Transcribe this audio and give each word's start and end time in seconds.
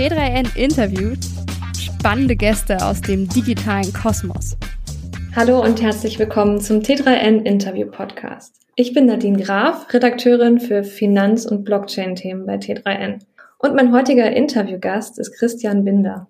T3N 0.00 0.56
interviewt 0.56 1.18
spannende 1.78 2.34
Gäste 2.34 2.78
aus 2.82 3.02
dem 3.02 3.28
digitalen 3.28 3.92
Kosmos. 3.92 4.56
Hallo 5.36 5.62
und 5.62 5.82
herzlich 5.82 6.18
willkommen 6.18 6.58
zum 6.58 6.78
T3N 6.78 7.44
Interview 7.44 7.86
Podcast. 7.86 8.62
Ich 8.76 8.94
bin 8.94 9.04
Nadine 9.04 9.42
Graf, 9.42 9.92
Redakteurin 9.92 10.58
für 10.58 10.84
Finanz- 10.84 11.44
und 11.44 11.64
Blockchain-Themen 11.64 12.46
bei 12.46 12.56
T3N. 12.56 13.18
Und 13.58 13.74
mein 13.74 13.92
heutiger 13.92 14.34
Interviewgast 14.34 15.18
ist 15.18 15.36
Christian 15.38 15.84
Binder. 15.84 16.28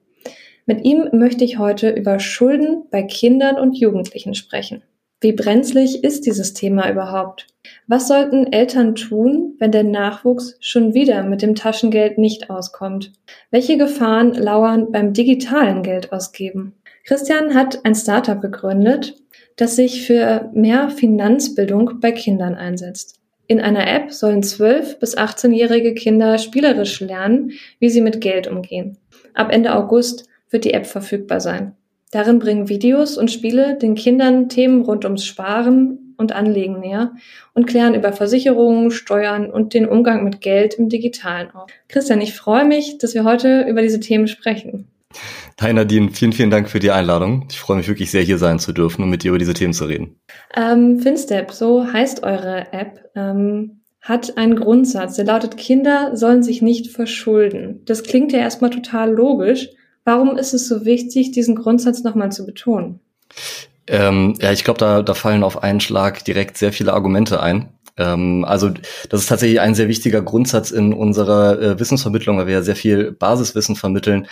Mit 0.67 0.85
ihm 0.85 1.09
möchte 1.13 1.45
ich 1.45 1.59
heute 1.59 1.91
über 1.91 2.19
Schulden 2.19 2.87
bei 2.91 3.05
Kindern 3.05 3.57
und 3.57 3.79
Jugendlichen 3.79 4.35
sprechen. 4.35 4.83
Wie 5.23 5.33
brenzlig 5.33 6.03
ist 6.03 6.25
dieses 6.25 6.55
Thema 6.55 6.91
überhaupt? 6.91 7.47
Was 7.87 8.09
sollten 8.09 8.53
Eltern 8.53 8.95
tun, 8.95 9.55
wenn 9.59 9.71
der 9.71 9.85
Nachwuchs 9.85 10.57
schon 10.61 10.95
wieder 10.95 11.23
mit 11.25 11.43
dem 11.43 11.55
Taschengeld 11.55 12.17
nicht 12.17 12.49
auskommt? 12.49 13.13
Welche 13.51 13.77
Gefahren 13.77 14.33
lauern 14.33 14.91
beim 14.93 15.13
digitalen 15.13 15.83
Geld 15.83 16.11
ausgeben? 16.11 16.75
Christian 17.05 17.55
hat 17.55 17.85
ein 17.85 17.95
Startup 17.95 18.41
gegründet, 18.41 19.15
das 19.57 19.77
sich 19.77 20.07
für 20.07 20.51
mehr 20.55 20.89
Finanzbildung 20.89 22.01
bei 22.01 22.13
Kindern 22.13 22.55
einsetzt. 22.55 23.21
In 23.47 23.61
einer 23.61 23.87
App 23.89 24.13
sollen 24.13 24.43
12 24.43 25.01
bis 25.01 25.19
18-jährige 25.19 25.93
Kinder 25.93 26.39
spielerisch 26.39 27.01
lernen, 27.01 27.53
wie 27.79 27.91
sie 27.91 28.01
mit 28.01 28.23
Geld 28.23 28.47
umgehen. 28.47 28.97
Ab 29.35 29.53
Ende 29.53 29.75
August 29.75 30.29
wird 30.49 30.65
die 30.65 30.73
App 30.73 30.87
verfügbar 30.87 31.41
sein. 31.41 31.75
Darin 32.13 32.41
bringen 32.41 32.69
Videos 32.69 33.17
und 33.17 33.31
Spiele 33.31 33.79
den 33.79 33.95
Kindern 33.95 34.49
Themen 34.49 34.83
rund 34.83 35.05
ums 35.05 35.25
Sparen 35.25 36.15
und 36.17 36.33
Anlegen 36.33 36.81
näher 36.81 37.13
und 37.55 37.69
klären 37.69 37.95
über 37.95 38.13
Versicherungen, 38.13 38.91
Steuern 38.91 39.49
und 39.49 39.75
den 39.75 39.87
Umgang 39.87 40.25
mit 40.25 40.41
Geld 40.41 40.75
im 40.75 40.89
Digitalen 40.89 41.53
auf. 41.53 41.71
Christian, 41.87 42.21
ich 42.21 42.35
freue 42.35 42.65
mich, 42.65 42.99
dass 42.99 43.15
wir 43.15 43.23
heute 43.23 43.65
über 43.69 43.81
diese 43.81 44.01
Themen 44.01 44.27
sprechen. 44.27 44.89
Hi 45.61 45.73
Nadine, 45.73 46.11
vielen, 46.11 46.33
vielen 46.33 46.51
Dank 46.51 46.69
für 46.69 46.81
die 46.81 46.91
Einladung. 46.91 47.47
Ich 47.49 47.61
freue 47.61 47.77
mich 47.77 47.87
wirklich 47.87 48.11
sehr, 48.11 48.23
hier 48.23 48.39
sein 48.39 48.59
zu 48.59 48.73
dürfen 48.73 49.05
und 49.05 49.11
mit 49.11 49.23
dir 49.23 49.29
über 49.29 49.39
diese 49.39 49.55
Themen 49.55 49.73
zu 49.73 49.85
reden. 49.85 50.17
Ähm, 50.57 50.99
Finstep, 50.99 51.53
so 51.53 51.93
heißt 51.93 52.25
eure 52.25 52.73
App, 52.73 53.09
ähm, 53.15 53.83
hat 54.01 54.37
einen 54.37 54.57
Grundsatz, 54.57 55.15
der 55.15 55.27
lautet, 55.27 55.57
Kinder 55.57 56.17
sollen 56.17 56.43
sich 56.43 56.61
nicht 56.61 56.89
verschulden. 56.91 57.83
Das 57.85 58.03
klingt 58.03 58.33
ja 58.33 58.41
erstmal 58.41 58.71
total 58.71 59.13
logisch, 59.13 59.69
Warum 60.05 60.37
ist 60.37 60.55
es 60.55 60.69
so 60.69 60.85
wichtig, 60.85 61.33
diesen 61.33 61.57
Grundsatz 61.57 62.03
nochmal 62.03 62.33
zu 62.33 62.47
betonen? 62.47 63.01
Ähm, 63.87 64.35
ja, 64.41 64.53
ich 64.53 64.65
glaube, 64.65 64.79
da, 64.79 65.03
da 65.03 65.15
fallen 65.15 65.43
auf 65.43 65.63
einen 65.63 65.81
Schlag 65.81 66.25
direkt 66.25 66.57
sehr 66.57 66.73
viele 66.73 66.93
Argumente 66.93 67.43
ein. 67.43 67.69
Ähm, 67.97 68.45
also 68.47 68.71
das 69.09 69.21
ist 69.21 69.29
tatsächlich 69.29 69.61
ein 69.61 69.75
sehr 69.75 69.89
wichtiger 69.89 70.23
Grundsatz 70.23 70.71
in 70.71 70.93
unserer 70.93 71.61
äh, 71.61 71.81
Wissensvermittlung, 71.81 72.39
weil 72.39 72.47
wir 72.47 72.55
ja 72.55 72.63
sehr 72.63 72.77
viel 72.77 73.13
Basiswissen 73.13 73.77
vermitteln, 73.77 74.27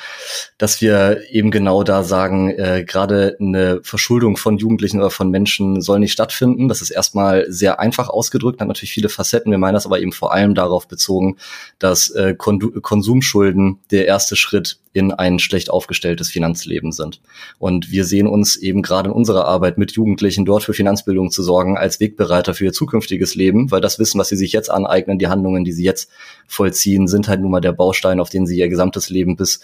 dass 0.58 0.80
wir 0.80 1.20
eben 1.30 1.50
genau 1.50 1.82
da 1.82 2.02
sagen, 2.02 2.50
äh, 2.50 2.84
gerade 2.84 3.36
eine 3.40 3.80
Verschuldung 3.82 4.36
von 4.36 4.58
Jugendlichen 4.58 4.98
oder 4.98 5.10
von 5.10 5.30
Menschen 5.30 5.80
soll 5.80 5.98
nicht 5.98 6.12
stattfinden. 6.12 6.68
Das 6.68 6.82
ist 6.82 6.90
erstmal 6.90 7.46
sehr 7.48 7.80
einfach 7.80 8.08
ausgedrückt, 8.08 8.60
hat 8.60 8.68
natürlich 8.68 8.92
viele 8.92 9.08
Facetten. 9.08 9.50
Wir 9.50 9.58
meinen 9.58 9.74
das 9.74 9.86
aber 9.86 10.00
eben 10.00 10.12
vor 10.12 10.32
allem 10.32 10.54
darauf 10.54 10.88
bezogen, 10.88 11.36
dass 11.78 12.10
äh, 12.10 12.34
Konsumschulden 12.34 13.80
der 13.90 14.06
erste 14.06 14.36
Schritt 14.36 14.78
in 14.92 15.12
ein 15.12 15.38
schlecht 15.38 15.70
aufgestelltes 15.70 16.28
Finanzleben 16.28 16.92
sind. 16.92 17.20
Und 17.58 17.90
wir 17.92 18.04
sehen 18.04 18.26
uns 18.26 18.56
eben 18.56 18.82
gerade 18.82 19.08
in 19.08 19.14
unserer 19.14 19.46
Arbeit 19.46 19.78
mit 19.78 19.92
Jugendlichen 19.92 20.44
dort 20.44 20.64
für 20.64 20.72
Finanzbildung 20.74 21.30
zu 21.30 21.42
sorgen, 21.42 21.76
als 21.78 22.00
Wegbereiter 22.00 22.54
für 22.54 22.66
ihr 22.66 22.72
zukünftiges 22.72 23.34
Leben, 23.34 23.47
weil 23.70 23.80
das 23.80 23.98
Wissen, 23.98 24.18
was 24.18 24.28
sie 24.28 24.36
sich 24.36 24.52
jetzt 24.52 24.70
aneignen, 24.70 25.18
die 25.18 25.28
Handlungen, 25.28 25.64
die 25.64 25.72
sie 25.72 25.84
jetzt 25.84 26.10
vollziehen, 26.46 27.08
sind 27.08 27.28
halt 27.28 27.40
nun 27.40 27.50
mal 27.50 27.60
der 27.60 27.72
Baustein, 27.72 28.20
auf 28.20 28.30
den 28.30 28.46
sie 28.46 28.58
ihr 28.58 28.68
gesamtes 28.68 29.10
Leben 29.10 29.36
bis 29.36 29.60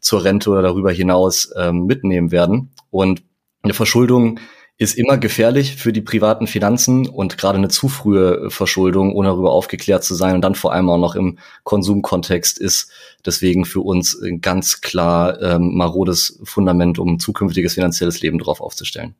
zur 0.00 0.24
Rente 0.24 0.50
oder 0.50 0.62
darüber 0.62 0.92
hinaus 0.92 1.50
ähm, 1.56 1.86
mitnehmen 1.86 2.30
werden. 2.30 2.70
Und 2.90 3.22
eine 3.62 3.74
Verschuldung 3.74 4.38
ist 4.78 4.96
immer 4.96 5.18
gefährlich 5.18 5.74
für 5.74 5.92
die 5.92 6.00
privaten 6.00 6.46
Finanzen 6.46 7.08
und 7.08 7.36
gerade 7.36 7.58
eine 7.58 7.68
zu 7.68 7.88
frühe 7.88 8.48
Verschuldung, 8.48 9.12
ohne 9.12 9.28
darüber 9.28 9.50
aufgeklärt 9.50 10.04
zu 10.04 10.14
sein 10.14 10.36
und 10.36 10.42
dann 10.42 10.54
vor 10.54 10.72
allem 10.72 10.88
auch 10.88 10.98
noch 10.98 11.16
im 11.16 11.38
Konsumkontext 11.64 12.58
ist 12.58 12.90
deswegen 13.26 13.64
für 13.64 13.80
uns 13.80 14.22
ganz 14.40 14.80
klar 14.80 15.42
ähm, 15.42 15.74
marodes 15.74 16.40
Fundament, 16.44 17.00
um 17.00 17.18
zukünftiges 17.18 17.74
finanzielles 17.74 18.22
Leben 18.22 18.38
drauf 18.38 18.60
aufzustellen. 18.60 19.16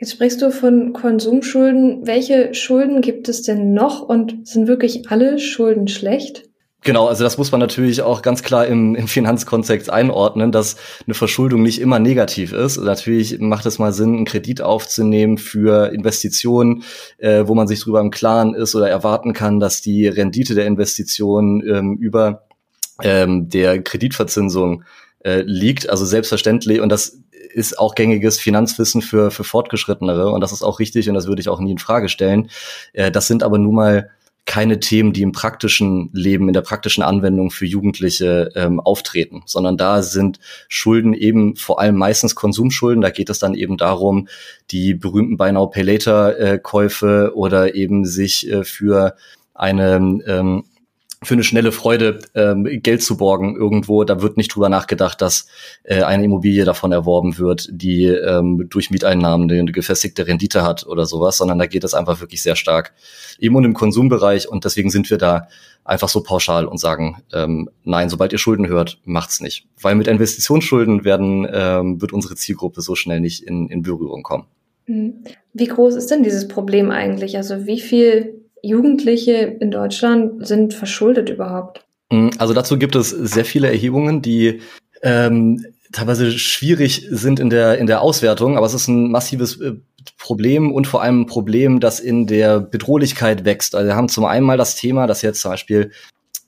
Jetzt 0.00 0.12
sprichst 0.12 0.40
du 0.42 0.52
von 0.52 0.92
Konsumschulden. 0.92 2.06
Welche 2.06 2.54
Schulden 2.54 3.00
gibt 3.00 3.28
es 3.28 3.42
denn 3.42 3.74
noch 3.74 4.00
und 4.00 4.46
sind 4.46 4.68
wirklich 4.68 5.10
alle 5.10 5.40
Schulden 5.40 5.88
schlecht? 5.88 6.48
Genau, 6.82 7.08
also 7.08 7.24
das 7.24 7.36
muss 7.36 7.50
man 7.50 7.60
natürlich 7.60 8.02
auch 8.02 8.22
ganz 8.22 8.44
klar 8.44 8.64
im, 8.68 8.94
im 8.94 9.08
Finanzkontext 9.08 9.90
einordnen, 9.90 10.52
dass 10.52 10.76
eine 11.04 11.14
Verschuldung 11.14 11.62
nicht 11.62 11.80
immer 11.80 11.98
negativ 11.98 12.52
ist. 12.52 12.76
Natürlich 12.76 13.40
macht 13.40 13.66
es 13.66 13.80
mal 13.80 13.92
Sinn, 13.92 14.14
einen 14.14 14.24
Kredit 14.24 14.62
aufzunehmen 14.62 15.38
für 15.38 15.92
Investitionen, 15.92 16.84
äh, 17.18 17.48
wo 17.48 17.56
man 17.56 17.66
sich 17.66 17.80
darüber 17.80 18.00
im 18.00 18.12
Klaren 18.12 18.54
ist 18.54 18.76
oder 18.76 18.88
erwarten 18.88 19.32
kann, 19.32 19.58
dass 19.58 19.82
die 19.82 20.06
Rendite 20.06 20.54
der 20.54 20.66
Investition 20.66 21.60
ähm, 21.68 21.96
über 21.98 22.44
ähm, 23.02 23.48
der 23.48 23.82
Kreditverzinsung 23.82 24.84
äh, 25.20 25.42
liegt. 25.42 25.88
Also 25.88 26.04
selbstverständlich, 26.04 26.80
und 26.80 26.90
das 26.90 27.18
ist 27.52 27.78
auch 27.78 27.94
gängiges 27.94 28.38
Finanzwissen 28.38 29.02
für, 29.02 29.30
für 29.30 29.44
Fortgeschrittenere 29.44 30.30
und 30.30 30.40
das 30.40 30.52
ist 30.52 30.62
auch 30.62 30.78
richtig 30.78 31.08
und 31.08 31.14
das 31.14 31.26
würde 31.26 31.40
ich 31.40 31.48
auch 31.48 31.60
nie 31.60 31.72
in 31.72 31.78
Frage 31.78 32.08
stellen. 32.08 32.50
Äh, 32.92 33.10
das 33.10 33.26
sind 33.26 33.42
aber 33.42 33.58
nun 33.58 33.74
mal 33.74 34.10
keine 34.48 34.80
Themen, 34.80 35.12
die 35.12 35.20
im 35.20 35.32
praktischen 35.32 36.08
Leben, 36.14 36.48
in 36.48 36.54
der 36.54 36.62
praktischen 36.62 37.02
Anwendung 37.02 37.50
für 37.50 37.66
Jugendliche 37.66 38.50
ähm, 38.54 38.80
auftreten, 38.80 39.42
sondern 39.44 39.76
da 39.76 40.02
sind 40.02 40.40
Schulden 40.68 41.12
eben 41.12 41.54
vor 41.54 41.80
allem 41.80 41.96
meistens 41.96 42.34
Konsumschulden. 42.34 43.02
Da 43.02 43.10
geht 43.10 43.28
es 43.28 43.38
dann 43.38 43.52
eben 43.52 43.76
darum, 43.76 44.26
die 44.70 44.94
berühmten 44.94 45.36
Buy 45.36 45.52
Now 45.52 45.66
Pay 45.66 45.82
Later 45.82 46.38
äh, 46.38 46.58
Käufe 46.58 47.32
oder 47.34 47.74
eben 47.74 48.06
sich 48.06 48.50
äh, 48.50 48.64
für 48.64 49.16
eine 49.52 49.96
ähm, 50.26 50.64
für 51.22 51.34
eine 51.34 51.42
schnelle 51.42 51.72
Freude 51.72 52.20
ähm, 52.34 52.64
Geld 52.82 53.02
zu 53.02 53.16
borgen 53.16 53.56
irgendwo. 53.56 54.04
Da 54.04 54.22
wird 54.22 54.36
nicht 54.36 54.54
drüber 54.54 54.68
nachgedacht, 54.68 55.20
dass 55.20 55.48
äh, 55.82 56.02
eine 56.02 56.24
Immobilie 56.24 56.64
davon 56.64 56.92
erworben 56.92 57.38
wird, 57.38 57.68
die 57.72 58.04
ähm, 58.04 58.68
durch 58.68 58.90
Mieteinnahmen 58.90 59.50
eine 59.50 59.72
gefestigte 59.72 60.26
Rendite 60.26 60.62
hat 60.62 60.86
oder 60.86 61.06
sowas, 61.06 61.38
sondern 61.38 61.58
da 61.58 61.66
geht 61.66 61.82
es 61.82 61.94
einfach 61.94 62.20
wirklich 62.20 62.42
sehr 62.42 62.56
stark 62.56 62.94
eben 63.38 63.56
und 63.56 63.64
im 63.64 63.74
Konsumbereich 63.74 64.48
und 64.48 64.64
deswegen 64.64 64.90
sind 64.90 65.10
wir 65.10 65.18
da 65.18 65.48
einfach 65.84 66.08
so 66.08 66.22
pauschal 66.22 66.66
und 66.66 66.78
sagen, 66.78 67.22
ähm, 67.32 67.70
nein, 67.84 68.10
sobald 68.10 68.32
ihr 68.32 68.38
Schulden 68.38 68.68
hört, 68.68 69.00
macht's 69.04 69.40
nicht. 69.40 69.66
Weil 69.80 69.94
mit 69.94 70.06
Investitionsschulden 70.06 71.04
werden, 71.04 71.48
ähm, 71.50 72.00
wird 72.00 72.12
unsere 72.12 72.36
Zielgruppe 72.36 72.80
so 72.82 72.94
schnell 72.94 73.20
nicht 73.20 73.42
in, 73.42 73.68
in 73.68 73.82
Berührung 73.82 74.22
kommen. 74.22 74.44
Hm. 74.84 75.24
Wie 75.52 75.66
groß 75.66 75.96
ist 75.96 76.10
denn 76.10 76.22
dieses 76.22 76.46
Problem 76.46 76.90
eigentlich? 76.90 77.36
Also 77.36 77.66
wie 77.66 77.80
viel 77.80 78.37
Jugendliche 78.62 79.56
in 79.60 79.70
Deutschland 79.70 80.46
sind 80.46 80.74
verschuldet 80.74 81.28
überhaupt? 81.30 81.84
Mm, 82.10 82.30
also 82.38 82.54
dazu 82.54 82.78
gibt 82.78 82.96
es 82.96 83.10
sehr 83.10 83.44
viele 83.44 83.68
Erhebungen, 83.68 84.22
die 84.22 84.60
ähm, 85.02 85.64
teilweise 85.92 86.32
schwierig 86.32 87.06
sind 87.10 87.40
in 87.40 87.50
der 87.50 87.78
in 87.78 87.86
der 87.86 88.02
Auswertung, 88.02 88.56
aber 88.56 88.66
es 88.66 88.74
ist 88.74 88.88
ein 88.88 89.10
massives 89.10 89.60
äh, 89.60 89.74
Problem 90.18 90.72
und 90.72 90.86
vor 90.86 91.02
allem 91.02 91.22
ein 91.22 91.26
Problem, 91.26 91.80
das 91.80 92.00
in 92.00 92.26
der 92.26 92.60
Bedrohlichkeit 92.60 93.44
wächst. 93.44 93.74
Also 93.74 93.88
wir 93.88 93.96
haben 93.96 94.08
zum 94.08 94.24
einen 94.24 94.46
mal 94.46 94.56
das 94.56 94.74
Thema, 94.74 95.06
dass 95.06 95.22
jetzt 95.22 95.40
zum 95.40 95.50
Beispiel 95.50 95.90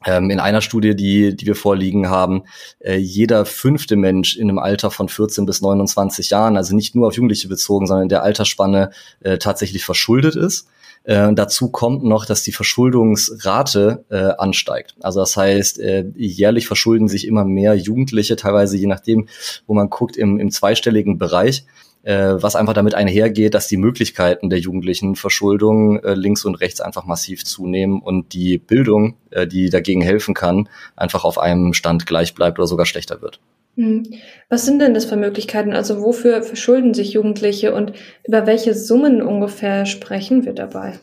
ähm, 0.07 0.31
in 0.31 0.41
einer 0.41 0.61
Studie, 0.61 0.97
die, 0.97 1.37
die 1.37 1.47
wir 1.47 1.55
vorliegen 1.55 2.09
haben, 2.09 2.45
äh, 2.81 2.97
jeder 2.97 3.45
fünfte 3.45 3.97
Mensch 3.97 4.37
in 4.37 4.49
einem 4.49 4.59
Alter 4.59 4.91
von 4.91 5.09
14 5.09 5.47
bis 5.47 5.61
29 5.61 6.31
Jahren, 6.31 6.57
also 6.57 6.75
nicht 6.75 6.95
nur 6.95 7.09
auf 7.09 7.15
Jugendliche 7.15 7.49
bezogen, 7.49 7.87
sondern 7.87 8.05
in 8.05 8.09
der 8.09 8.23
Altersspanne 8.23 8.91
äh, 9.21 9.39
tatsächlich 9.39 9.85
verschuldet 9.85 10.37
ist. 10.37 10.69
Äh, 11.05 11.33
dazu 11.33 11.71
kommt 11.71 12.05
noch, 12.05 12.27
dass 12.27 12.43
die 12.43 12.53
Verschuldungsrate 12.53 14.05
äh, 14.11 14.17
ansteigt. 14.39 14.95
Also 15.01 15.21
das 15.21 15.37
heißt, 15.37 15.79
äh, 15.81 16.05
jährlich 16.17 16.67
verschulden 16.67 17.09
sich 17.09 17.27
immer 17.27 17.45
mehr 17.45 17.75
Jugendliche, 17.75 18.37
teilweise 18.37 18.77
je 18.77 18.87
nachdem, 18.87 19.29
wo 19.67 19.75
man 19.75 19.91
guckt, 19.91 20.17
im, 20.17 20.39
im 20.39 20.51
zweistelligen 20.51 21.19
Bereich 21.19 21.65
äh, 22.03 22.35
was 22.43 22.57
einfach 22.57 22.73
damit 22.73 22.95
einhergeht, 22.95 23.55
dass 23.55 23.69
die 23.69 23.77
Möglichkeiten 23.77 24.51
der 24.51 24.59
jugendlichen 24.59 25.17
Verschuldung 25.17 25.99
äh, 26.01 26.15
links 26.15 26.45
und 26.45 26.55
rechts 26.57 26.81
einfach 26.81 27.05
massiv 27.05 27.45
zunehmen 27.45 28.01
und 28.01 28.33
die 28.33 28.59
Bildung, 28.59 29.17
äh, 29.31 29.47
die 29.47 29.71
dagegen 29.71 30.01
helfen 30.01 30.35
kann, 30.35 30.69
einfach 30.97 31.25
auf 31.25 31.39
einem 31.39 31.75
Stand 31.75 32.07
gleich 32.07 32.35
bleibt 32.35 32.59
oder 32.59 32.67
sogar 32.67 32.87
schlechter 32.87 33.21
wird. 33.21 33.41
Hm. 33.77 34.03
Was 34.49 34.65
sind 34.65 34.81
denn 34.81 34.95
das 34.95 35.05
für 35.05 35.17
Möglichkeiten? 35.17 35.73
Also 35.73 36.03
wofür 36.03 36.43
verschulden 36.43 36.95
sich 36.95 37.13
Jugendliche 37.13 37.75
und 37.75 37.93
über 38.27 38.47
welche 38.47 38.75
Summen 38.75 39.23
ungefähr 39.23 39.87
sprechen 39.87 40.45
wir 40.45 40.53
dabei? 40.53 40.99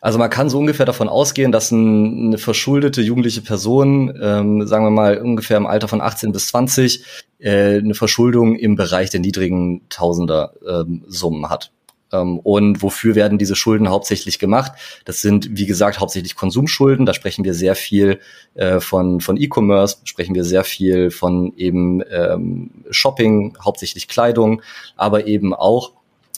Also 0.00 0.18
man 0.18 0.28
kann 0.28 0.50
so 0.50 0.58
ungefähr 0.58 0.84
davon 0.84 1.08
ausgehen, 1.08 1.50
dass 1.50 1.70
ein, 1.70 2.26
eine 2.26 2.38
verschuldete 2.38 3.00
jugendliche 3.00 3.40
Person, 3.40 4.14
ähm, 4.20 4.66
sagen 4.66 4.84
wir 4.84 4.90
mal 4.90 5.16
ungefähr 5.16 5.56
im 5.56 5.66
Alter 5.66 5.88
von 5.88 6.02
18 6.02 6.30
bis 6.30 6.48
20, 6.48 7.04
äh, 7.38 7.78
eine 7.78 7.94
Verschuldung 7.94 8.56
im 8.56 8.76
Bereich 8.76 9.08
der 9.08 9.20
niedrigen 9.20 9.88
Tausender 9.88 10.52
ähm, 10.68 11.04
Summen 11.06 11.48
hat. 11.48 11.70
Ähm, 12.14 12.38
und 12.38 12.82
wofür 12.82 13.14
werden 13.14 13.38
diese 13.38 13.56
Schulden 13.56 13.88
hauptsächlich 13.88 14.38
gemacht? 14.38 14.72
Das 15.04 15.20
sind, 15.20 15.48
wie 15.58 15.66
gesagt, 15.66 16.00
hauptsächlich 16.00 16.36
Konsumschulden. 16.36 17.06
Da 17.06 17.14
sprechen 17.14 17.44
wir 17.44 17.54
sehr 17.54 17.74
viel 17.74 18.20
äh, 18.54 18.80
von, 18.80 19.20
von 19.20 19.36
E-Commerce, 19.36 19.98
sprechen 20.04 20.34
wir 20.34 20.44
sehr 20.44 20.64
viel 20.64 21.10
von 21.10 21.52
eben 21.56 22.02
ähm, 22.10 22.70
Shopping, 22.90 23.56
hauptsächlich 23.62 24.08
Kleidung, 24.08 24.62
aber 24.96 25.26
eben 25.26 25.54
auch 25.54 25.92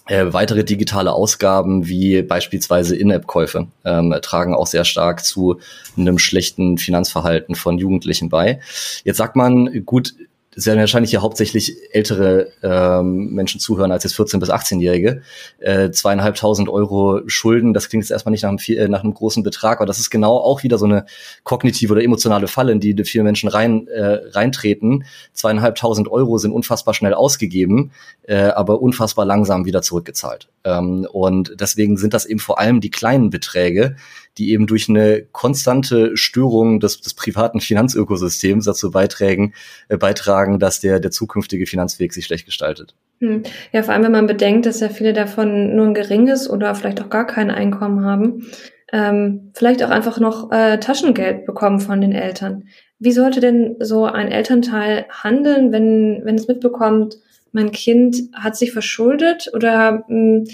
äh, 0.09 0.33
weitere 0.33 0.63
digitale 0.65 1.13
Ausgaben 1.13 1.89
wie 1.89 2.23
beispielsweise 2.23 2.95
In-App-Käufe 2.95 3.67
ähm, 3.85 4.15
tragen 4.23 4.55
auch 4.55 4.69
sehr 4.69 4.85
stark 4.85 5.25
zu 5.25 5.59
einem 5.97 6.19
schlechten 6.19 6.79
Finanzverhalten 6.79 7.57
von 7.57 7.79
Jugendlichen 7.79 8.29
bei. 8.29 8.61
Jetzt 9.05 9.17
sagt 9.17 9.35
man, 9.35 9.85
gut, 9.85 10.15
es 10.57 10.65
werden 10.65 10.81
wahrscheinlich 10.81 11.11
hier 11.11 11.21
hauptsächlich 11.21 11.77
ältere 11.93 12.49
ähm, 12.63 13.35
Menschen 13.35 13.61
zuhören 13.61 13.93
als 13.93 14.05
jetzt 14.05 14.19
14- 14.19 14.41
bis 14.41 14.51
18-Jährige. 14.51 15.21
Äh, 15.59 15.91
zweieinhalbtausend 15.91 16.71
Euro 16.71 17.21
Schulden, 17.27 17.75
das 17.75 17.91
klingt 17.91 18.05
jetzt 18.05 18.11
erstmal 18.11 18.31
nicht 18.31 18.43
nach 18.43 18.49
einem, 18.49 18.59
viel, 18.59 18.79
äh, 18.79 18.89
nach 18.89 19.05
einem 19.05 19.13
großen 19.13 19.43
Betrag, 19.43 19.79
aber 19.79 19.87
das 19.87 19.99
ist 19.99 20.09
genau 20.09 20.39
auch 20.39 20.63
wieder 20.63 20.79
so 20.79 20.87
eine 20.87 21.05
kognitive 21.45 21.93
oder 21.93 22.03
emotionale 22.03 22.49
Falle, 22.49 22.73
in 22.73 22.81
die 22.81 22.97
viele 23.05 23.23
Menschen 23.23 23.51
rein, 23.51 23.87
äh, 23.89 24.21
reintreten. 24.31 25.05
Zweieinhalbtausend 25.35 26.09
Euro 26.09 26.39
sind 26.39 26.53
unfassbar 26.53 26.95
schnell 26.95 27.13
ausgegeben, 27.13 27.91
äh, 28.23 28.45
aber 28.45 28.81
unfassbar 28.81 29.27
langsam 29.27 29.67
wieder 29.67 29.83
zurückgezahlt. 29.83 30.49
Ähm, 30.65 31.07
und 31.13 31.55
deswegen 31.61 31.99
sind 31.99 32.15
das 32.15 32.25
eben 32.25 32.41
vor 32.41 32.59
allem 32.59 32.81
die 32.81 32.91
kleinen 32.91 33.29
Beträge, 33.29 33.97
die 34.39 34.51
eben 34.51 34.67
durch 34.67 34.89
eine 34.89 35.23
konstante 35.33 36.17
Störung 36.17 36.81
des, 36.81 37.01
des 37.01 37.15
privaten 37.15 37.61
Finanzökosystems 37.61 38.65
dazu 38.65 38.91
beitragen, 38.91 39.55
äh, 39.89 39.97
beitragen, 39.97 40.59
dass 40.59 40.81
der, 40.81 41.01
der 41.01 41.11
zukünftige 41.11 41.67
Finanzweg 41.67 42.13
sich 42.13 42.27
schlecht 42.27 42.47
gestaltet. 42.47 42.95
Hm. 43.21 43.43
Ja, 43.73 43.83
vor 43.83 43.95
allem, 43.95 44.05
wenn 44.05 44.13
man 44.13 44.27
bedenkt, 44.27 44.67
dass 44.67 44.81
ja 44.81 44.89
viele 44.89 45.13
davon 45.13 45.75
nur 45.75 45.87
ein 45.87 45.95
geringes 45.95 46.51
oder 46.51 46.75
vielleicht 46.75 47.01
auch 47.01 47.11
gar 47.11 47.27
kein 47.27 47.51
Einkommen 47.51 48.05
haben, 48.05 48.47
ähm, 48.93 49.53
vielleicht 49.55 49.83
auch 49.83 49.91
einfach 49.91 50.21
noch 50.21 50.53
äh, 50.53 50.79
Taschengeld 50.79 51.47
bekommen 51.47 51.81
von 51.81 52.01
den 52.01 52.13
Eltern. 52.13 52.69
Wie 52.99 53.13
sollte 53.13 53.41
denn 53.41 53.77
so 53.81 54.05
ein 54.05 54.29
Elternteil 54.29 55.07
handeln, 55.11 55.73
wenn, 55.73 56.21
wenn 56.25 56.37
es 56.37 56.49
mitbekommt, 56.49 57.19
mein 57.53 57.73
Kind 57.73 58.17
hat 58.35 58.57
sich 58.57 58.73
verschuldet 58.73 59.51
oder 59.55 60.05
mh, 60.09 60.09
hm, 60.09 60.45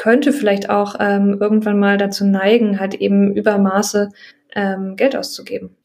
könnte 0.00 0.32
vielleicht 0.32 0.70
auch 0.70 0.96
ähm, 0.98 1.36
irgendwann 1.40 1.78
mal 1.78 1.98
dazu 1.98 2.24
neigen, 2.24 2.80
halt 2.80 2.94
eben 2.94 3.34
Übermaße 3.34 4.08
ähm, 4.54 4.96
Geld 4.96 5.14
auszugeben. 5.14 5.76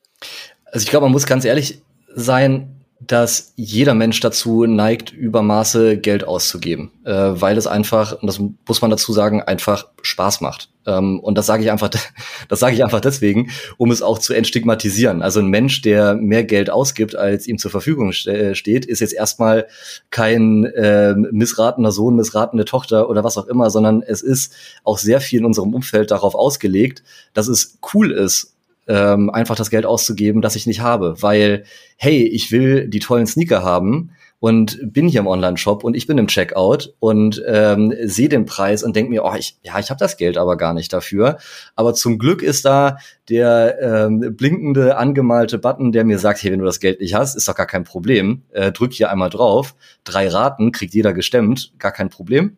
Also 0.64 0.86
ich 0.86 0.90
glaube, 0.90 1.06
man 1.06 1.12
muss 1.12 1.26
ganz 1.26 1.44
ehrlich 1.44 1.82
sein, 2.08 2.75
dass 3.08 3.54
jeder 3.56 3.94
Mensch 3.94 4.20
dazu 4.20 4.66
neigt, 4.66 5.12
Übermaße 5.12 5.98
Geld 5.98 6.24
auszugeben, 6.26 6.92
äh, 7.04 7.12
weil 7.12 7.58
es 7.58 7.68
einfach, 7.68 8.22
und 8.22 8.28
das 8.28 8.40
muss 8.40 8.82
man 8.82 8.92
dazu 8.92 9.14
sagen, 9.14 9.42
einfach 9.42 9.88
Spaß 10.02 10.42
macht. 10.42 10.70
Ähm, 10.86 11.20
und 11.20 11.38
das 11.38 11.46
sage 11.46 11.64
ich 11.64 11.72
einfach, 11.72 11.90
das 12.48 12.60
sage 12.60 12.76
ich 12.76 12.84
einfach 12.84 13.02
deswegen, 13.02 13.52
um 13.78 13.92
es 13.92 14.02
auch 14.02 14.20
zu 14.20 14.34
entstigmatisieren. 14.34 15.22
Also 15.22 15.40
ein 15.40 15.48
Mensch, 15.48 15.82
der 15.82 16.16
mehr 16.16 16.44
Geld 16.44 16.70
ausgibt, 16.70 17.16
als 17.16 17.48
ihm 17.48 17.58
zur 17.58 17.72
Verfügung 17.72 18.12
ste 18.12 18.56
steht, 18.56 18.86
ist 18.86 19.00
jetzt 19.02 19.14
erstmal 19.14 19.68
kein 20.10 20.66
äh, 20.66 21.16
missratener 21.16 21.92
Sohn, 21.92 22.16
missratene 22.16 22.66
Tochter 22.66 23.10
oder 23.10 23.24
was 23.24 23.38
auch 23.38 23.48
immer, 23.48 23.70
sondern 23.70 24.02
es 24.02 24.22
ist 24.22 24.54
auch 24.84 24.98
sehr 24.98 25.22
viel 25.22 25.40
in 25.40 25.46
unserem 25.46 25.74
Umfeld 25.74 26.12
darauf 26.12 26.36
ausgelegt, 26.36 27.04
dass 27.34 27.48
es 27.48 27.78
cool 27.94 28.12
ist, 28.12 28.55
ähm, 28.88 29.30
einfach 29.30 29.56
das 29.56 29.70
Geld 29.70 29.86
auszugeben, 29.86 30.42
das 30.42 30.56
ich 30.56 30.68
nicht 30.68 30.82
habe. 30.82 31.16
Weil, 31.22 31.64
hey, 31.98 32.24
ich 32.24 32.52
will 32.52 32.88
die 32.88 33.00
tollen 33.00 33.28
Sneaker 33.28 33.64
haben 33.64 34.12
und 34.40 34.80
bin 34.94 35.08
hier 35.08 35.22
im 35.22 35.28
Online-Shop 35.28 35.84
und 35.84 35.96
ich 35.96 36.08
bin 36.08 36.18
im 36.18 36.28
Checkout 36.28 36.94
und 37.00 37.42
ähm, 37.48 37.94
sehe 38.04 38.30
den 38.30 38.46
Preis 38.46 38.84
und 38.84 38.96
denke 38.96 39.10
mir, 39.10 39.24
oh, 39.24 39.34
ich, 39.38 39.58
ja, 39.64 39.80
ich 39.80 39.90
habe 39.90 39.98
das 39.98 40.18
Geld 40.18 40.38
aber 40.38 40.58
gar 40.58 40.74
nicht 40.74 40.94
dafür. 40.94 41.38
Aber 41.76 41.94
zum 41.94 42.20
Glück 42.20 42.44
ist 42.44 42.66
da 42.66 42.98
der 43.30 43.80
ähm, 43.82 44.36
blinkende, 44.36 44.98
angemalte 44.98 45.58
Button, 45.58 45.92
der 45.92 46.04
mir 46.04 46.20
sagt, 46.20 46.44
hey, 46.44 46.52
wenn 46.52 46.60
du 46.60 46.66
das 46.66 46.80
Geld 46.80 47.00
nicht 47.00 47.16
hast, 47.16 47.36
ist 47.36 47.48
doch 47.48 47.56
gar 47.56 47.66
kein 47.66 47.86
Problem. 47.86 48.44
Äh, 48.52 48.72
drück 48.72 48.94
hier 48.94 49.10
einmal 49.10 49.30
drauf. 49.30 49.74
Drei 50.04 50.28
Raten 50.28 50.72
kriegt 50.72 50.94
jeder 50.94 51.14
gestemmt, 51.14 51.74
gar 51.80 51.92
kein 51.92 52.10
Problem 52.10 52.58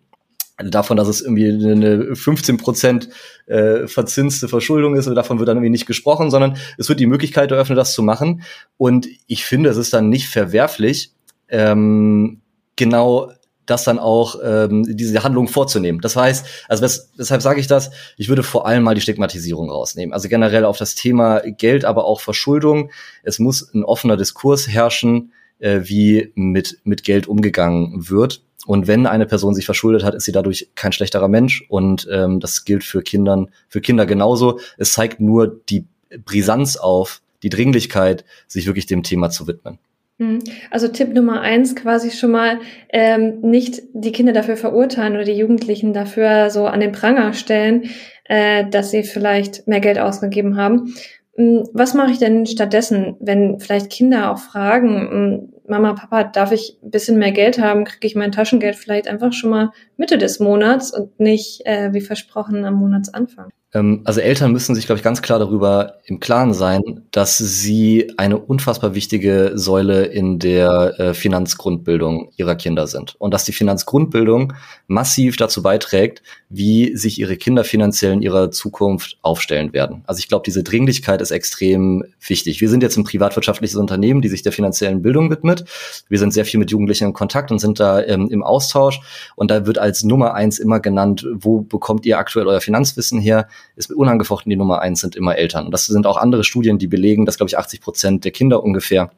davon, 0.58 0.98
dass 0.98 1.08
es 1.08 1.22
irgendwie 1.22 1.50
eine 1.50 2.16
15 2.16 2.58
Prozent 2.58 3.10
äh, 3.46 3.88
verzinste 3.88 4.48
Verschuldung 4.48 4.96
ist, 4.96 5.06
davon 5.08 5.40
wird 5.40 5.48
dann 5.48 5.58
irgendwie 5.58 5.70
nicht 5.70 5.86
gesprochen, 5.86 6.32
sondern 6.32 6.58
es 6.78 6.90
wird 6.90 7.00
die 7.00 7.06
Möglichkeit 7.06 7.52
eröffnet, 7.52 7.78
das 7.78 7.94
zu 7.94 8.02
machen. 8.02 8.42
Und 8.78 9.08
ich 9.28 9.46
finde, 9.46 9.70
es 9.70 9.78
ist 9.78 9.94
dann 9.94 10.10
nicht 10.10 10.28
verwerflich, 10.28 11.12
ähm, 11.50 12.42
genau 12.76 13.32
das 13.68 13.84
dann 13.84 14.00
auch 14.00 14.38
ähm, 14.44 14.84
diese 14.88 15.24
Handlung 15.24 15.48
vorzunehmen. 15.48 16.00
Das 16.02 16.16
heißt, 16.16 16.46
also 16.70 16.84
wes 16.84 17.12
weshalb 17.18 17.42
sage 17.42 17.60
ich 17.60 17.68
das? 17.68 17.92
Ich 18.16 18.30
würde 18.30 18.42
vor 18.42 18.66
allem 18.66 18.84
mal 18.84 18.96
die 18.96 19.02
Stigmatisierung 19.02 19.70
rausnehmen. 19.70 20.14
Also 20.14 20.30
generell 20.30 20.66
auf 20.66 20.78
das 20.78 20.96
Thema 20.96 21.42
Geld, 21.42 21.84
aber 21.84 22.06
auch 22.06 22.22
Verschuldung. 22.22 22.92
Es 23.24 23.40
muss 23.40 23.74
ein 23.74 23.84
offener 23.84 24.16
Diskurs 24.16 24.70
herrschen, 24.70 25.34
äh, 25.60 25.82
wie 25.84 26.32
mit 26.36 26.80
mit 26.86 27.04
Geld 27.04 27.28
umgegangen 27.28 28.10
wird. 28.10 28.42
Und 28.68 28.86
wenn 28.86 29.08
eine 29.08 29.26
Person 29.26 29.56
sich 29.56 29.66
verschuldet 29.66 30.04
hat, 30.04 30.14
ist 30.14 30.26
sie 30.26 30.34
dadurch 30.34 30.70
kein 30.76 30.92
schlechterer 30.92 31.30
Mensch. 31.30 31.66
Und 31.70 32.08
ähm, 32.12 32.40
das 32.40 32.66
gilt 32.66 32.84
für 32.84 33.02
Kindern, 33.02 33.50
für 33.70 33.82
Kinder 33.82 34.06
genauso. 34.06 34.60
Es 34.78 34.92
zeigt 34.92 35.22
nur 35.22 35.62
die 35.70 35.86
Brisanz 36.26 36.76
auf, 36.76 37.22
die 37.44 37.50
Dringlichkeit, 37.50 38.26
sich 38.46 38.66
wirklich 38.66 38.86
dem 38.86 39.04
Thema 39.04 39.30
zu 39.30 39.48
widmen. 39.48 39.80
Hm. 40.20 40.40
Also 40.70 40.88
Tipp 40.88 41.14
Nummer 41.14 41.42
eins 41.42 41.76
quasi 41.76 42.12
schon 42.12 42.32
mal 42.32 42.60
ähm, 42.90 43.40
nicht 43.42 43.84
die 43.94 44.12
Kinder 44.12 44.34
dafür 44.34 44.58
verurteilen 44.58 45.14
oder 45.14 45.24
die 45.24 45.38
Jugendlichen 45.38 45.94
dafür 45.94 46.50
so 46.50 46.66
an 46.66 46.80
den 46.80 46.92
Pranger 46.92 47.34
stellen, 47.34 47.90
äh, 48.26 48.66
dass 48.70 48.92
sie 48.92 49.04
vielleicht 49.04 49.68
mehr 49.68 49.80
Geld 49.80 50.00
ausgegeben 50.00 50.58
haben. 50.58 50.96
Hm, 51.36 51.70
was 51.72 51.94
mache 51.94 52.12
ich 52.12 52.18
denn 52.18 52.48
stattdessen, 52.48 53.16
wenn 53.20 53.60
vielleicht 53.60 53.92
Kinder 53.92 54.32
auch 54.32 54.40
fragen, 54.40 55.10
hm, 55.10 55.54
Mama, 55.68 55.94
Papa, 55.94 56.24
darf 56.24 56.52
ich 56.54 56.78
ein 56.82 56.92
bisschen 56.92 57.20
mehr 57.20 57.34
Geld 57.34 57.60
haben? 57.60 57.84
Kriege 57.84 58.08
ich 58.08 58.16
mein 58.16 58.32
Taschengeld 58.32 58.78
vielleicht 58.78 59.08
einfach 59.08 59.34
schon 59.34 59.50
mal 59.50 59.72
Mitte 59.98 60.18
des 60.18 60.40
Monats 60.40 60.94
und 60.94 61.20
nicht, 61.20 61.66
äh, 61.66 61.94
wie 61.94 62.02
versprochen, 62.02 62.64
am 62.64 62.76
Monatsanfang? 62.76 63.50
Ähm, 63.74 64.02
also 64.06 64.22
Eltern 64.22 64.52
müssen 64.52 64.76
sich, 64.76 64.86
glaube 64.86 64.98
ich, 64.98 65.04
ganz 65.04 65.22
klar 65.22 65.40
darüber 65.40 65.96
im 66.06 66.20
Klaren 66.20 66.54
sein, 66.54 66.82
dass 67.12 67.38
sie 67.38 68.14
eine 68.18 68.38
unfassbar 68.38 68.96
wichtige 68.96 69.52
Säule 69.56 70.06
in 70.06 70.40
der 70.40 71.00
äh, 71.00 71.14
Finanzgrundbildung 71.14 72.32
ihrer 72.38 72.56
Kinder 72.56 72.88
sind. 72.88 73.16
Und 73.20 73.34
dass 73.34 73.44
die 73.44 73.52
Finanzgrundbildung 73.52 74.54
massiv 74.88 75.36
dazu 75.36 75.62
beiträgt, 75.62 76.24
wie 76.50 76.96
sich 76.96 77.20
ihre 77.20 77.36
Kinder 77.36 77.64
finanziell 77.66 78.14
in 78.14 78.22
ihrer 78.22 78.52
Zukunft 78.52 79.18
aufstellen 79.22 79.74
werden. 79.74 80.04
Also 80.08 80.20
ich 80.20 80.30
glaube, 80.30 80.44
diese 80.46 80.64
Dringlichkeit 80.64 81.22
ist 81.22 81.32
extrem 81.32 82.06
wichtig. 82.26 82.62
Wir 82.62 82.70
sind 82.70 82.84
jetzt 82.84 82.98
ein 82.98 83.04
privatwirtschaftliches 83.04 83.76
Unternehmen, 83.76 84.22
die 84.22 84.30
sich 84.30 84.44
der 84.44 84.54
finanziellen 84.54 85.02
Bildung 85.02 85.30
widmet. 85.30 85.66
Wir 86.08 86.20
sind 86.20 86.34
sehr 86.34 86.46
viel 86.46 86.60
mit 86.60 86.72
Jugendlichen 86.72 87.06
in 87.06 87.14
Kontakt 87.14 87.52
und 87.52 87.60
sind 87.60 87.80
da 87.82 88.02
ähm, 88.02 88.30
im 88.32 88.44
Austausch. 88.44 89.02
Und 89.36 89.52
da 89.52 89.66
wird 89.66 89.78
als 89.78 90.04
Nummer 90.04 90.34
eins 90.36 90.58
immer 90.58 90.80
genannt, 90.80 91.28
wo 91.34 91.60
bekommt 91.60 92.06
ihr 92.06 92.18
aktuell 92.18 92.48
euer 92.48 92.62
Finanzwissen 92.62 93.20
her? 93.20 93.48
Ist 93.76 93.92
unangefochten 93.92 94.50
die 94.50 94.56
Nummer 94.56 94.82
eins 94.82 95.02
sind 95.02 95.16
immer 95.16 95.38
Eltern. 95.38 95.66
Und 95.66 95.72
das 95.72 95.86
sind 95.86 96.08
auch 96.08 96.18
andere 96.18 96.44
Studien, 96.44 96.78
die 96.78 96.88
belegen, 96.88 97.26
dass, 97.26 97.38
glaube 97.38 97.50
ich, 97.50 97.58
80 97.58 97.82
Prozent 97.82 98.26
der 98.26 98.32
Kinder 98.32 98.64
ungefähr 98.64 99.12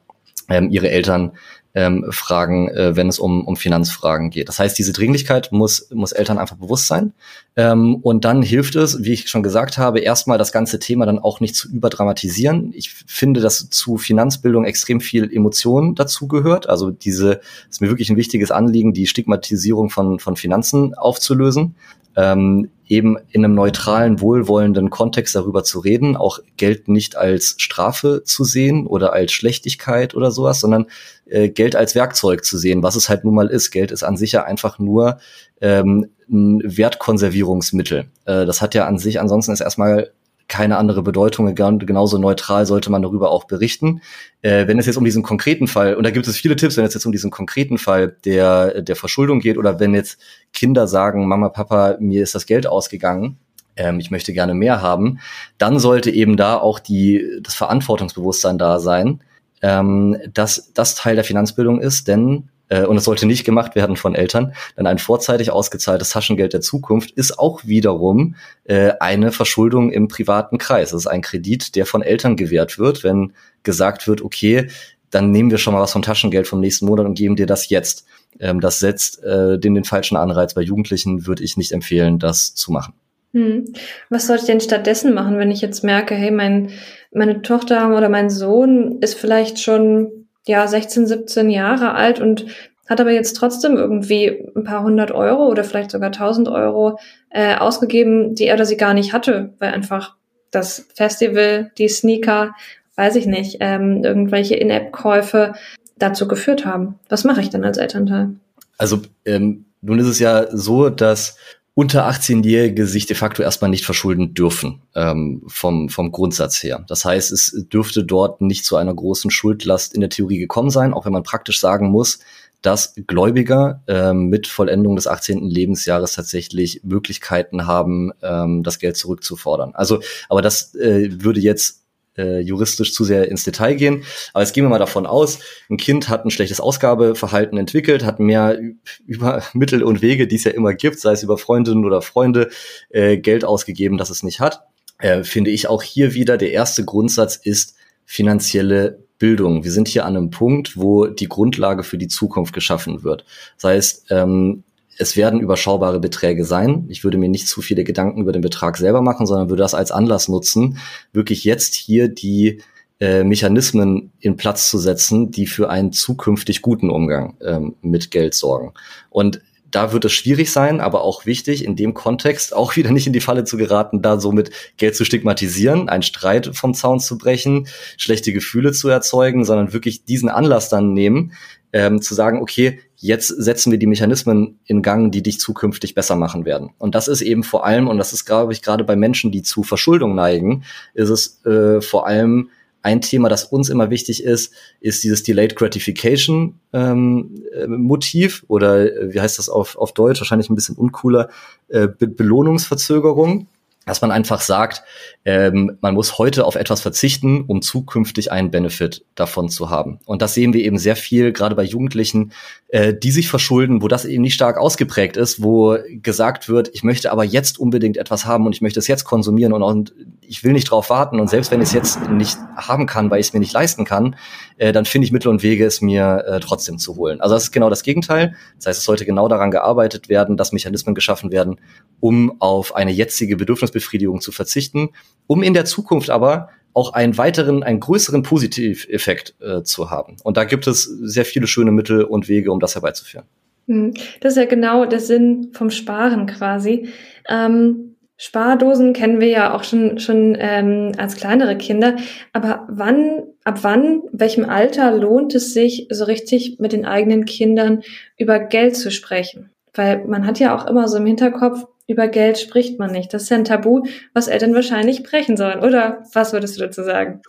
ähm, 0.49 0.69
ihre 0.69 0.89
Eltern 0.89 1.31
ähm, 1.75 2.05
fragen, 2.09 2.67
äh, 2.69 2.95
wenn 2.95 3.07
es 3.07 3.19
um, 3.19 3.45
um 3.45 3.55
Finanzfragen 3.55 4.31
geht. 4.31 4.49
Das 4.49 4.57
heißt, 4.57 4.77
diese 4.77 4.91
Dringlichkeit 4.91 5.51
muss, 5.51 5.89
muss 5.93 6.11
Eltern 6.11 6.39
einfach 6.39 6.55
bewusst 6.55 6.87
sein. 6.87 7.13
Ähm, 7.55 7.97
und 7.97 8.25
dann 8.25 8.41
hilft 8.41 8.75
es, 8.75 9.03
wie 9.03 9.13
ich 9.13 9.29
schon 9.29 9.43
gesagt 9.43 9.77
habe, 9.77 9.99
erstmal 9.99 10.39
das 10.39 10.51
ganze 10.51 10.79
Thema 10.79 11.05
dann 11.05 11.19
auch 11.19 11.39
nicht 11.39 11.55
zu 11.55 11.69
überdramatisieren. 11.69 12.73
Ich 12.73 12.89
finde, 13.05 13.39
dass 13.39 13.69
zu 13.69 13.97
Finanzbildung 13.97 14.65
extrem 14.65 14.99
viel 14.99 15.31
Emotion 15.31 15.93
dazu 15.93 16.27
gehört. 16.27 16.67
Also 16.67 16.89
diese 16.89 17.39
ist 17.69 17.81
mir 17.81 17.89
wirklich 17.89 18.09
ein 18.09 18.17
wichtiges 18.17 18.49
Anliegen, 18.49 18.93
die 18.93 19.05
Stigmatisierung 19.05 19.91
von, 19.91 20.19
von 20.19 20.35
Finanzen 20.35 20.95
aufzulösen 20.95 21.75
ähm, 22.15 22.69
eben 22.87 23.17
in 23.29 23.45
einem 23.45 23.53
neutralen, 23.53 24.19
wohlwollenden 24.19 24.89
Kontext 24.89 25.35
darüber 25.35 25.63
zu 25.63 25.79
reden, 25.79 26.17
auch 26.17 26.39
Geld 26.57 26.87
nicht 26.87 27.15
als 27.15 27.55
Strafe 27.59 28.23
zu 28.25 28.43
sehen 28.43 28.87
oder 28.87 29.13
als 29.13 29.31
Schlechtigkeit 29.31 30.15
oder 30.15 30.31
sowas, 30.31 30.59
sondern 30.59 30.87
äh, 31.25 31.49
Geld 31.49 31.75
als 31.75 31.93
Werkzeug 31.93 32.43
zu 32.43 32.57
sehen, 32.57 32.81
was 32.81 32.95
es 32.95 33.07
halt 33.07 33.23
nun 33.23 33.35
mal 33.35 33.47
ist. 33.47 33.69
Geld 33.69 33.91
ist 33.91 34.03
an 34.03 34.17
sich 34.17 34.31
ja 34.31 34.43
einfach 34.43 34.79
nur 34.79 35.19
ähm, 35.61 36.09
ein 36.29 36.61
Wertkonservierungsmittel. 36.63 38.05
Äh, 38.25 38.45
das 38.45 38.61
hat 38.61 38.73
ja 38.73 38.87
an 38.87 38.97
sich 38.97 39.19
ansonsten 39.19 39.51
ist 39.51 39.61
erstmal 39.61 40.11
keine 40.49 40.77
andere 40.77 41.01
Bedeutung. 41.01 41.53
Genauso 41.55 42.17
neutral 42.17 42.65
sollte 42.65 42.91
man 42.91 43.01
darüber 43.01 43.31
auch 43.31 43.45
berichten. 43.45 44.01
Äh, 44.41 44.67
wenn 44.67 44.79
es 44.79 44.87
jetzt 44.87 44.97
um 44.97 45.05
diesen 45.05 45.23
konkreten 45.23 45.67
Fall, 45.67 45.95
und 45.95 46.03
da 46.03 46.11
gibt 46.11 46.27
es 46.27 46.35
viele 46.35 46.57
Tipps, 46.57 46.75
wenn 46.75 46.83
es 46.83 46.93
jetzt 46.93 47.05
um 47.05 47.13
diesen 47.13 47.31
konkreten 47.31 47.77
Fall 47.77 48.17
der, 48.25 48.81
der 48.81 48.95
Verschuldung 48.97 49.39
geht 49.39 49.57
oder 49.57 49.79
wenn 49.79 49.93
jetzt 49.93 50.19
Kinder 50.51 50.87
sagen, 50.87 51.27
Mama, 51.27 51.49
Papa, 51.49 51.95
mir 51.99 52.23
ist 52.23 52.35
das 52.35 52.45
Geld 52.45 52.67
ausgegangen, 52.67 53.37
ähm, 53.77 53.99
ich 53.99 54.11
möchte 54.11 54.33
gerne 54.33 54.53
mehr 54.53 54.81
haben, 54.81 55.19
dann 55.57 55.79
sollte 55.79 56.11
eben 56.11 56.35
da 56.35 56.57
auch 56.57 56.79
die, 56.79 57.39
das 57.41 57.55
Verantwortungsbewusstsein 57.55 58.57
da 58.57 58.79
sein, 58.79 59.21
ähm, 59.61 60.17
dass 60.33 60.73
das 60.73 60.95
Teil 60.95 61.15
der 61.15 61.23
Finanzbildung 61.23 61.79
ist, 61.79 62.07
denn 62.07 62.49
äh, 62.69 62.85
und 62.85 62.97
es 62.97 63.03
sollte 63.03 63.25
nicht 63.25 63.43
gemacht 63.43 63.75
werden 63.75 63.97
von 63.97 64.15
Eltern, 64.15 64.53
denn 64.77 64.87
ein 64.87 64.97
vorzeitig 64.99 65.51
ausgezahltes 65.51 66.09
Taschengeld 66.11 66.53
der 66.53 66.61
Zukunft 66.61 67.11
ist 67.11 67.37
auch 67.37 67.65
wiederum 67.65 68.35
äh, 68.63 68.93
eine 68.99 69.31
Verschuldung 69.31 69.91
im 69.91 70.07
privaten 70.07 70.57
Kreis. 70.57 70.93
Es 70.93 71.01
ist 71.01 71.07
ein 71.07 71.21
Kredit, 71.21 71.75
der 71.75 71.85
von 71.85 72.01
Eltern 72.01 72.37
gewährt 72.37 72.79
wird, 72.79 73.03
wenn 73.03 73.33
gesagt 73.63 74.07
wird, 74.07 74.21
okay, 74.21 74.69
dann 75.11 75.31
nehmen 75.31 75.51
wir 75.51 75.57
schon 75.57 75.73
mal 75.73 75.81
was 75.81 75.91
vom 75.91 76.01
Taschengeld 76.01 76.47
vom 76.47 76.59
nächsten 76.59 76.85
Monat 76.85 77.05
und 77.05 77.15
geben 77.15 77.35
dir 77.35 77.47
das 77.47 77.69
jetzt. 77.69 78.05
Ähm, 78.39 78.61
das 78.61 78.79
setzt 78.79 79.23
äh, 79.23 79.57
den, 79.57 79.75
den 79.75 79.83
falschen 79.83 80.17
Anreiz. 80.17 80.53
Bei 80.53 80.61
Jugendlichen 80.61 81.25
würde 81.25 81.43
ich 81.43 81.57
nicht 81.57 81.71
empfehlen, 81.71 82.19
das 82.19 82.53
zu 82.53 82.71
machen. 82.71 82.93
Hm. 83.33 83.73
Was 84.09 84.27
soll 84.27 84.37
ich 84.37 84.45
denn 84.45 84.59
stattdessen 84.61 85.13
machen, 85.13 85.37
wenn 85.37 85.51
ich 85.51 85.61
jetzt 85.61 85.83
merke, 85.83 86.15
hey, 86.15 86.31
mein, 86.31 86.71
meine 87.11 87.41
Tochter 87.41 87.95
oder 87.95 88.09
mein 88.09 88.29
Sohn 88.29 88.99
ist 89.01 89.19
vielleicht 89.19 89.59
schon 89.59 90.18
ja 90.49 90.67
16, 90.67 91.07
17 91.07 91.49
Jahre 91.49 91.93
alt 91.93 92.19
und 92.19 92.47
hat 92.87 92.99
aber 92.99 93.11
jetzt 93.11 93.33
trotzdem 93.33 93.77
irgendwie 93.77 94.45
ein 94.55 94.63
paar 94.63 94.83
hundert 94.83 95.11
Euro 95.11 95.47
oder 95.47 95.63
vielleicht 95.63 95.91
sogar 95.91 96.11
tausend 96.11 96.47
Euro 96.47 96.99
äh, 97.29 97.55
ausgegeben, 97.55 98.33
die 98.33 98.47
er 98.47 98.55
oder 98.55 98.65
sie 98.65 98.77
gar 98.77 98.95
nicht 98.95 99.13
hatte, 99.13 99.53
weil 99.59 99.73
einfach 99.73 100.15
das 100.49 100.87
Festival, 100.95 101.71
die 101.77 101.87
Sneaker, 101.87 102.55
weiß 102.95 103.15
ich 103.15 103.27
nicht, 103.27 103.57
ähm, 103.59 104.03
irgendwelche 104.03 104.55
In-App-Käufe 104.55 105.53
dazu 105.97 106.27
geführt 106.27 106.65
haben. 106.65 106.97
Was 107.09 107.23
mache 107.23 107.41
ich 107.41 107.51
denn 107.51 107.63
als 107.63 107.77
Elternteil? 107.77 108.31
Also 108.79 109.01
ähm, 109.25 109.65
nun 109.81 109.99
ist 109.99 110.07
es 110.07 110.17
ja 110.17 110.47
so, 110.51 110.89
dass 110.89 111.37
unter 111.79 112.09
18-Jährige 112.09 112.85
sich 112.85 113.05
de 113.05 113.15
facto 113.15 113.41
erstmal 113.41 113.69
nicht 113.69 113.85
verschulden 113.85 114.33
dürfen, 114.33 114.81
ähm, 114.95 115.43
vom, 115.47 115.87
vom 115.87 116.11
Grundsatz 116.11 116.61
her. 116.61 116.83
Das 116.89 117.05
heißt, 117.05 117.31
es 117.31 117.67
dürfte 117.71 118.03
dort 118.03 118.41
nicht 118.41 118.65
zu 118.65 118.75
einer 118.75 118.93
großen 118.93 119.31
Schuldlast 119.31 119.95
in 119.95 120.01
der 120.01 120.09
Theorie 120.09 120.39
gekommen 120.39 120.71
sein, 120.71 120.93
auch 120.93 121.05
wenn 121.05 121.13
man 121.13 121.23
praktisch 121.23 121.61
sagen 121.61 121.89
muss, 121.89 122.19
dass 122.61 122.95
Gläubiger 123.07 123.81
ähm, 123.87 124.25
mit 124.25 124.47
Vollendung 124.47 124.97
des 124.97 125.07
18. 125.07 125.45
Lebensjahres 125.45 126.11
tatsächlich 126.11 126.81
Möglichkeiten 126.83 127.65
haben, 127.65 128.11
ähm, 128.23 128.61
das 128.61 128.79
Geld 128.79 128.97
zurückzufordern. 128.97 129.71
Also, 129.73 130.01
aber 130.27 130.41
das 130.41 130.75
äh, 130.75 131.07
würde 131.23 131.39
jetzt 131.39 131.85
äh, 132.19 132.39
juristisch 132.39 132.93
zu 132.93 133.03
sehr 133.03 133.29
ins 133.29 133.43
Detail 133.43 133.75
gehen. 133.75 134.03
Aber 134.33 134.43
jetzt 134.43 134.53
gehen 134.53 134.65
wir 134.65 134.69
mal 134.69 134.77
davon 134.77 135.05
aus, 135.05 135.39
ein 135.69 135.77
Kind 135.77 136.09
hat 136.09 136.25
ein 136.25 136.31
schlechtes 136.31 136.59
Ausgabeverhalten 136.59 137.57
entwickelt, 137.57 138.03
hat 138.03 138.19
mehr 138.19 138.59
über 139.05 139.43
Mittel 139.53 139.83
und 139.83 140.01
Wege, 140.01 140.27
die 140.27 140.35
es 140.35 140.43
ja 140.43 140.51
immer 140.51 140.73
gibt, 140.73 140.99
sei 140.99 141.13
es 141.13 141.23
über 141.23 141.37
Freundinnen 141.37 141.85
oder 141.85 142.01
Freunde, 142.01 142.49
äh, 142.89 143.17
Geld 143.17 143.45
ausgegeben, 143.45 143.97
das 143.97 144.09
es 144.09 144.23
nicht 144.23 144.39
hat. 144.39 144.63
Äh, 144.99 145.23
finde 145.23 145.49
ich 145.49 145.67
auch 145.67 145.81
hier 145.81 146.13
wieder, 146.13 146.37
der 146.37 146.51
erste 146.51 146.83
Grundsatz 146.83 147.37
ist 147.37 147.75
finanzielle 148.05 148.99
Bildung. 149.17 149.63
Wir 149.63 149.71
sind 149.71 149.87
hier 149.87 150.05
an 150.05 150.15
einem 150.15 150.29
Punkt, 150.29 150.77
wo 150.77 151.05
die 151.05 151.27
Grundlage 151.27 151.83
für 151.83 151.97
die 151.97 152.07
Zukunft 152.07 152.53
geschaffen 152.53 153.03
wird. 153.03 153.25
Das 153.55 153.63
heißt, 153.65 154.05
ähm, 154.11 154.63
es 154.99 155.15
werden 155.15 155.39
überschaubare 155.39 155.99
Beträge 155.99 156.43
sein. 156.43 156.85
Ich 156.89 157.05
würde 157.05 157.17
mir 157.17 157.29
nicht 157.29 157.47
zu 157.47 157.61
viele 157.61 157.85
Gedanken 157.85 158.21
über 158.21 158.33
den 158.33 158.41
Betrag 158.41 158.75
selber 158.75 159.01
machen, 159.01 159.25
sondern 159.25 159.49
würde 159.49 159.63
das 159.63 159.73
als 159.73 159.91
Anlass 159.91 160.27
nutzen, 160.27 160.77
wirklich 161.13 161.45
jetzt 161.45 161.73
hier 161.73 162.09
die 162.09 162.61
äh, 162.99 163.23
Mechanismen 163.23 164.11
in 164.19 164.35
Platz 164.35 164.69
zu 164.69 164.77
setzen, 164.77 165.31
die 165.31 165.47
für 165.47 165.69
einen 165.69 165.93
zukünftig 165.93 166.61
guten 166.61 166.89
Umgang 166.89 167.37
ähm, 167.41 167.75
mit 167.81 168.11
Geld 168.11 168.33
sorgen. 168.33 168.73
Und 169.09 169.39
da 169.71 169.93
wird 169.93 170.03
es 170.03 170.11
schwierig 170.11 170.51
sein, 170.51 170.81
aber 170.81 171.03
auch 171.03 171.25
wichtig, 171.25 171.63
in 171.63 171.77
dem 171.77 171.93
Kontext 171.93 172.53
auch 172.53 172.75
wieder 172.75 172.91
nicht 172.91 173.07
in 173.07 173.13
die 173.13 173.21
Falle 173.21 173.45
zu 173.45 173.55
geraten, 173.55 174.01
da 174.01 174.19
somit 174.19 174.51
Geld 174.75 174.95
zu 174.95 175.05
stigmatisieren, 175.05 175.87
einen 175.87 176.03
Streit 176.03 176.51
vom 176.53 176.73
Zaun 176.73 176.99
zu 176.99 177.17
brechen, 177.17 177.67
schlechte 177.95 178.33
Gefühle 178.33 178.73
zu 178.73 178.89
erzeugen, 178.89 179.45
sondern 179.45 179.71
wirklich 179.71 180.03
diesen 180.03 180.27
Anlass 180.27 180.69
dann 180.69 180.93
nehmen, 180.93 181.33
ähm, 181.73 182.01
zu 182.01 182.13
sagen, 182.13 182.41
okay, 182.41 182.79
jetzt 182.95 183.27
setzen 183.27 183.71
wir 183.71 183.79
die 183.79 183.87
Mechanismen 183.87 184.59
in 184.65 184.81
Gang, 184.81 185.11
die 185.11 185.23
dich 185.23 185.39
zukünftig 185.39 185.95
besser 185.95 186.15
machen 186.15 186.45
werden. 186.45 186.71
Und 186.77 186.95
das 186.95 187.07
ist 187.07 187.21
eben 187.21 187.43
vor 187.43 187.65
allem, 187.65 187.87
und 187.87 187.97
das 187.97 188.13
ist, 188.13 188.25
glaube 188.25 188.53
ich, 188.53 188.61
gerade 188.61 188.83
bei 188.83 188.95
Menschen, 188.95 189.31
die 189.31 189.43
zu 189.43 189.63
Verschuldung 189.63 190.15
neigen, 190.15 190.63
ist 190.93 191.09
es 191.09 191.45
äh, 191.45 191.81
vor 191.81 192.07
allem 192.07 192.49
ein 192.81 193.01
Thema, 193.01 193.29
das 193.29 193.43
uns 193.45 193.69
immer 193.69 193.89
wichtig 193.89 194.23
ist, 194.23 194.53
ist 194.79 195.03
dieses 195.03 195.23
Delayed 195.23 195.55
Gratification 195.55 196.59
ähm, 196.71 197.43
äh, 197.53 197.67
Motiv 197.67 198.45
oder 198.47 198.91
äh, 198.95 199.13
wie 199.13 199.19
heißt 199.19 199.37
das 199.37 199.49
auf, 199.49 199.77
auf 199.77 199.93
Deutsch? 199.93 200.21
Wahrscheinlich 200.21 200.49
ein 200.49 200.55
bisschen 200.55 200.75
uncooler, 200.75 201.29
äh, 201.67 201.87
Be 201.87 202.07
Belohnungsverzögerung 202.07 203.47
dass 203.89 204.01
man 204.01 204.11
einfach 204.11 204.39
sagt, 204.39 204.83
ähm, 205.25 205.77
man 205.81 205.95
muss 205.95 206.19
heute 206.19 206.45
auf 206.45 206.55
etwas 206.55 206.81
verzichten, 206.81 207.43
um 207.47 207.63
zukünftig 207.63 208.31
einen 208.31 208.51
Benefit 208.51 209.03
davon 209.15 209.49
zu 209.49 209.71
haben. 209.71 209.99
Und 210.05 210.21
das 210.21 210.35
sehen 210.35 210.53
wir 210.53 210.63
eben 210.63 210.77
sehr 210.77 210.95
viel, 210.95 211.33
gerade 211.33 211.55
bei 211.55 211.63
Jugendlichen, 211.63 212.31
äh, 212.67 212.93
die 212.93 213.09
sich 213.09 213.27
verschulden, 213.27 213.81
wo 213.81 213.87
das 213.87 214.05
eben 214.05 214.21
nicht 214.21 214.35
stark 214.35 214.57
ausgeprägt 214.57 215.17
ist, 215.17 215.41
wo 215.41 215.77
gesagt 215.89 216.49
wird, 216.49 216.69
ich 216.73 216.83
möchte 216.83 217.11
aber 217.11 217.23
jetzt 217.23 217.59
unbedingt 217.59 217.97
etwas 217.97 218.25
haben 218.25 218.45
und 218.45 218.53
ich 218.53 218.61
möchte 218.61 218.79
es 218.79 218.87
jetzt 218.87 219.05
konsumieren 219.05 219.53
und, 219.53 219.63
und 219.63 219.93
ich 220.21 220.43
will 220.43 220.53
nicht 220.53 220.69
drauf 220.69 220.91
warten. 220.91 221.19
Und 221.19 221.27
selbst 221.27 221.49
wenn 221.49 221.59
ich 221.59 221.69
es 221.69 221.73
jetzt 221.73 222.09
nicht 222.11 222.37
haben 222.55 222.85
kann, 222.85 223.09
weil 223.09 223.19
ich 223.19 223.27
es 223.27 223.33
mir 223.33 223.39
nicht 223.39 223.53
leisten 223.53 223.85
kann, 223.85 224.15
äh, 224.57 224.71
dann 224.71 224.85
finde 224.85 225.05
ich 225.05 225.11
Mittel 225.11 225.29
und 225.29 225.41
Wege, 225.41 225.65
es 225.65 225.81
mir 225.81 226.23
äh, 226.27 226.39
trotzdem 226.39 226.77
zu 226.77 226.95
holen. 226.95 227.19
Also 227.21 227.33
das 227.33 227.45
ist 227.45 227.51
genau 227.51 227.71
das 227.71 227.81
Gegenteil. 227.81 228.35
Das 228.57 228.67
heißt, 228.67 228.79
es 228.79 228.85
sollte 228.85 229.05
genau 229.05 229.27
daran 229.27 229.49
gearbeitet 229.49 230.07
werden, 230.07 230.37
dass 230.37 230.51
Mechanismen 230.51 230.93
geschaffen 230.93 231.31
werden, 231.31 231.59
um 231.99 232.39
auf 232.39 232.75
eine 232.75 232.91
jetzige 232.91 233.35
Bedürfnisbefriedigung 233.79 234.21
zu 234.21 234.31
verzichten, 234.31 234.89
um 235.27 235.43
in 235.43 235.53
der 235.53 235.65
Zukunft 235.65 236.09
aber 236.09 236.49
auch 236.73 236.93
einen 236.93 237.17
weiteren, 237.17 237.63
einen 237.63 237.79
größeren 237.79 238.23
Positiveffekt 238.23 239.35
äh, 239.41 239.63
zu 239.63 239.89
haben. 239.89 240.17
Und 240.23 240.37
da 240.37 240.43
gibt 240.43 240.67
es 240.67 240.83
sehr 240.83 241.25
viele 241.25 241.47
schöne 241.47 241.71
Mittel 241.71 242.03
und 242.03 242.29
Wege, 242.29 242.51
um 242.51 242.59
das 242.59 242.75
herbeizuführen. 242.75 243.25
Hm. 243.67 243.93
Das 244.21 244.33
ist 244.33 244.37
ja 244.37 244.45
genau 244.45 244.85
der 244.85 244.99
Sinn 244.99 245.49
vom 245.53 245.71
Sparen 245.71 246.27
quasi. 246.27 246.89
Ähm, 247.27 247.95
Spardosen 248.17 248.91
kennen 248.93 249.21
wir 249.21 249.29
ja 249.29 249.53
auch 249.55 249.63
schon 249.63 249.97
schon 249.97 250.35
ähm, 250.37 250.91
als 250.97 251.15
kleinere 251.15 251.57
Kinder. 251.57 251.95
Aber 252.33 252.67
wann, 252.69 253.23
ab 253.45 253.59
wann, 253.61 254.03
welchem 254.11 254.45
Alter 254.45 254.95
lohnt 254.95 255.33
es 255.35 255.53
sich, 255.53 255.87
so 255.89 256.03
richtig 256.03 256.57
mit 256.59 256.73
den 256.73 256.85
eigenen 256.85 257.25
Kindern 257.25 257.81
über 258.17 258.39
Geld 258.39 258.75
zu 258.75 258.91
sprechen? 258.91 259.51
Weil 259.73 260.05
man 260.05 260.25
hat 260.27 260.39
ja 260.39 260.55
auch 260.55 260.67
immer 260.67 260.87
so 260.87 260.97
im 260.97 261.05
Hinterkopf, 261.05 261.65
über 261.89 262.07
Geld 262.07 262.37
spricht 262.37 262.79
man 262.79 262.91
nicht. 262.91 263.13
Das 263.13 263.23
ist 263.23 263.29
ja 263.29 263.37
ein 263.37 263.45
Tabu, 263.45 263.83
was 264.13 264.27
Eltern 264.27 264.53
wahrscheinlich 264.53 265.03
brechen 265.03 265.35
sollen. 265.37 265.59
Oder 265.59 266.03
was 266.13 266.33
würdest 266.33 266.55
du 266.55 266.61
dazu 266.61 266.83
sagen? 266.83 267.21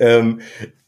Ähm, 0.00 0.40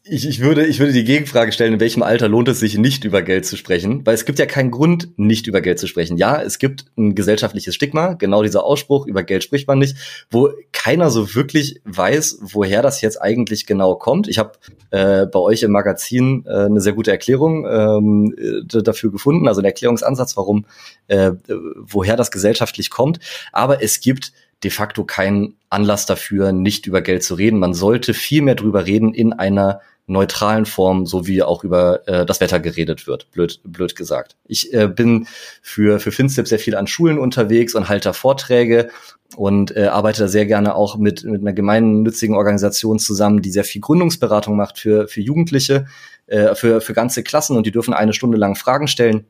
ich, 0.04 0.26
ich, 0.26 0.40
würde, 0.40 0.66
ich 0.66 0.80
würde 0.80 0.92
die 0.92 1.04
Gegenfrage 1.04 1.52
stellen, 1.52 1.75
in 1.75 1.80
welchem 1.80 2.02
Alter 2.02 2.28
lohnt 2.28 2.49
es 2.49 2.59
sich, 2.59 2.76
nicht 2.76 3.04
über 3.04 3.23
Geld 3.23 3.47
zu 3.47 3.56
sprechen? 3.56 4.04
Weil 4.04 4.14
es 4.14 4.25
gibt 4.25 4.40
ja 4.40 4.47
keinen 4.47 4.73
Grund, 4.73 5.16
nicht 5.16 5.47
über 5.47 5.61
Geld 5.61 5.78
zu 5.78 5.87
sprechen. 5.87 6.16
Ja, 6.16 6.42
es 6.42 6.59
gibt 6.59 6.87
ein 6.99 7.14
gesellschaftliches 7.14 7.75
Stigma, 7.75 8.14
genau 8.14 8.42
dieser 8.42 8.64
Ausspruch, 8.64 9.06
über 9.06 9.23
Geld 9.23 9.44
spricht 9.44 9.68
man 9.68 9.78
nicht, 9.78 9.97
wo 10.28 10.50
keiner 10.73 11.11
so 11.11 11.37
wirklich 11.37 11.80
weiß, 11.85 12.38
woher 12.42 12.82
das 12.82 13.00
jetzt 13.00 13.23
eigentlich 13.23 13.64
genau 13.64 13.94
kommt. 13.94 14.26
Ich 14.26 14.38
habe 14.38 14.52
äh, 14.90 15.26
bei 15.26 15.38
euch 15.38 15.62
im 15.62 15.71
Magazin 15.71 16.44
äh, 16.47 16.64
eine 16.64 16.80
sehr 16.80 16.94
gute 16.94 17.12
Erklärung 17.12 17.64
ähm, 17.64 18.35
äh, 18.37 18.82
dafür 18.82 19.12
gefunden, 19.12 19.47
also 19.47 19.61
einen 19.61 19.66
Erklärungsansatz, 19.66 20.37
warum, 20.37 20.66
äh, 21.06 21.30
woher 21.76 22.16
das 22.16 22.32
gesellschaftlich 22.32 22.90
kommt. 22.90 23.21
Aber 23.52 23.85
es 23.85 24.00
gibt 24.00 24.32
de 24.64 24.71
facto 24.71 25.04
keinen 25.04 25.54
Anlass 25.71 26.06
dafür, 26.06 26.52
nicht 26.52 26.87
über 26.87 27.02
Geld 27.02 27.23
zu 27.23 27.35
reden. 27.35 27.59
Man 27.59 27.75
sollte 27.75 28.14
viel 28.14 28.42
mehr 28.42 28.54
drüber 28.54 28.87
reden 28.87 29.14
in 29.14 29.32
einer 29.32 29.80
neutralen 30.06 30.66
Form, 30.66 31.06
so 31.06 31.26
wie 31.26 31.42
auch 31.42 31.64
über 31.64 32.06
äh, 32.09 32.26
das 32.26 32.40
Wetter 32.40 32.61
geredet 32.61 33.06
wird, 33.06 33.30
blöd, 33.30 33.61
blöd 33.64 33.94
gesagt. 33.94 34.37
Ich 34.44 34.73
äh, 34.75 34.88
bin 34.88 35.26
für, 35.62 36.00
für 36.00 36.11
FinStep 36.11 36.49
sehr 36.49 36.59
viel 36.59 36.75
an 36.75 36.87
Schulen 36.87 37.18
unterwegs 37.18 37.75
und 37.75 37.88
halte 37.88 38.09
da 38.09 38.12
Vorträge 38.12 38.90
und 39.37 39.76
äh, 39.76 39.87
arbeite 39.87 40.23
da 40.23 40.28
sehr 40.28 40.47
gerne 40.47 40.75
auch 40.75 40.97
mit, 40.97 41.25
mit 41.25 41.40
einer 41.40 41.52
gemeinnützigen 41.52 42.35
Organisation 42.35 42.99
zusammen, 42.99 43.42
die 43.42 43.50
sehr 43.50 43.64
viel 43.64 43.80
Gründungsberatung 43.80 44.56
macht 44.56 44.78
für, 44.78 45.06
für 45.09 45.21
Jugendliche, 45.21 45.87
äh, 46.26 46.54
für, 46.54 46.80
für 46.80 46.94
ganze 46.94 47.23
Klassen 47.23 47.56
und 47.56 47.66
die 47.66 47.73
dürfen 47.73 47.94
eine 47.94 48.12
Stunde 48.12 48.38
lang 48.38 48.56
Fragen 48.56 48.88
stellen, 48.88 49.25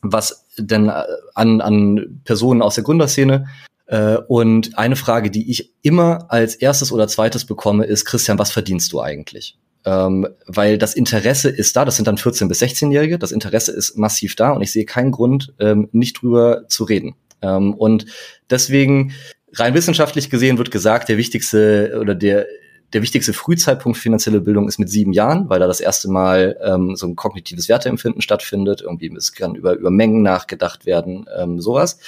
was 0.00 0.46
denn 0.58 0.88
äh, 0.88 1.02
an, 1.34 1.60
an 1.60 2.20
Personen 2.24 2.62
aus 2.62 2.76
der 2.76 2.84
Gründerszene 2.84 3.46
äh, 3.86 4.16
und 4.16 4.78
eine 4.78 4.96
Frage, 4.96 5.30
die 5.30 5.50
ich 5.50 5.72
immer 5.82 6.26
als 6.30 6.54
erstes 6.54 6.92
oder 6.92 7.08
zweites 7.08 7.44
bekomme, 7.44 7.84
ist, 7.84 8.06
Christian, 8.06 8.38
was 8.38 8.52
verdienst 8.52 8.92
du 8.92 9.00
eigentlich? 9.00 9.58
Ähm, 9.84 10.26
weil 10.46 10.78
das 10.78 10.94
Interesse 10.94 11.48
ist 11.48 11.76
da, 11.76 11.84
das 11.84 11.96
sind 11.96 12.06
dann 12.06 12.16
14- 12.16 12.48
bis 12.48 12.62
16-Jährige, 12.62 13.18
das 13.18 13.32
Interesse 13.32 13.72
ist 13.72 13.96
massiv 13.96 14.36
da 14.36 14.50
und 14.50 14.62
ich 14.62 14.72
sehe 14.72 14.84
keinen 14.84 15.10
Grund, 15.10 15.52
ähm, 15.58 15.88
nicht 15.92 16.22
drüber 16.22 16.64
zu 16.68 16.84
reden. 16.84 17.14
Ähm, 17.42 17.74
und 17.74 18.06
deswegen, 18.50 19.12
rein 19.52 19.74
wissenschaftlich 19.74 20.30
gesehen, 20.30 20.58
wird 20.58 20.70
gesagt, 20.70 21.08
der 21.08 21.18
wichtigste 21.18 21.98
oder 22.00 22.14
der 22.14 22.46
der 22.94 23.02
wichtigste 23.02 23.32
Frühzeitpunkt 23.32 23.98
finanzielle 23.98 24.40
Bildung 24.40 24.68
ist 24.68 24.78
mit 24.78 24.88
sieben 24.88 25.12
Jahren, 25.12 25.50
weil 25.50 25.58
da 25.58 25.66
das 25.66 25.80
erste 25.80 26.08
Mal 26.08 26.56
ähm, 26.62 26.94
so 26.94 27.08
ein 27.08 27.16
kognitives 27.16 27.68
Werteempfinden 27.68 28.22
stattfindet. 28.22 28.82
Irgendwie 28.82 29.12
es 29.16 29.32
kann 29.32 29.56
über, 29.56 29.74
über 29.74 29.90
Mengen 29.90 30.22
nachgedacht 30.22 30.86
werden, 30.86 31.26
ähm, 31.36 31.60
sowas. 31.60 31.98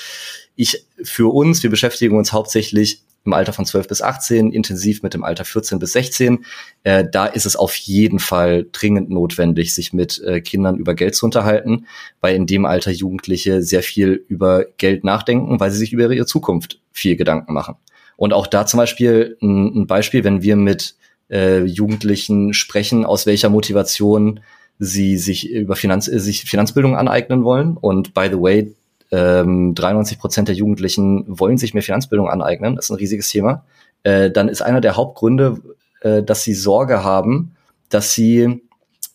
Ich 0.57 0.87
für 1.03 1.33
uns, 1.33 1.63
wir 1.63 1.71
beschäftigen 1.71 2.17
uns 2.17 2.33
hauptsächlich 2.33 3.03
im 3.27 3.33
Alter 3.33 3.53
von 3.53 3.67
12 3.67 3.89
bis 3.89 4.03
18, 4.03 4.53
intensiv 4.53 5.03
mit 5.03 5.13
dem 5.13 5.25
Alter 5.25 5.45
14 5.45 5.79
bis 5.79 5.93
16. 5.93 6.45
Äh, 6.85 7.05
da 7.11 7.27
ist 7.27 7.45
es 7.45 7.57
auf 7.57 7.75
jeden 7.75 8.21
Fall 8.21 8.67
dringend 8.73 9.11
notwendig, 9.11 9.75
sich 9.75 9.93
mit 9.93 10.23
äh, 10.23 10.41
Kindern 10.41 10.77
über 10.77 10.95
Geld 10.95 11.15
zu 11.15 11.27
unterhalten, 11.27 11.87
weil 12.21 12.37
in 12.37 12.47
dem 12.47 12.65
Alter 12.65 12.91
Jugendliche 12.91 13.63
sehr 13.63 13.83
viel 13.83 14.25
über 14.29 14.65
Geld 14.79 15.05
nachdenken, 15.05 15.61
weil 15.61 15.71
sie 15.71 15.79
sich 15.79 15.93
über 15.93 16.11
ihre 16.11 16.27
Zukunft 16.27 16.81
viel 16.93 17.17
Gedanken 17.17 17.53
machen. 17.53 17.75
Und 18.17 18.33
auch 18.33 18.47
da 18.47 18.65
zum 18.65 18.79
Beispiel 18.79 19.37
ein, 19.43 19.83
ein 19.83 19.87
Beispiel, 19.87 20.25
wenn 20.25 20.43
wir 20.43 20.57
mit 20.57 20.95
äh, 21.29 21.65
Jugendlichen 21.65 22.55
sprechen, 22.55 23.05
aus 23.05 23.27
welcher 23.27 23.51
Motivation 23.51 24.41
sie 24.79 25.17
sich 25.17 25.51
über 25.51 25.77
Finanz, 25.77 26.07
sich 26.07 26.45
Finanzbildung 26.45 26.97
aneignen 26.97 27.45
wollen. 27.45 27.77
Und 27.77 28.15
by 28.15 28.29
the 28.31 28.41
way, 28.41 28.75
ähm, 29.11 29.75
93 29.75 30.19
Prozent 30.19 30.49
der 30.49 30.55
Jugendlichen 30.55 31.25
wollen 31.27 31.59
sich 31.59 31.75
mehr 31.75 31.83
Finanzbildung 31.83 32.29
aneignen, 32.29 32.77
das 32.77 32.87
ist 32.87 32.91
ein 32.91 32.97
riesiges 32.97 33.29
Thema, 33.29 33.65
äh, 34.03 34.31
dann 34.31 34.49
ist 34.49 34.63
einer 34.63 34.81
der 34.81 34.97
Hauptgründe, 34.97 35.59
äh, 36.01 36.23
dass 36.23 36.43
sie 36.43 36.55
Sorge 36.55 37.05
haben, 37.05 37.57
dass 37.89 38.15
sie 38.15 38.61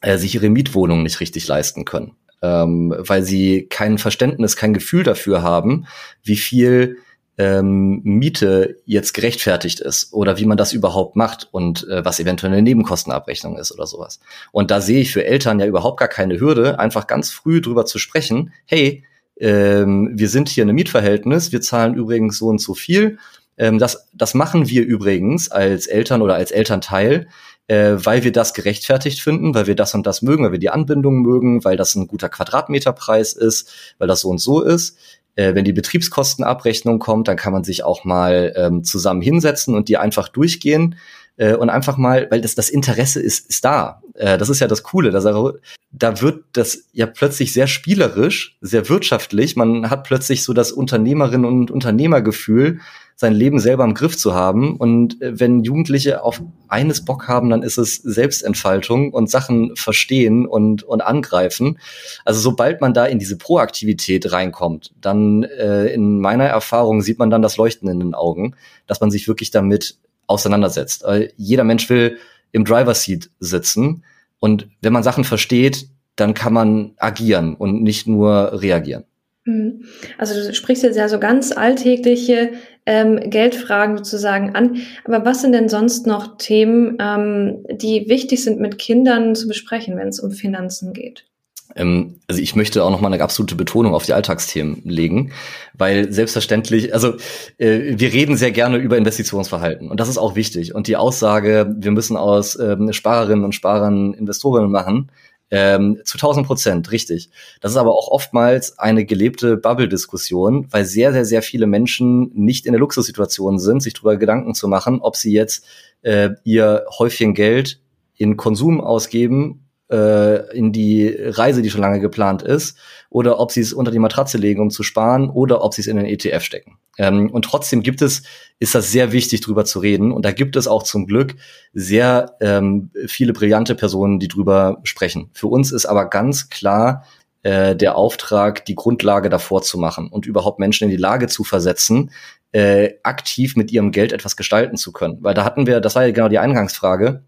äh, 0.02 0.18
sich 0.18 0.36
ihre 0.36 0.50
Mietwohnung 0.50 1.04
nicht 1.04 1.20
richtig 1.20 1.48
leisten 1.48 1.86
können, 1.86 2.14
ähm, 2.42 2.94
weil 2.98 3.24
sie 3.24 3.68
kein 3.70 3.98
Verständnis, 3.98 4.56
kein 4.56 4.74
Gefühl 4.74 5.04
dafür 5.04 5.44
haben, 5.44 5.86
wie 6.24 6.38
viel 6.38 6.98
ähm, 7.38 8.02
Miete 8.04 8.78
jetzt 8.86 9.14
gerechtfertigt 9.14 9.80
ist 9.80 10.14
oder 10.14 10.38
wie 10.38 10.46
man 10.46 10.58
das 10.58 10.74
überhaupt 10.74 11.16
macht 11.16 11.48
und 11.52 11.88
äh, 11.88 12.04
was 12.04 12.20
eventuell 12.20 12.52
eine 12.52 12.62
Nebenkostenabrechnung 12.62 13.58
ist 13.58 13.72
oder 13.72 13.88
sowas. 13.88 14.20
Und 14.52 14.70
da 14.70 14.82
sehe 14.82 15.02
ich 15.02 15.12
für 15.12 15.26
Eltern 15.26 15.60
ja 15.60 15.66
überhaupt 15.66 16.00
gar 16.00 16.08
keine 16.08 16.40
Hürde, 16.40 16.80
einfach 16.80 17.08
ganz 17.08 17.32
früh 17.32 17.62
drüber 17.62 17.86
zu 17.86 18.00
sprechen, 18.00 18.54
hey, 18.66 19.04
ähm, 19.40 20.12
wir 20.14 20.30
sind 20.30 20.50
hier 20.50 20.64
in 20.64 20.70
einem 20.70 20.76
Mietverhältnis, 20.76 21.52
wir 21.52 21.62
zahlen 21.62 21.96
übrigens 21.96 22.38
so 22.38 22.48
und 22.48 22.60
so 22.60 22.74
viel. 22.74 23.18
Ähm, 23.58 23.80
das, 23.80 24.08
das 24.14 24.34
machen 24.34 24.70
wir 24.70 24.86
übrigens 24.86 25.50
als 25.52 25.88
Eltern 25.88 26.22
oder 26.22 26.36
als 26.36 26.52
Elternteil, 26.52 27.28
äh, 27.68 27.94
weil 27.96 28.24
wir 28.24 28.32
das 28.32 28.54
gerechtfertigt 28.54 29.22
finden, 29.22 29.54
weil 29.54 29.68
wir 29.68 29.76
das 29.76 29.94
und 29.94 30.06
das 30.06 30.22
mögen, 30.22 30.44
weil 30.44 30.52
wir 30.52 30.60
die 30.60 30.70
Anbindung 30.70 31.22
mögen, 31.22 31.64
weil 31.64 31.78
das 31.78 31.96
ein 31.96 32.08
guter 32.08 32.30
Quadratmeterpreis 32.30 33.34
ist, 33.34 33.72
weil 33.98 34.08
das 34.08 34.22
so 34.22 34.30
und 34.30 34.40
so 34.40 34.62
ist. 34.62 34.98
Äh, 35.36 35.56
wenn 35.56 35.64
die 35.64 35.74
Betriebskostenabrechnung 35.74 37.00
kommt, 37.00 37.28
dann 37.28 37.38
kann 37.38 37.54
man 37.54 37.64
sich 37.64 37.84
auch 37.84 38.04
mal 38.04 38.54
ähm, 38.56 38.84
zusammen 38.84 39.22
hinsetzen 39.22 39.76
und 39.76 39.88
die 39.88 39.98
einfach 39.98 40.28
durchgehen 40.28 40.96
äh, 41.42 41.56
und 41.56 41.72
einfach 41.72 41.98
mal, 41.98 42.28
weil 42.30 42.40
das, 42.40 42.54
das 42.54 42.70
Interesse 42.70 43.20
ist, 43.20 43.50
ist 43.50 43.66
da. 43.66 44.04
Äh, 44.14 44.38
das 44.38 44.50
ist 44.50 44.60
ja 44.60 44.68
das 44.68 44.84
Coole. 44.84 45.10
Dass 45.10 45.26
er, 45.26 45.56
da 45.92 46.22
wird 46.22 46.44
das 46.54 46.84
ja 46.94 47.08
plötzlich 47.08 47.52
sehr 47.52 47.66
spielerisch, 47.66 48.58
sehr 48.62 48.88
wirtschaftlich. 48.90 49.56
Man 49.56 49.90
hat 49.90 50.04
plötzlich 50.04 50.44
so 50.44 50.54
das 50.54 50.72
Unternehmerinnen- 50.72 51.48
und 51.48 51.72
Unternehmergefühl, 51.72 52.80
sein 53.16 53.34
Leben 53.34 53.60
selber 53.60 53.84
im 53.84 53.96
Griff 53.96 54.18
zu 54.18 54.36
haben. 54.36 54.78
Und 54.78 55.20
äh, 55.20 55.40
wenn 55.40 55.64
Jugendliche 55.64 56.24
auf 56.24 56.44
eines 56.68 57.06
Bock 57.06 57.28
haben, 57.28 57.50
dann 57.50 57.64
ist 57.64 57.80
es 57.80 57.96
Selbstentfaltung 57.96 59.12
und 59.12 59.28
Sachen 59.28 59.76
verstehen 59.76 60.46
und, 60.46 60.84
und 60.84 61.02
angreifen. 61.02 61.80
Also 62.24 62.40
sobald 62.40 62.82
man 62.82 62.94
da 62.94 63.06
in 63.06 63.18
diese 63.18 63.38
Proaktivität 63.40 64.32
reinkommt, 64.32 64.94
dann 65.02 65.42
äh, 65.42 65.88
in 65.88 66.20
meiner 66.20 66.46
Erfahrung 66.46 67.02
sieht 67.02 67.18
man 67.18 67.32
dann 67.32 67.42
das 67.42 67.58
Leuchten 67.58 67.90
in 67.90 68.00
den 68.00 68.14
Augen, 68.14 68.56
dass 68.86 69.02
man 69.02 69.10
sich 69.10 69.28
wirklich 69.28 69.50
damit 69.50 69.98
auseinandersetzt. 70.32 71.04
Weil 71.04 71.32
jeder 71.38 71.64
Mensch 71.64 71.90
will 71.90 72.18
im 72.52 72.66
Driver 72.66 72.94
Seat 72.94 73.30
sitzen 73.40 74.04
und 74.40 74.68
wenn 74.82 74.94
man 74.94 75.04
Sachen 75.04 75.24
versteht, 75.24 75.88
dann 76.16 76.34
kann 76.34 76.54
man 76.54 76.92
agieren 76.98 77.56
und 77.56 77.84
nicht 77.84 78.08
nur 78.08 78.62
reagieren. 78.62 79.06
Mhm. 79.46 79.86
Also 80.18 80.34
du 80.34 80.54
sprichst 80.54 80.84
jetzt 80.84 80.98
ja 80.98 81.08
so 81.08 81.20
ganz 81.20 81.52
alltägliche 81.52 82.52
ähm, 82.86 83.20
Geldfragen 83.30 83.98
sozusagen 83.98 84.56
an. 84.56 84.82
Aber 85.04 85.26
was 85.26 85.42
sind 85.42 85.54
denn 85.54 85.70
sonst 85.70 86.06
noch 86.06 86.38
Themen, 86.38 86.98
ähm, 87.00 87.66
die 87.72 88.08
wichtig 88.08 88.44
sind 88.44 88.60
mit 88.60 88.78
Kindern 88.78 89.36
zu 89.36 89.48
besprechen, 89.48 89.98
wenn 89.98 90.10
es 90.10 90.20
um 90.20 90.32
Finanzen 90.32 90.94
geht? 90.94 91.26
Ähm, 91.75 92.20
also 92.28 92.42
ich 92.42 92.56
möchte 92.56 92.84
auch 92.84 92.92
noch 92.92 93.01
mal 93.01 93.12
eine 93.12 93.24
absolute 93.24 93.56
Betonung 93.56 93.94
auf 93.94 94.06
die 94.06 94.13
Alltagsthemen 94.13 94.82
legen, 94.84 95.32
weil 95.74 96.12
selbstverständlich, 96.12 96.94
also 96.94 97.16
äh, 97.58 97.94
wir 97.98 98.13
reden 98.13 98.38
sehr 98.38 98.51
gerne 98.51 98.78
über 98.78 98.98
Investitionsverhalten 98.98 99.90
und 99.90 100.00
das 100.00 100.10
ist 100.10 100.18
auch 100.18 100.36
wichtig. 100.36 100.75
Und 100.75 100.88
die 100.88 100.98
Aussage, 100.98 101.74
wir 101.78 101.92
müssen 101.92 102.18
aus 102.18 102.58
ähm, 102.60 102.92
Sparerinnen 102.94 103.46
und 103.46 103.56
Sparern 103.56 104.13
Investorinnen 104.13 104.72
machen, 104.72 105.12
ähm, 105.54 106.00
zu 106.06 106.18
1000 106.18 106.48
Prozent, 106.48 106.92
richtig. 106.92 107.30
Das 107.60 107.74
ist 107.74 107.77
aber 107.77 107.92
auch 107.92 108.07
oftmals 108.07 108.79
eine 108.79 109.03
gelebte 109.05 109.57
Bubble-Diskussion, 109.57 110.68
weil 110.72 110.86
sehr, 110.86 111.12
sehr, 111.12 111.25
sehr 111.25 111.42
viele 111.42 111.68
Menschen 111.68 112.31
nicht 112.34 112.66
in 112.66 112.72
der 112.72 112.79
Luxussituation 112.79 113.60
sind, 113.60 113.84
sich 113.84 113.94
darüber 113.94 114.16
Gedanken 114.16 114.55
zu 114.55 114.70
machen, 114.70 115.01
ob 115.01 115.18
sie 115.18 115.34
jetzt 115.34 115.66
äh, 116.03 116.29
ihr 116.46 116.86
Häufchen 116.98 117.34
Geld 117.34 117.81
in 118.16 118.38
Konsum 118.38 118.79
ausgeben 118.79 119.66
äh, 119.92 120.56
in 120.56 120.72
die 120.72 121.08
Reise, 121.08 121.62
die 121.62 121.70
schon 121.70 121.82
lange 121.82 122.00
geplant 122.00 122.42
ist, 122.42 122.77
oder 123.10 123.40
ob 123.40 123.51
sie 123.51 123.62
es 123.62 123.74
unter 123.74 123.92
die 123.92 124.00
Matratze 124.00 124.38
legen, 124.38 124.62
um 124.62 124.70
zu 124.70 124.84
sparen, 124.84 125.30
oder 125.30 125.64
ob 125.64 125.74
sie 125.74 125.82
es 125.82 125.88
in 125.88 125.98
den 125.98 126.06
ETF 126.06 126.44
stecken. 126.44 126.77
Ähm, 126.98 127.30
und 127.30 127.46
trotzdem 127.46 127.84
gibt 127.84 128.01
es, 128.01 128.24
ist 128.60 128.75
das 128.75 128.92
sehr 128.92 129.12
wichtig, 129.12 129.42
drüber 129.42 129.66
zu 129.66 129.80
reden. 129.80 130.12
Und 130.12 130.25
da 130.25 130.32
gibt 130.32 130.56
es 130.56 130.68
auch 130.68 130.84
zum 130.84 131.08
Glück 131.08 131.36
sehr 131.74 132.38
ähm, 132.42 132.92
viele 133.08 133.34
brillante 133.34 133.75
Personen, 133.75 134.20
die 134.20 134.27
drüber 134.27 134.80
sprechen. 134.84 135.30
Für 135.34 135.48
uns 135.48 135.72
ist 135.72 135.86
aber 135.86 136.10
ganz 136.10 136.50
klar, 136.50 137.06
äh, 137.44 137.75
der 137.75 137.96
Auftrag, 137.96 138.66
die 138.66 138.75
Grundlage 138.75 139.30
davor 139.30 139.62
zu 139.62 139.80
machen 139.80 140.10
und 140.10 140.25
überhaupt 140.25 140.60
Menschen 140.60 140.86
in 140.86 140.92
die 140.92 140.98
Lage 140.98 141.27
zu 141.27 141.44
versetzen, 141.44 142.12
äh, 142.51 142.92
aktiv 143.04 143.56
mit 143.56 143.72
ihrem 143.72 143.92
Geld 143.92 144.14
etwas 144.14 144.36
gestalten 144.36 144.77
zu 144.77 144.92
können. 144.92 145.18
Weil 145.22 145.34
da 145.34 145.44
hatten 145.44 145.66
wir, 145.66 145.80
das 145.80 145.96
war 145.96 146.06
ja 146.06 146.12
genau 146.12 146.30
die 146.30 146.40
Eingangsfrage, 146.40 147.24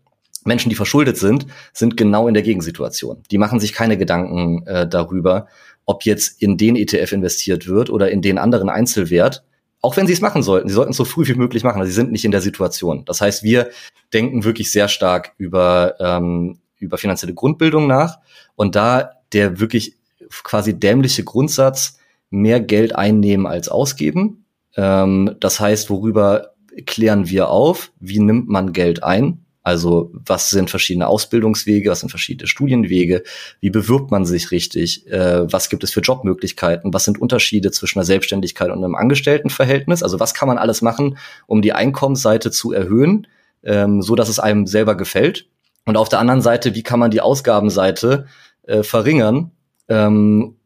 Menschen, 0.45 0.69
die 0.69 0.75
verschuldet 0.75 1.17
sind, 1.17 1.47
sind 1.73 1.97
genau 1.97 2.27
in 2.27 2.33
der 2.33 2.43
Gegensituation. 2.43 3.23
Die 3.31 3.37
machen 3.37 3.59
sich 3.59 3.73
keine 3.73 3.97
Gedanken 3.97 4.65
äh, 4.67 4.87
darüber, 4.87 5.47
ob 5.85 6.03
jetzt 6.03 6.41
in 6.41 6.57
den 6.57 6.75
ETF 6.75 7.11
investiert 7.11 7.67
wird 7.67 7.89
oder 7.89 8.11
in 8.11 8.21
den 8.21 8.37
anderen 8.37 8.69
Einzelwert. 8.69 9.43
Auch 9.81 9.97
wenn 9.97 10.07
sie 10.07 10.13
es 10.13 10.21
machen 10.21 10.43
sollten, 10.43 10.69
sie 10.69 10.75
sollten 10.75 10.91
es 10.91 10.97
so 10.97 11.05
früh 11.05 11.27
wie 11.27 11.33
möglich 11.33 11.63
machen. 11.63 11.79
Also 11.79 11.89
sie 11.89 11.95
sind 11.95 12.11
nicht 12.11 12.25
in 12.25 12.31
der 12.31 12.41
Situation. 12.41 13.03
Das 13.05 13.19
heißt, 13.19 13.43
wir 13.43 13.69
denken 14.13 14.43
wirklich 14.43 14.71
sehr 14.71 14.87
stark 14.87 15.33
über, 15.37 15.95
ähm, 15.99 16.59
über 16.77 16.97
finanzielle 16.97 17.33
Grundbildung 17.33 17.87
nach. 17.87 18.19
Und 18.55 18.75
da 18.75 19.11
der 19.33 19.59
wirklich 19.59 19.97
quasi 20.43 20.79
dämliche 20.79 21.23
Grundsatz, 21.23 21.97
mehr 22.29 22.59
Geld 22.59 22.95
einnehmen 22.95 23.45
als 23.45 23.69
ausgeben. 23.69 24.45
Ähm, 24.75 25.35
das 25.39 25.59
heißt, 25.59 25.89
worüber 25.89 26.53
klären 26.85 27.29
wir 27.29 27.49
auf? 27.49 27.91
Wie 27.99 28.19
nimmt 28.19 28.49
man 28.49 28.73
Geld 28.73 29.03
ein? 29.03 29.42
Also 29.63 30.11
was 30.13 30.49
sind 30.49 30.69
verschiedene 30.69 31.07
Ausbildungswege, 31.07 31.89
was 31.89 32.01
sind 32.01 32.09
verschiedene 32.09 32.47
Studienwege, 32.47 33.23
wie 33.61 33.69
bewirbt 33.69 34.11
man 34.11 34.25
sich 34.25 34.51
richtig, 34.51 35.09
äh, 35.09 35.51
was 35.51 35.69
gibt 35.69 35.85
es 35.85 35.91
für 35.91 36.01
Jobmöglichkeiten, 36.01 36.93
was 36.93 37.05
sind 37.05 37.19
Unterschiede 37.19 37.71
zwischen 37.71 37.99
einer 37.99 38.05
Selbstständigkeit 38.05 38.69
und 38.69 38.83
einem 38.83 38.95
Angestelltenverhältnis, 38.95 40.03
also 40.03 40.19
was 40.19 40.33
kann 40.33 40.49
man 40.49 40.57
alles 40.57 40.81
machen, 40.81 41.17
um 41.47 41.61
die 41.61 41.71
Einkommensseite 41.71 42.51
zu 42.51 42.73
erhöhen, 42.73 43.27
ähm, 43.63 44.01
so 44.01 44.15
dass 44.15 44.27
es 44.27 44.39
einem 44.39 44.67
selber 44.67 44.95
gefällt. 44.95 45.47
Und 45.85 45.95
auf 45.95 46.09
der 46.09 46.19
anderen 46.19 46.41
Seite, 46.41 46.75
wie 46.75 46.83
kann 46.83 46.99
man 46.99 47.11
die 47.11 47.21
Ausgabenseite 47.21 48.27
äh, 48.63 48.83
verringern, 48.83 49.51
ähm, 49.87 50.57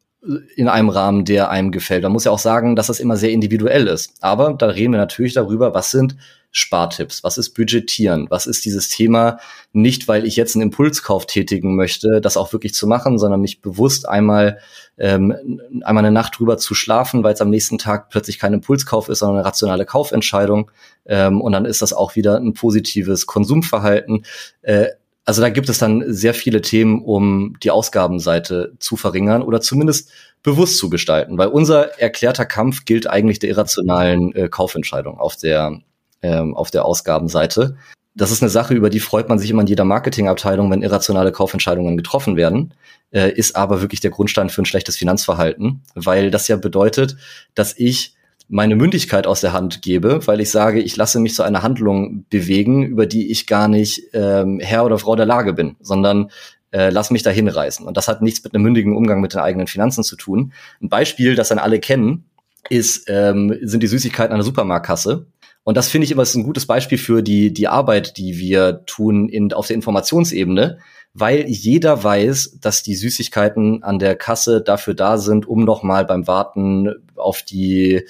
in 0.56 0.68
einem 0.68 0.90
Rahmen, 0.90 1.26
der 1.26 1.50
einem 1.50 1.72
gefällt. 1.72 2.04
Man 2.04 2.12
muss 2.12 2.26
ja 2.26 2.32
auch 2.32 2.40
sagen, 2.40 2.76
dass 2.76 2.88
das 2.88 3.00
immer 3.00 3.16
sehr 3.16 3.32
individuell 3.32 3.88
ist. 3.88 4.16
Aber 4.22 4.54
da 4.54 4.68
reden 4.68 4.94
wir 4.94 5.00
natürlich 5.00 5.34
darüber, 5.34 5.74
was 5.74 5.92
sind 5.92 6.18
Spartipps? 6.52 7.24
Was 7.24 7.38
ist 7.38 7.52
Budgetieren? 7.52 8.28
Was 8.30 8.48
ist 8.48 8.66
dieses 8.66 8.90
Thema? 8.90 9.40
Nicht, 9.74 10.08
weil 10.08 10.26
ich 10.26 10.36
jetzt 10.36 10.56
einen 10.56 10.64
Impulskauf 10.64 11.26
tätigen 11.26 11.76
möchte, 11.76 12.22
das 12.22 12.38
auch 12.38 12.54
wirklich 12.54 12.74
zu 12.74 12.88
machen, 12.88 13.20
sondern 13.20 13.42
mich 13.42 13.62
bewusst 13.62 14.08
einmal 14.08 14.60
ähm, 14.98 15.62
einmal 15.84 16.04
eine 16.04 16.14
Nacht 16.14 16.40
drüber 16.40 16.58
zu 16.58 16.74
schlafen, 16.74 17.24
weil 17.24 17.34
es 17.34 17.42
am 17.42 17.50
nächsten 17.50 17.78
Tag 17.78 18.10
plötzlich 18.10 18.40
kein 18.40 18.54
Impulskauf 18.54 19.10
ist, 19.10 19.20
sondern 19.20 19.38
eine 19.38 19.46
rationale 19.46 19.86
Kaufentscheidung. 19.86 20.72
Ähm, 21.06 21.42
und 21.42 21.52
dann 21.52 21.66
ist 21.66 21.82
das 21.82 21.94
auch 21.94 22.16
wieder 22.16 22.38
ein 22.38 22.54
positives 22.54 23.26
Konsumverhalten. 23.26 24.26
Äh, 24.62 24.88
also 25.26 25.42
da 25.42 25.50
gibt 25.50 25.68
es 25.68 25.78
dann 25.78 26.06
sehr 26.08 26.34
viele 26.34 26.62
Themen, 26.62 27.04
um 27.04 27.58
die 27.62 27.70
Ausgabenseite 27.70 28.74
zu 28.80 28.96
verringern 28.96 29.42
oder 29.42 29.60
zumindest 29.60 30.10
bewusst 30.42 30.78
zu 30.78 30.90
gestalten, 30.90 31.38
weil 31.38 31.50
unser 31.50 32.00
erklärter 32.00 32.46
Kampf 32.46 32.86
gilt 32.86 33.08
eigentlich 33.08 33.38
der 33.40 33.50
irrationalen 33.50 34.34
äh, 34.34 34.48
Kaufentscheidung 34.48 35.20
auf 35.20 35.36
der 35.36 35.82
ähm, 36.22 36.56
auf 36.56 36.72
der 36.72 36.86
Ausgabenseite. 36.86 37.78
Das 38.16 38.32
ist 38.32 38.42
eine 38.42 38.50
Sache, 38.50 38.74
über 38.74 38.90
die 38.90 39.00
freut 39.00 39.30
man 39.30 39.38
sich 39.38 39.52
immer 39.52 39.62
in 39.62 39.68
jeder 39.68 39.86
Marketingabteilung, 39.86 40.72
wenn 40.72 40.82
irrationale 40.82 41.32
Kaufentscheidungen 41.32 41.98
getroffen 41.98 42.36
werden, 42.36 42.74
äh, 43.12 43.32
ist 43.32 43.56
aber 43.56 43.82
wirklich 43.82 44.00
der 44.00 44.12
Grundstein 44.12 44.50
für 44.50 44.62
ein 44.62 44.66
schlechtes 44.66 44.98
Finanzverhalten, 44.98 45.84
weil 45.94 46.32
das 46.32 46.48
ja 46.48 46.56
bedeutet, 46.56 47.16
dass 47.54 47.78
ich 47.78 48.16
meine 48.50 48.76
Mündigkeit 48.76 49.28
aus 49.28 49.42
der 49.42 49.54
Hand 49.54 49.82
gebe, 49.82 50.26
weil 50.26 50.40
ich 50.40 50.50
sage, 50.50 50.80
ich 50.80 50.96
lasse 50.96 51.20
mich 51.20 51.36
zu 51.36 51.44
einer 51.44 51.64
Handlung 51.64 52.26
bewegen, 52.30 52.84
über 52.84 53.06
die 53.06 53.30
ich 53.30 53.46
gar 53.46 53.68
nicht 53.68 54.04
ähm, 54.14 54.60
Herr 54.62 54.86
oder 54.86 54.98
Frau 54.98 55.16
der 55.16 55.26
Lage 55.26 55.54
bin, 55.54 55.76
sondern 55.80 56.32
äh, 56.72 56.90
lass 56.90 57.12
mich 57.12 57.24
dahin 57.24 57.48
reißen. 57.48 57.86
Und 57.86 57.98
das 57.98 58.08
hat 58.08 58.22
nichts 58.22 58.44
mit 58.44 58.54
einem 58.54 58.64
mündigen 58.64 58.96
Umgang 58.96 59.22
mit 59.22 59.34
den 59.34 59.42
eigenen 59.42 59.68
Finanzen 59.68 60.04
zu 60.04 60.16
tun. 60.16 60.54
Ein 60.82 60.90
Beispiel, 60.90 61.36
das 61.36 61.50
dann 61.50 61.60
alle 61.60 61.80
kennen, 61.80 62.26
ist, 62.70 63.06
ähm, 63.08 63.58
sind 63.62 63.84
die 63.84 63.88
Süßigkeiten 63.88 64.36
der 64.36 64.44
Supermarktkasse. 64.44 65.28
Und 65.68 65.76
das 65.76 65.90
finde 65.90 66.06
ich 66.06 66.12
immer 66.12 66.24
ist 66.24 66.34
ein 66.34 66.46
gutes 66.46 66.66
Beispiel 66.66 66.98
für 66.98 67.22
die, 67.22 67.52
die 67.52 67.68
Arbeit, 67.68 68.16
die 68.16 68.38
wir 68.38 68.86
tun 68.86 69.28
in, 69.28 69.52
auf 69.52 69.68
der 69.68 69.76
Informationsebene, 69.76 70.80
weil 71.14 71.46
jeder 71.46 72.06
weiß, 72.06 72.60
dass 72.62 72.84
die 72.84 72.96
Süßigkeiten 72.96 73.84
an 73.84 74.00
der 74.00 74.16
Kasse 74.16 74.62
dafür 74.62 74.94
da 74.94 75.18
sind, 75.18 75.46
um 75.46 75.66
nochmal 75.66 76.06
beim 76.06 76.26
Warten 76.26 76.96
auf 77.18 77.42
die, 77.42 78.06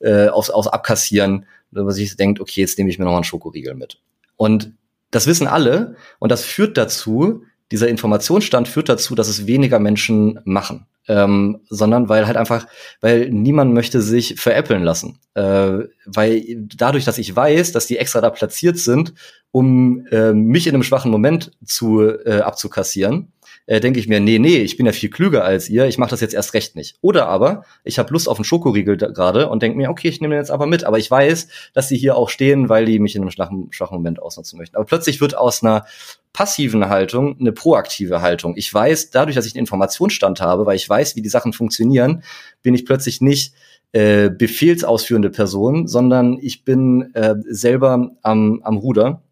äh, 0.00 0.28
aufs, 0.28 0.48
aufs 0.48 0.68
Abkassieren, 0.68 1.44
wo 1.70 1.90
sich 1.90 2.16
denkt, 2.16 2.40
okay, 2.40 2.62
jetzt 2.62 2.78
nehme 2.78 2.88
ich 2.88 2.98
mir 2.98 3.04
nochmal 3.04 3.18
einen 3.18 3.24
Schokoriegel 3.24 3.74
mit. 3.74 4.00
Und 4.38 4.72
das 5.10 5.26
wissen 5.26 5.46
alle 5.46 5.96
und 6.18 6.32
das 6.32 6.46
führt 6.46 6.78
dazu, 6.78 7.44
dieser 7.70 7.88
Informationsstand 7.88 8.68
führt 8.68 8.88
dazu, 8.88 9.14
dass 9.14 9.28
es 9.28 9.46
weniger 9.46 9.80
Menschen 9.80 10.40
machen 10.44 10.86
ähm, 11.08 11.60
sondern 11.68 12.08
weil 12.08 12.26
halt 12.26 12.36
einfach, 12.36 12.66
weil 13.00 13.30
niemand 13.30 13.74
möchte 13.74 14.00
sich 14.00 14.40
veräppeln 14.40 14.82
lassen. 14.82 15.18
Äh, 15.34 15.80
weil 16.06 16.44
dadurch, 16.58 17.04
dass 17.04 17.18
ich 17.18 17.34
weiß, 17.34 17.72
dass 17.72 17.86
die 17.86 17.98
extra 17.98 18.20
da 18.20 18.30
platziert 18.30 18.78
sind, 18.78 19.14
um 19.50 20.06
äh, 20.10 20.32
mich 20.32 20.66
in 20.66 20.74
einem 20.74 20.82
schwachen 20.82 21.10
Moment 21.10 21.52
zu 21.64 22.02
äh, 22.02 22.40
abzukassieren, 22.40 23.32
äh, 23.72 23.80
denke 23.80 23.98
ich 23.98 24.06
mir, 24.06 24.20
nee, 24.20 24.38
nee, 24.38 24.58
ich 24.58 24.76
bin 24.76 24.84
ja 24.84 24.92
viel 24.92 25.08
klüger 25.08 25.46
als 25.46 25.70
ihr, 25.70 25.86
ich 25.86 25.96
mache 25.96 26.10
das 26.10 26.20
jetzt 26.20 26.34
erst 26.34 26.52
recht 26.52 26.76
nicht. 26.76 26.98
Oder 27.00 27.26
aber, 27.28 27.64
ich 27.84 27.98
habe 27.98 28.12
Lust 28.12 28.28
auf 28.28 28.36
einen 28.36 28.44
Schokoriegel 28.44 28.98
gerade 28.98 29.48
und 29.48 29.62
denke 29.62 29.78
mir, 29.78 29.88
okay, 29.88 30.08
ich 30.08 30.20
nehme 30.20 30.34
den 30.34 30.42
jetzt 30.42 30.50
aber 30.50 30.66
mit. 30.66 30.84
Aber 30.84 30.98
ich 30.98 31.10
weiß, 31.10 31.48
dass 31.72 31.88
sie 31.88 31.96
hier 31.96 32.14
auch 32.14 32.28
stehen, 32.28 32.68
weil 32.68 32.84
die 32.84 32.98
mich 32.98 33.16
in 33.16 33.22
einem 33.22 33.30
schwachen, 33.30 33.68
schwachen 33.70 33.96
Moment 33.96 34.20
ausnutzen 34.20 34.58
möchten. 34.58 34.76
Aber 34.76 34.84
plötzlich 34.84 35.22
wird 35.22 35.38
aus 35.38 35.62
einer 35.62 35.86
passiven 36.34 36.90
Haltung 36.90 37.40
eine 37.40 37.52
proaktive 37.52 38.20
Haltung. 38.20 38.58
Ich 38.58 38.72
weiß, 38.72 39.10
dadurch, 39.10 39.36
dass 39.36 39.46
ich 39.46 39.54
einen 39.54 39.60
Informationsstand 39.60 40.42
habe, 40.42 40.66
weil 40.66 40.76
ich 40.76 40.86
weiß, 40.86 41.16
wie 41.16 41.22
die 41.22 41.30
Sachen 41.30 41.54
funktionieren, 41.54 42.24
bin 42.60 42.74
ich 42.74 42.84
plötzlich 42.84 43.22
nicht 43.22 43.54
äh, 43.92 44.28
befehlsausführende 44.28 45.30
Person, 45.30 45.88
sondern 45.88 46.38
ich 46.42 46.66
bin 46.66 47.14
äh, 47.14 47.36
selber 47.48 48.10
am, 48.20 48.60
am 48.64 48.76
Ruder. 48.76 49.22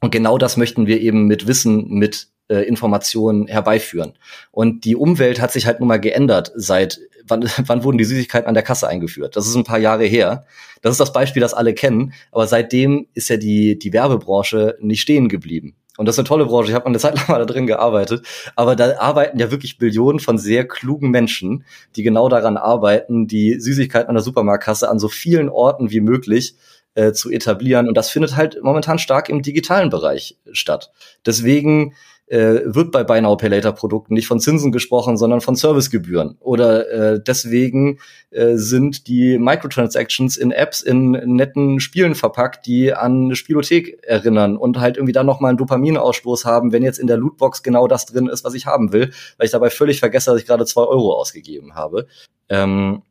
Und 0.00 0.10
genau 0.10 0.38
das 0.38 0.56
möchten 0.56 0.86
wir 0.86 1.02
eben 1.02 1.26
mit 1.26 1.46
Wissen, 1.46 1.90
mit 1.90 2.28
äh, 2.50 2.62
Informationen 2.62 3.46
herbeiführen. 3.46 4.12
Und 4.50 4.84
die 4.84 4.96
Umwelt 4.96 5.40
hat 5.40 5.52
sich 5.52 5.66
halt 5.66 5.80
nun 5.80 5.88
mal 5.88 6.00
geändert 6.00 6.52
seit 6.54 7.00
wann, 7.26 7.48
wann 7.66 7.84
wurden 7.84 7.98
die 7.98 8.04
Süßigkeiten 8.04 8.48
an 8.48 8.54
der 8.54 8.62
Kasse 8.62 8.88
eingeführt? 8.88 9.36
Das 9.36 9.46
ist 9.46 9.54
ein 9.54 9.64
paar 9.64 9.78
Jahre 9.78 10.04
her. 10.04 10.44
Das 10.82 10.92
ist 10.92 11.00
das 11.00 11.12
Beispiel, 11.12 11.40
das 11.40 11.54
alle 11.54 11.74
kennen. 11.74 12.12
Aber 12.32 12.46
seitdem 12.46 13.06
ist 13.14 13.28
ja 13.28 13.36
die, 13.36 13.78
die 13.78 13.92
Werbebranche 13.92 14.76
nicht 14.80 15.00
stehen 15.00 15.28
geblieben. 15.28 15.76
Und 15.96 16.06
das 16.06 16.14
ist 16.14 16.20
eine 16.20 16.28
tolle 16.28 16.46
Branche. 16.46 16.70
Ich 16.70 16.74
habe 16.74 16.86
eine 16.86 16.98
Zeit 16.98 17.14
lang 17.14 17.28
mal 17.28 17.38
da 17.38 17.44
drin 17.44 17.66
gearbeitet. 17.66 18.26
Aber 18.56 18.76
da 18.76 18.98
arbeiten 18.98 19.38
ja 19.38 19.50
wirklich 19.50 19.78
Billionen 19.78 20.20
von 20.20 20.38
sehr 20.38 20.66
klugen 20.66 21.10
Menschen, 21.10 21.64
die 21.96 22.02
genau 22.02 22.28
daran 22.28 22.56
arbeiten, 22.56 23.26
die 23.26 23.60
Süßigkeiten 23.60 24.08
an 24.08 24.14
der 24.14 24.24
Supermarktkasse 24.24 24.88
an 24.88 24.98
so 24.98 25.08
vielen 25.08 25.48
Orten 25.48 25.90
wie 25.90 26.00
möglich 26.00 26.56
äh, 26.94 27.12
zu 27.12 27.30
etablieren. 27.30 27.86
Und 27.86 27.96
das 27.96 28.10
findet 28.10 28.36
halt 28.36 28.58
momentan 28.62 28.98
stark 28.98 29.28
im 29.28 29.42
digitalen 29.42 29.90
Bereich 29.90 30.38
statt. 30.52 30.90
Deswegen 31.26 31.94
äh, 32.30 32.60
wird 32.64 32.92
bei 32.92 33.02
Buy 33.02 33.20
Now 33.20 33.36
Pay 33.36 33.48
Later 33.48 33.72
Produkten 33.72 34.14
nicht 34.14 34.28
von 34.28 34.38
Zinsen 34.38 34.70
gesprochen, 34.70 35.16
sondern 35.16 35.40
von 35.40 35.56
Servicegebühren. 35.56 36.36
Oder 36.38 36.88
äh, 36.88 37.20
deswegen 37.20 37.98
äh, 38.30 38.54
sind 38.54 39.08
die 39.08 39.36
Microtransactions 39.36 40.36
in 40.36 40.52
Apps 40.52 40.80
in 40.80 41.10
netten 41.10 41.80
Spielen 41.80 42.14
verpackt, 42.14 42.66
die 42.66 42.94
an 42.94 43.24
eine 43.24 43.36
Spielothek 43.36 44.04
erinnern 44.04 44.56
und 44.56 44.78
halt 44.78 44.96
irgendwie 44.96 45.12
dann 45.12 45.26
nochmal 45.26 45.48
einen 45.48 45.58
Dopaminausstoß 45.58 46.44
haben, 46.44 46.70
wenn 46.70 46.84
jetzt 46.84 47.00
in 47.00 47.08
der 47.08 47.16
Lootbox 47.16 47.64
genau 47.64 47.88
das 47.88 48.06
drin 48.06 48.28
ist, 48.28 48.44
was 48.44 48.54
ich 48.54 48.64
haben 48.64 48.92
will, 48.92 49.10
weil 49.36 49.46
ich 49.46 49.52
dabei 49.52 49.68
völlig 49.68 49.98
vergesse, 49.98 50.30
dass 50.30 50.40
ich 50.40 50.46
gerade 50.46 50.66
zwei 50.66 50.82
Euro 50.82 51.14
ausgegeben 51.14 51.74
habe. 51.74 52.06
Ähm, 52.48 53.02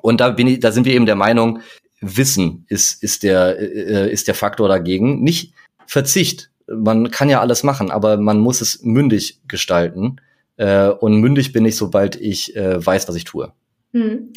und 0.00 0.20
da 0.22 0.30
bin 0.30 0.46
ich, 0.46 0.60
da 0.60 0.72
sind 0.72 0.86
wir 0.86 0.94
eben 0.94 1.06
der 1.06 1.16
Meinung, 1.16 1.60
Wissen 2.00 2.64
ist, 2.68 3.02
ist 3.02 3.22
der, 3.22 3.58
äh, 3.58 4.10
ist 4.10 4.26
der 4.26 4.34
Faktor 4.34 4.68
dagegen. 4.68 5.22
Nicht 5.22 5.52
Verzicht 5.86 6.50
man 6.66 7.10
kann 7.10 7.28
ja 7.28 7.40
alles 7.40 7.62
machen, 7.62 7.90
aber 7.90 8.16
man 8.16 8.38
muss 8.38 8.60
es 8.60 8.82
mündig 8.82 9.40
gestalten. 9.48 10.16
Äh, 10.56 10.88
und 10.88 11.20
mündig 11.20 11.52
bin 11.52 11.64
ich, 11.64 11.76
sobald 11.76 12.16
ich 12.16 12.54
äh, 12.56 12.84
weiß, 12.84 13.08
was 13.08 13.16
ich 13.16 13.24
tue. 13.24 13.52
Hm. 13.92 14.32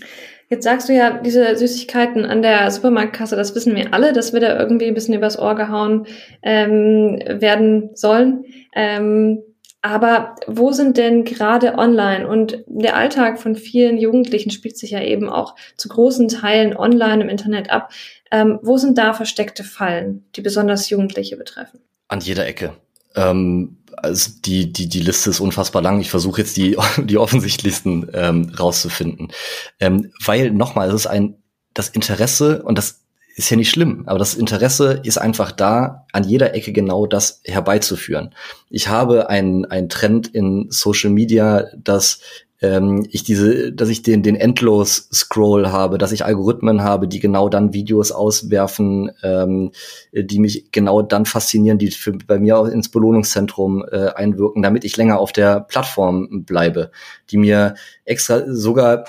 Jetzt 0.49 0.63
sagst 0.63 0.87
du 0.87 0.93
ja, 0.93 1.19
diese 1.19 1.57
Süßigkeiten 1.57 2.23
an 2.23 2.41
der 2.41 2.71
Supermarktkasse, 2.71 3.35
das 3.35 3.53
wissen 3.53 3.75
wir 3.75 3.93
alle, 3.93 4.13
dass 4.13 4.31
wir 4.31 4.39
da 4.39 4.57
irgendwie 4.57 4.85
ein 4.85 4.93
bisschen 4.93 5.13
übers 5.13 5.37
Ohr 5.37 5.55
gehauen 5.55 6.07
ähm, 6.41 7.19
werden 7.27 7.89
sollen. 7.95 8.45
Ähm, 8.73 9.43
aber 9.81 10.35
wo 10.47 10.71
sind 10.71 10.97
denn 10.97 11.23
gerade 11.23 11.75
online 11.75 12.27
und 12.27 12.63
der 12.65 12.95
Alltag 12.95 13.39
von 13.39 13.55
vielen 13.55 13.97
Jugendlichen 13.97 14.49
spielt 14.49 14.77
sich 14.77 14.91
ja 14.91 15.01
eben 15.01 15.29
auch 15.29 15.55
zu 15.75 15.89
großen 15.89 16.29
Teilen 16.29 16.75
online 16.75 17.23
im 17.23 17.29
Internet 17.29 17.69
ab. 17.69 17.91
Ähm, 18.31 18.59
wo 18.61 18.77
sind 18.77 18.97
da 18.97 19.13
versteckte 19.13 19.63
Fallen, 19.63 20.25
die 20.35 20.41
besonders 20.41 20.89
Jugendliche 20.89 21.37
betreffen? 21.37 21.79
An 22.07 22.21
jeder 22.21 22.45
Ecke. 22.47 22.73
Ähm, 23.15 23.77
also 23.97 24.31
die, 24.45 24.71
die, 24.71 24.87
die 24.87 25.01
Liste 25.01 25.29
ist 25.29 25.39
unfassbar 25.39 25.81
lang. 25.81 25.99
Ich 25.99 26.09
versuche 26.09 26.41
jetzt 26.41 26.57
die, 26.57 26.77
die 26.97 27.17
offensichtlichsten 27.17 28.09
ähm, 28.13 28.51
rauszufinden. 28.57 29.31
Ähm, 29.79 30.11
weil 30.23 30.51
nochmal, 30.51 30.89
es 30.89 30.95
ist 30.95 31.07
ein, 31.07 31.35
das 31.73 31.89
Interesse, 31.89 32.63
und 32.63 32.77
das 32.77 33.01
ist 33.35 33.51
ja 33.51 33.57
nicht 33.57 33.69
schlimm, 33.69 34.03
aber 34.07 34.17
das 34.17 34.33
Interesse 34.33 34.99
ist 35.03 35.19
einfach 35.19 35.51
da, 35.51 36.07
an 36.11 36.23
jeder 36.23 36.55
Ecke 36.55 36.73
genau 36.73 37.05
das 37.05 37.41
herbeizuführen. 37.45 38.33
Ich 38.69 38.87
habe 38.87 39.29
einen, 39.29 39.65
einen 39.65 39.89
Trend 39.89 40.27
in 40.27 40.67
Social 40.69 41.11
Media, 41.11 41.65
dass 41.77 42.19
ähm, 42.61 43.05
ich 43.11 43.23
diese, 43.23 43.71
dass 43.71 43.89
ich 43.89 44.01
den, 44.01 44.23
den 44.23 44.35
endlos 44.35 45.09
Scroll 45.13 45.67
habe, 45.67 45.97
dass 45.97 46.11
ich 46.11 46.25
Algorithmen 46.25 46.81
habe, 46.81 47.07
die 47.07 47.19
genau 47.19 47.49
dann 47.49 47.73
Videos 47.73 48.11
auswerfen, 48.11 49.11
ähm, 49.23 49.71
die 50.11 50.39
mich 50.39 50.71
genau 50.71 51.01
dann 51.01 51.25
faszinieren, 51.25 51.77
die 51.77 51.91
für, 51.91 52.13
bei 52.13 52.39
mir 52.39 52.57
auch 52.57 52.67
ins 52.67 52.89
Belohnungszentrum 52.89 53.85
äh, 53.91 54.09
einwirken, 54.09 54.63
damit 54.63 54.83
ich 54.85 54.97
länger 54.97 55.19
auf 55.19 55.31
der 55.31 55.59
Plattform 55.61 56.45
bleibe, 56.45 56.91
die 57.29 57.37
mir 57.37 57.75
extra 58.05 58.43
sogar 58.47 59.05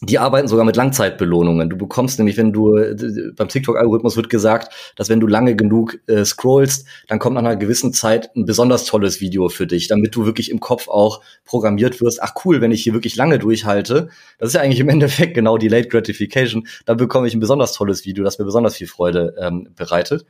die 0.00 0.18
arbeiten 0.18 0.46
sogar 0.46 0.64
mit 0.64 0.76
Langzeitbelohnungen. 0.76 1.70
Du 1.70 1.76
bekommst 1.76 2.18
nämlich, 2.18 2.36
wenn 2.36 2.52
du 2.52 2.74
beim 3.34 3.48
TikTok-Algorithmus 3.48 4.16
wird 4.16 4.30
gesagt, 4.30 4.72
dass 4.94 5.08
wenn 5.08 5.18
du 5.18 5.26
lange 5.26 5.56
genug 5.56 5.98
äh, 6.06 6.24
scrollst, 6.24 6.86
dann 7.08 7.18
kommt 7.18 7.34
nach 7.34 7.42
einer 7.42 7.56
gewissen 7.56 7.92
Zeit 7.92 8.30
ein 8.36 8.44
besonders 8.44 8.84
tolles 8.84 9.20
Video 9.20 9.48
für 9.48 9.66
dich, 9.66 9.88
damit 9.88 10.14
du 10.14 10.24
wirklich 10.24 10.50
im 10.50 10.60
Kopf 10.60 10.88
auch 10.88 11.20
programmiert 11.44 12.00
wirst. 12.00 12.22
Ach 12.22 12.34
cool, 12.44 12.60
wenn 12.60 12.70
ich 12.70 12.82
hier 12.84 12.92
wirklich 12.92 13.16
lange 13.16 13.40
durchhalte, 13.40 14.08
das 14.38 14.50
ist 14.50 14.54
ja 14.54 14.60
eigentlich 14.60 14.80
im 14.80 14.88
Endeffekt 14.98 15.34
genau 15.34 15.58
die 15.58 15.68
Late 15.68 15.88
Gratification, 15.88 16.68
dann 16.86 16.96
bekomme 16.96 17.26
ich 17.26 17.34
ein 17.34 17.40
besonders 17.40 17.72
tolles 17.72 18.04
Video, 18.04 18.22
das 18.22 18.38
mir 18.38 18.44
besonders 18.44 18.76
viel 18.76 18.86
Freude 18.86 19.34
ähm, 19.40 19.68
bereitet. 19.74 20.26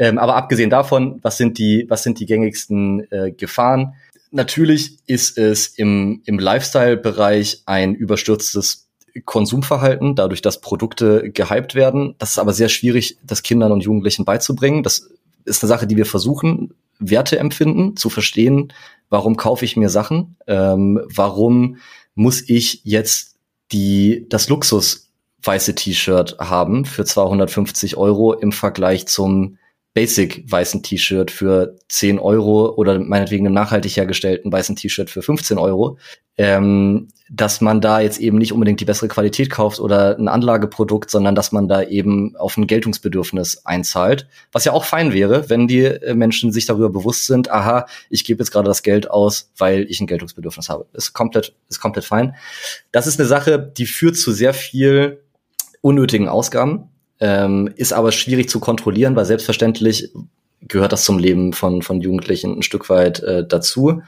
Ähm, 0.00 0.18
aber 0.18 0.34
abgesehen 0.34 0.70
davon, 0.70 1.20
was 1.22 1.36
sind 1.36 1.58
die, 1.58 1.86
was 1.88 2.02
sind 2.02 2.18
die 2.18 2.26
gängigsten 2.26 3.06
äh, 3.12 3.30
Gefahren? 3.30 3.94
Natürlich 4.32 4.98
ist 5.06 5.38
es 5.38 5.68
im, 5.68 6.22
im 6.24 6.40
Lifestyle-Bereich 6.40 7.62
ein 7.66 7.94
überstürztes 7.94 8.83
Konsumverhalten, 9.24 10.16
dadurch, 10.16 10.42
dass 10.42 10.60
Produkte 10.60 11.30
gehypt 11.30 11.74
werden. 11.74 12.14
Das 12.18 12.30
ist 12.30 12.38
aber 12.38 12.52
sehr 12.52 12.68
schwierig, 12.68 13.18
das 13.22 13.42
Kindern 13.42 13.72
und 13.72 13.82
Jugendlichen 13.82 14.24
beizubringen. 14.24 14.82
Das 14.82 15.08
ist 15.44 15.62
eine 15.62 15.68
Sache, 15.68 15.86
die 15.86 15.96
wir 15.96 16.06
versuchen, 16.06 16.74
Werte 16.98 17.38
empfinden, 17.38 17.96
zu 17.96 18.08
verstehen, 18.08 18.72
warum 19.10 19.36
kaufe 19.36 19.64
ich 19.64 19.76
mir 19.76 19.88
Sachen, 19.88 20.36
ähm, 20.46 21.00
warum 21.06 21.76
muss 22.14 22.48
ich 22.48 22.80
jetzt 22.84 23.36
die, 23.72 24.26
das 24.28 24.48
Luxus 24.48 25.10
weiße 25.42 25.74
T-Shirt 25.74 26.36
haben 26.38 26.84
für 26.84 27.04
250 27.04 27.96
Euro 27.96 28.32
im 28.32 28.52
Vergleich 28.52 29.06
zum 29.06 29.58
Basic 29.94 30.50
weißen 30.50 30.82
T-Shirt 30.82 31.30
für 31.30 31.76
10 31.88 32.18
Euro 32.18 32.74
oder 32.74 32.98
meinetwegen 32.98 33.46
einem 33.46 33.54
nachhaltig 33.54 33.96
hergestellten 33.96 34.52
weißen 34.52 34.74
T-Shirt 34.74 35.08
für 35.08 35.22
15 35.22 35.56
Euro, 35.56 35.98
ähm, 36.36 37.08
dass 37.30 37.60
man 37.60 37.80
da 37.80 38.00
jetzt 38.00 38.18
eben 38.18 38.36
nicht 38.38 38.52
unbedingt 38.52 38.80
die 38.80 38.84
bessere 38.84 39.06
Qualität 39.06 39.50
kauft 39.50 39.78
oder 39.78 40.18
ein 40.18 40.26
Anlageprodukt, 40.26 41.10
sondern 41.10 41.36
dass 41.36 41.52
man 41.52 41.68
da 41.68 41.80
eben 41.84 42.34
auf 42.34 42.56
ein 42.56 42.66
Geltungsbedürfnis 42.66 43.64
einzahlt. 43.64 44.26
Was 44.50 44.64
ja 44.64 44.72
auch 44.72 44.84
fein 44.84 45.12
wäre, 45.12 45.48
wenn 45.48 45.68
die 45.68 45.84
äh, 45.84 46.14
Menschen 46.14 46.50
sich 46.50 46.66
darüber 46.66 46.90
bewusst 46.90 47.26
sind, 47.26 47.52
aha, 47.52 47.86
ich 48.10 48.24
gebe 48.24 48.40
jetzt 48.40 48.50
gerade 48.50 48.66
das 48.66 48.82
Geld 48.82 49.08
aus, 49.08 49.52
weil 49.56 49.86
ich 49.88 50.00
ein 50.00 50.08
Geltungsbedürfnis 50.08 50.68
habe. 50.68 50.86
Ist 50.92 51.12
komplett, 51.12 51.54
ist 51.68 51.80
komplett 51.80 52.04
fein. 52.04 52.34
Das 52.90 53.06
ist 53.06 53.20
eine 53.20 53.28
Sache, 53.28 53.60
die 53.60 53.86
führt 53.86 54.16
zu 54.16 54.32
sehr 54.32 54.54
viel 54.54 55.20
unnötigen 55.82 56.28
Ausgaben 56.28 56.90
ähm, 57.24 57.70
ist 57.74 57.94
aber 57.94 58.12
schwierig 58.12 58.50
zu 58.50 58.60
kontrollieren, 58.60 59.16
weil 59.16 59.24
selbstverständlich 59.24 60.10
gehört 60.60 60.92
das 60.92 61.04
zum 61.04 61.18
Leben 61.18 61.54
von, 61.54 61.80
von 61.80 62.02
Jugendlichen 62.02 62.58
ein 62.58 62.62
Stück 62.62 62.90
weit 62.90 63.20
äh, 63.20 63.46
dazu. 63.46 64.02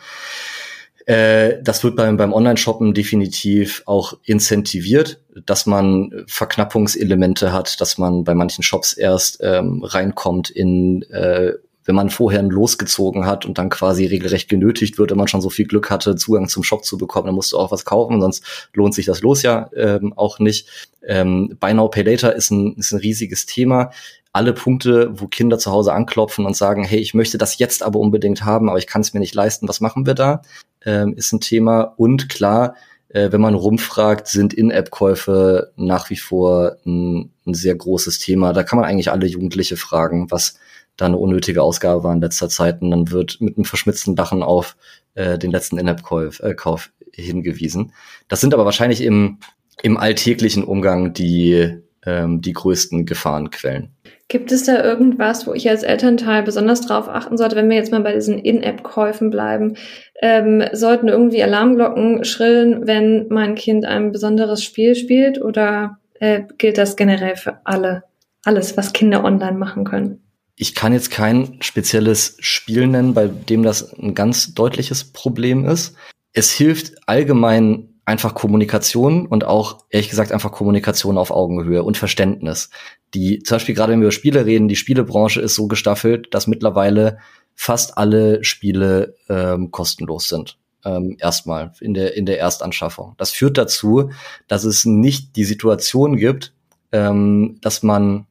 Äh, 1.06 1.62
das 1.62 1.82
wird 1.82 1.96
beim, 1.96 2.18
beim 2.18 2.34
Online-Shoppen 2.34 2.92
definitiv 2.92 3.82
auch 3.86 4.18
incentiviert, 4.24 5.20
dass 5.46 5.64
man 5.64 6.24
Verknappungselemente 6.26 7.54
hat, 7.54 7.80
dass 7.80 7.96
man 7.96 8.24
bei 8.24 8.34
manchen 8.34 8.62
Shops 8.62 8.92
erst 8.92 9.38
ähm, 9.40 9.82
reinkommt 9.82 10.50
in 10.50 11.02
äh, 11.10 11.54
wenn 11.86 11.94
man 11.94 12.10
vorher 12.10 12.42
losgezogen 12.42 13.26
hat 13.26 13.46
und 13.46 13.58
dann 13.58 13.70
quasi 13.70 14.06
regelrecht 14.06 14.48
genötigt 14.48 14.98
wird, 14.98 15.10
wenn 15.10 15.18
man 15.18 15.28
schon 15.28 15.40
so 15.40 15.50
viel 15.50 15.66
Glück 15.66 15.90
hatte, 15.90 16.16
Zugang 16.16 16.48
zum 16.48 16.62
Shop 16.62 16.84
zu 16.84 16.98
bekommen, 16.98 17.26
dann 17.26 17.34
musst 17.34 17.52
du 17.52 17.58
auch 17.58 17.70
was 17.70 17.84
kaufen, 17.84 18.20
sonst 18.20 18.68
lohnt 18.74 18.94
sich 18.94 19.06
das 19.06 19.22
Los 19.22 19.42
ja 19.42 19.70
ähm, 19.74 20.12
auch 20.16 20.38
nicht. 20.38 20.68
Ähm, 21.06 21.56
Buy 21.60 21.72
Now 21.74 21.88
Pay 21.88 22.02
Later 22.02 22.34
ist 22.34 22.50
ein, 22.50 22.74
ist 22.76 22.92
ein 22.92 22.98
riesiges 22.98 23.46
Thema. 23.46 23.90
Alle 24.32 24.52
Punkte, 24.52 25.08
wo 25.12 25.28
Kinder 25.28 25.58
zu 25.58 25.70
Hause 25.70 25.94
anklopfen 25.94 26.44
und 26.44 26.56
sagen, 26.56 26.84
hey, 26.84 26.98
ich 26.98 27.14
möchte 27.14 27.38
das 27.38 27.58
jetzt 27.58 27.82
aber 27.82 28.00
unbedingt 28.00 28.44
haben, 28.44 28.68
aber 28.68 28.78
ich 28.78 28.86
kann 28.86 29.00
es 29.00 29.14
mir 29.14 29.20
nicht 29.20 29.34
leisten, 29.34 29.68
was 29.68 29.80
machen 29.80 30.04
wir 30.04 30.14
da? 30.14 30.42
Ähm, 30.84 31.14
ist 31.14 31.32
ein 31.32 31.40
Thema. 31.40 31.94
Und 31.96 32.28
klar, 32.28 32.74
äh, 33.08 33.32
wenn 33.32 33.40
man 33.40 33.54
rumfragt, 33.54 34.26
sind 34.26 34.52
In-App-Käufe 34.52 35.72
nach 35.76 36.10
wie 36.10 36.16
vor 36.16 36.76
ein, 36.84 37.30
ein 37.46 37.54
sehr 37.54 37.74
großes 37.74 38.18
Thema. 38.18 38.52
Da 38.52 38.62
kann 38.62 38.78
man 38.78 38.88
eigentlich 38.88 39.10
alle 39.10 39.26
Jugendliche 39.26 39.76
fragen, 39.76 40.30
was 40.30 40.58
da 40.96 41.06
eine 41.06 41.16
unnötige 41.16 41.62
Ausgabe 41.62 42.04
war 42.04 42.12
in 42.12 42.20
letzter 42.20 42.48
Zeit. 42.48 42.82
Und 42.82 42.90
dann 42.90 43.10
wird 43.10 43.40
mit 43.40 43.56
einem 43.56 43.64
verschmitzten 43.64 44.16
Lachen 44.16 44.42
auf 44.42 44.76
äh, 45.14 45.38
den 45.38 45.50
letzten 45.50 45.78
In-App-Kauf 45.78 46.40
äh, 46.40 46.54
Kauf 46.54 46.90
hingewiesen. 47.12 47.92
Das 48.28 48.40
sind 48.40 48.54
aber 48.54 48.64
wahrscheinlich 48.64 49.02
im, 49.02 49.38
im 49.82 49.96
alltäglichen 49.96 50.64
Umgang 50.64 51.12
die, 51.12 51.78
ähm, 52.04 52.40
die 52.40 52.52
größten 52.52 53.06
Gefahrenquellen. 53.06 53.90
Gibt 54.28 54.50
es 54.50 54.64
da 54.64 54.82
irgendwas, 54.82 55.46
wo 55.46 55.54
ich 55.54 55.70
als 55.70 55.84
Elternteil 55.84 56.42
besonders 56.42 56.80
drauf 56.80 57.08
achten 57.08 57.36
sollte, 57.36 57.54
wenn 57.54 57.70
wir 57.70 57.76
jetzt 57.76 57.92
mal 57.92 58.02
bei 58.02 58.12
diesen 58.12 58.38
In-App-Käufen 58.38 59.30
bleiben? 59.30 59.76
Ähm, 60.20 60.64
sollten 60.72 61.08
irgendwie 61.08 61.42
Alarmglocken 61.42 62.24
schrillen, 62.24 62.86
wenn 62.88 63.28
mein 63.28 63.54
Kind 63.54 63.84
ein 63.84 64.10
besonderes 64.10 64.64
Spiel 64.64 64.96
spielt 64.96 65.40
oder 65.40 65.98
äh, 66.14 66.42
gilt 66.58 66.76
das 66.76 66.96
generell 66.96 67.36
für 67.36 67.60
alle, 67.64 68.02
alles, 68.44 68.76
was 68.76 68.92
Kinder 68.92 69.24
online 69.24 69.58
machen 69.58 69.84
können? 69.84 70.25
Ich 70.56 70.74
kann 70.74 70.94
jetzt 70.94 71.10
kein 71.10 71.58
spezielles 71.60 72.38
Spiel 72.40 72.86
nennen, 72.86 73.12
bei 73.12 73.28
dem 73.28 73.62
das 73.62 73.92
ein 73.92 74.14
ganz 74.14 74.54
deutliches 74.54 75.04
Problem 75.04 75.66
ist. 75.66 75.94
Es 76.32 76.50
hilft 76.50 77.06
allgemein 77.06 78.00
einfach 78.06 78.34
Kommunikation 78.34 79.26
und 79.26 79.44
auch, 79.44 79.84
ehrlich 79.90 80.08
gesagt, 80.08 80.32
einfach 80.32 80.52
Kommunikation 80.52 81.18
auf 81.18 81.30
Augenhöhe 81.30 81.82
und 81.82 81.98
Verständnis. 81.98 82.70
Die, 83.12 83.42
zum 83.42 83.56
Beispiel 83.56 83.74
gerade 83.74 83.92
wenn 83.92 84.00
wir 84.00 84.06
über 84.06 84.12
Spiele 84.12 84.46
reden, 84.46 84.68
die 84.68 84.76
Spielebranche 84.76 85.40
ist 85.40 85.56
so 85.56 85.66
gestaffelt, 85.66 86.32
dass 86.32 86.46
mittlerweile 86.46 87.18
fast 87.54 87.98
alle 87.98 88.42
Spiele 88.44 89.16
ähm, 89.28 89.70
kostenlos 89.72 90.28
sind. 90.28 90.56
Ähm, 90.84 91.16
erstmal 91.18 91.72
in 91.80 91.94
der, 91.94 92.16
in 92.16 92.26
der 92.26 92.38
Erstanschaffung. 92.38 93.14
Das 93.18 93.32
führt 93.32 93.58
dazu, 93.58 94.10
dass 94.46 94.64
es 94.64 94.84
nicht 94.84 95.34
die 95.36 95.44
Situation 95.44 96.16
gibt, 96.16 96.52
ähm, 96.92 97.58
dass 97.60 97.82
man 97.82 98.26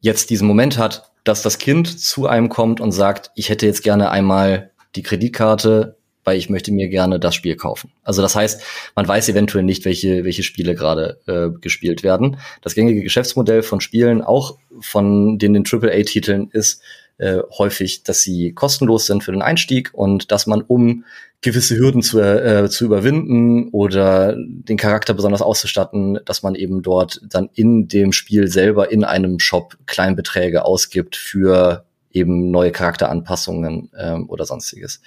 jetzt 0.00 0.30
diesen 0.30 0.46
Moment 0.46 0.76
hat, 0.76 1.09
dass 1.24 1.42
das 1.42 1.58
Kind 1.58 2.00
zu 2.00 2.26
einem 2.26 2.48
kommt 2.48 2.80
und 2.80 2.92
sagt, 2.92 3.30
ich 3.34 3.48
hätte 3.48 3.66
jetzt 3.66 3.82
gerne 3.82 4.10
einmal 4.10 4.70
die 4.96 5.02
Kreditkarte, 5.02 5.96
weil 6.24 6.36
ich 6.36 6.50
möchte 6.50 6.72
mir 6.72 6.88
gerne 6.88 7.18
das 7.18 7.34
Spiel 7.34 7.56
kaufen. 7.56 7.92
Also 8.02 8.22
das 8.22 8.34
heißt, 8.36 8.62
man 8.94 9.08
weiß 9.08 9.28
eventuell 9.28 9.64
nicht, 9.64 9.84
welche, 9.84 10.24
welche 10.24 10.42
Spiele 10.42 10.74
gerade 10.74 11.18
äh, 11.26 11.48
gespielt 11.60 12.02
werden. 12.02 12.38
Das 12.62 12.74
gängige 12.74 13.02
Geschäftsmodell 13.02 13.62
von 13.62 13.80
Spielen, 13.80 14.22
auch 14.22 14.58
von 14.80 15.38
den, 15.38 15.54
den 15.54 15.64
AAA-Titeln, 15.66 16.50
ist 16.52 16.82
äh, 17.20 17.42
häufig, 17.58 18.02
dass 18.02 18.22
sie 18.22 18.52
kostenlos 18.52 19.06
sind 19.06 19.22
für 19.22 19.32
den 19.32 19.42
Einstieg 19.42 19.90
und 19.92 20.32
dass 20.32 20.46
man, 20.46 20.62
um 20.62 21.04
gewisse 21.42 21.76
Hürden 21.76 22.02
zu, 22.02 22.20
äh, 22.20 22.68
zu 22.68 22.84
überwinden 22.84 23.68
oder 23.70 24.34
den 24.36 24.76
Charakter 24.76 25.14
besonders 25.14 25.42
auszustatten, 25.42 26.18
dass 26.24 26.42
man 26.42 26.54
eben 26.54 26.82
dort 26.82 27.20
dann 27.28 27.48
in 27.54 27.88
dem 27.88 28.12
Spiel 28.12 28.48
selber 28.48 28.90
in 28.90 29.04
einem 29.04 29.38
Shop 29.38 29.76
Kleinbeträge 29.86 30.64
ausgibt 30.64 31.16
für 31.16 31.84
eben 32.12 32.50
neue 32.50 32.72
Charakteranpassungen 32.72 33.90
ähm, 33.96 34.28
oder 34.28 34.44
sonstiges. 34.44 35.00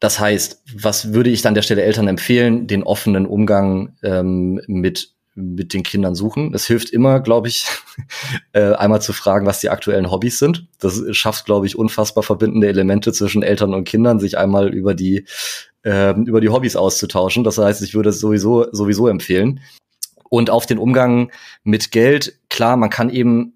Das 0.00 0.20
heißt, 0.20 0.62
was 0.74 1.12
würde 1.12 1.30
ich 1.30 1.42
dann 1.42 1.54
der 1.54 1.62
Stelle 1.62 1.82
Eltern 1.82 2.08
empfehlen? 2.08 2.66
Den 2.66 2.82
offenen 2.82 3.26
Umgang 3.26 3.96
ähm, 4.02 4.60
mit 4.66 5.15
mit 5.36 5.74
den 5.74 5.82
Kindern 5.82 6.14
suchen. 6.14 6.54
Es 6.54 6.66
hilft 6.66 6.90
immer, 6.90 7.20
glaube 7.20 7.48
ich, 7.48 7.66
äh, 8.52 8.72
einmal 8.72 9.02
zu 9.02 9.12
fragen, 9.12 9.46
was 9.46 9.60
die 9.60 9.70
aktuellen 9.70 10.10
Hobbys 10.10 10.38
sind. 10.38 10.66
Das 10.80 11.00
schafft, 11.12 11.44
glaube 11.44 11.66
ich, 11.66 11.78
unfassbar 11.78 12.24
verbindende 12.24 12.68
Elemente 12.68 13.12
zwischen 13.12 13.42
Eltern 13.42 13.74
und 13.74 13.84
Kindern, 13.84 14.18
sich 14.18 14.38
einmal 14.38 14.74
über 14.74 14.94
die 14.94 15.26
äh, 15.84 16.18
über 16.18 16.40
die 16.40 16.48
Hobbys 16.48 16.74
auszutauschen. 16.74 17.44
Das 17.44 17.58
heißt, 17.58 17.82
ich 17.82 17.94
würde 17.94 18.08
es 18.08 18.18
sowieso 18.18 18.66
sowieso 18.72 19.08
empfehlen. 19.08 19.60
Und 20.28 20.50
auf 20.50 20.66
den 20.66 20.78
Umgang 20.78 21.30
mit 21.62 21.92
Geld, 21.92 22.40
klar, 22.48 22.76
man 22.76 22.90
kann 22.90 23.10
eben 23.10 23.54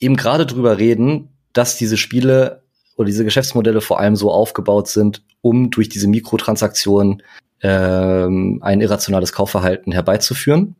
eben 0.00 0.16
gerade 0.16 0.46
drüber 0.46 0.78
reden, 0.78 1.28
dass 1.52 1.76
diese 1.76 1.96
Spiele 1.96 2.62
oder 2.96 3.06
diese 3.06 3.24
Geschäftsmodelle 3.24 3.80
vor 3.80 4.00
allem 4.00 4.16
so 4.16 4.30
aufgebaut 4.30 4.88
sind, 4.88 5.22
um 5.40 5.70
durch 5.70 5.88
diese 5.88 6.08
Mikrotransaktionen 6.08 7.22
ähm, 7.62 8.58
ein 8.62 8.80
irrationales 8.80 9.32
Kaufverhalten 9.32 9.92
herbeizuführen. 9.92 10.76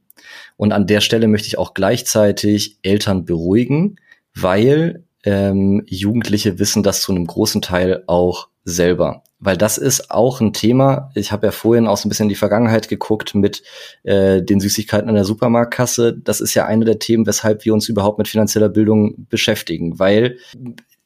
Und 0.60 0.72
an 0.72 0.86
der 0.86 1.00
Stelle 1.00 1.26
möchte 1.26 1.48
ich 1.48 1.56
auch 1.56 1.72
gleichzeitig 1.72 2.76
Eltern 2.82 3.24
beruhigen, 3.24 3.96
weil 4.34 5.04
ähm, 5.24 5.82
Jugendliche 5.86 6.58
wissen 6.58 6.82
das 6.82 7.00
zu 7.00 7.12
einem 7.12 7.26
großen 7.26 7.62
Teil 7.62 8.04
auch 8.06 8.48
selber. 8.64 9.22
Weil 9.38 9.56
das 9.56 9.78
ist 9.78 10.10
auch 10.10 10.42
ein 10.42 10.52
Thema. 10.52 11.12
Ich 11.14 11.32
habe 11.32 11.46
ja 11.46 11.50
vorhin 11.50 11.86
auch 11.86 11.96
so 11.96 12.06
ein 12.06 12.10
bisschen 12.10 12.24
in 12.24 12.28
die 12.28 12.34
Vergangenheit 12.34 12.88
geguckt 12.90 13.34
mit 13.34 13.62
äh, 14.02 14.42
den 14.42 14.60
Süßigkeiten 14.60 15.08
in 15.08 15.14
der 15.14 15.24
Supermarktkasse. 15.24 16.18
Das 16.22 16.42
ist 16.42 16.52
ja 16.52 16.66
eine 16.66 16.84
der 16.84 16.98
Themen, 16.98 17.26
weshalb 17.26 17.64
wir 17.64 17.72
uns 17.72 17.88
überhaupt 17.88 18.18
mit 18.18 18.28
finanzieller 18.28 18.68
Bildung 18.68 19.14
beschäftigen, 19.30 19.98
weil 19.98 20.36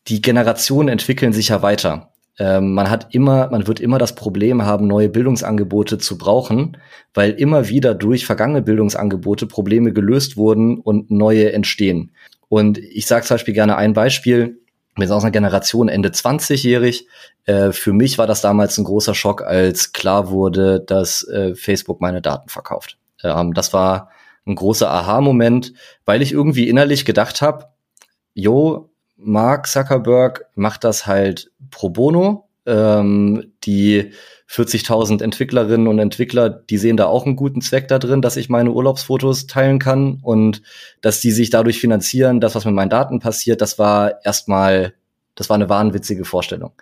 die 0.08 0.20
Generationen 0.20 0.88
entwickeln 0.88 1.32
sich 1.32 1.50
ja 1.50 1.62
weiter. 1.62 2.10
Ähm, 2.38 2.74
man 2.74 2.90
hat 2.90 3.14
immer, 3.14 3.48
man 3.50 3.66
wird 3.66 3.80
immer 3.80 3.98
das 3.98 4.14
Problem 4.14 4.64
haben, 4.64 4.86
neue 4.86 5.08
Bildungsangebote 5.08 5.98
zu 5.98 6.18
brauchen, 6.18 6.76
weil 7.12 7.30
immer 7.32 7.68
wieder 7.68 7.94
durch 7.94 8.26
vergangene 8.26 8.62
Bildungsangebote 8.62 9.46
Probleme 9.46 9.92
gelöst 9.92 10.36
wurden 10.36 10.78
und 10.78 11.10
neue 11.10 11.52
entstehen. 11.52 12.12
Und 12.48 12.78
ich 12.78 13.06
sage 13.06 13.24
zum 13.24 13.34
Beispiel 13.34 13.54
gerne 13.54 13.76
ein 13.76 13.92
Beispiel. 13.92 14.60
Wir 14.96 15.06
sind 15.06 15.16
aus 15.16 15.24
einer 15.24 15.32
Generation 15.32 15.88
Ende 15.88 16.10
20-jährig. 16.10 17.06
Äh, 17.46 17.72
für 17.72 17.92
mich 17.92 18.18
war 18.18 18.26
das 18.26 18.40
damals 18.40 18.78
ein 18.78 18.84
großer 18.84 19.14
Schock, 19.14 19.42
als 19.42 19.92
klar 19.92 20.30
wurde, 20.30 20.80
dass 20.80 21.26
äh, 21.28 21.54
Facebook 21.54 22.00
meine 22.00 22.22
Daten 22.22 22.48
verkauft. 22.48 22.98
Ähm, 23.22 23.54
das 23.54 23.72
war 23.72 24.10
ein 24.46 24.54
großer 24.54 24.90
Aha-Moment, 24.90 25.72
weil 26.04 26.22
ich 26.22 26.32
irgendwie 26.32 26.68
innerlich 26.68 27.04
gedacht 27.04 27.42
habe, 27.42 27.66
jo, 28.34 28.90
Mark 29.24 29.66
Zuckerberg 29.66 30.46
macht 30.54 30.84
das 30.84 31.06
halt 31.06 31.50
pro 31.70 31.90
bono. 31.90 32.48
Ähm, 32.66 33.52
die 33.64 34.12
40.000 34.48 35.22
Entwicklerinnen 35.22 35.88
und 35.88 35.98
Entwickler, 35.98 36.48
die 36.48 36.78
sehen 36.78 36.96
da 36.96 37.06
auch 37.06 37.26
einen 37.26 37.36
guten 37.36 37.60
Zweck 37.60 37.88
da 37.88 37.98
drin, 37.98 38.22
dass 38.22 38.36
ich 38.36 38.48
meine 38.48 38.70
Urlaubsfotos 38.70 39.46
teilen 39.46 39.78
kann 39.78 40.20
und 40.22 40.62
dass 41.00 41.20
die 41.20 41.32
sich 41.32 41.50
dadurch 41.50 41.80
finanzieren, 41.80 42.40
das, 42.40 42.54
was 42.54 42.64
mit 42.64 42.74
meinen 42.74 42.90
Daten 42.90 43.18
passiert, 43.20 43.60
das 43.60 43.78
war 43.78 44.24
erstmal, 44.24 44.94
das 45.34 45.48
war 45.48 45.56
eine 45.56 45.68
wahnwitzige 45.68 46.24
Vorstellung. 46.24 46.72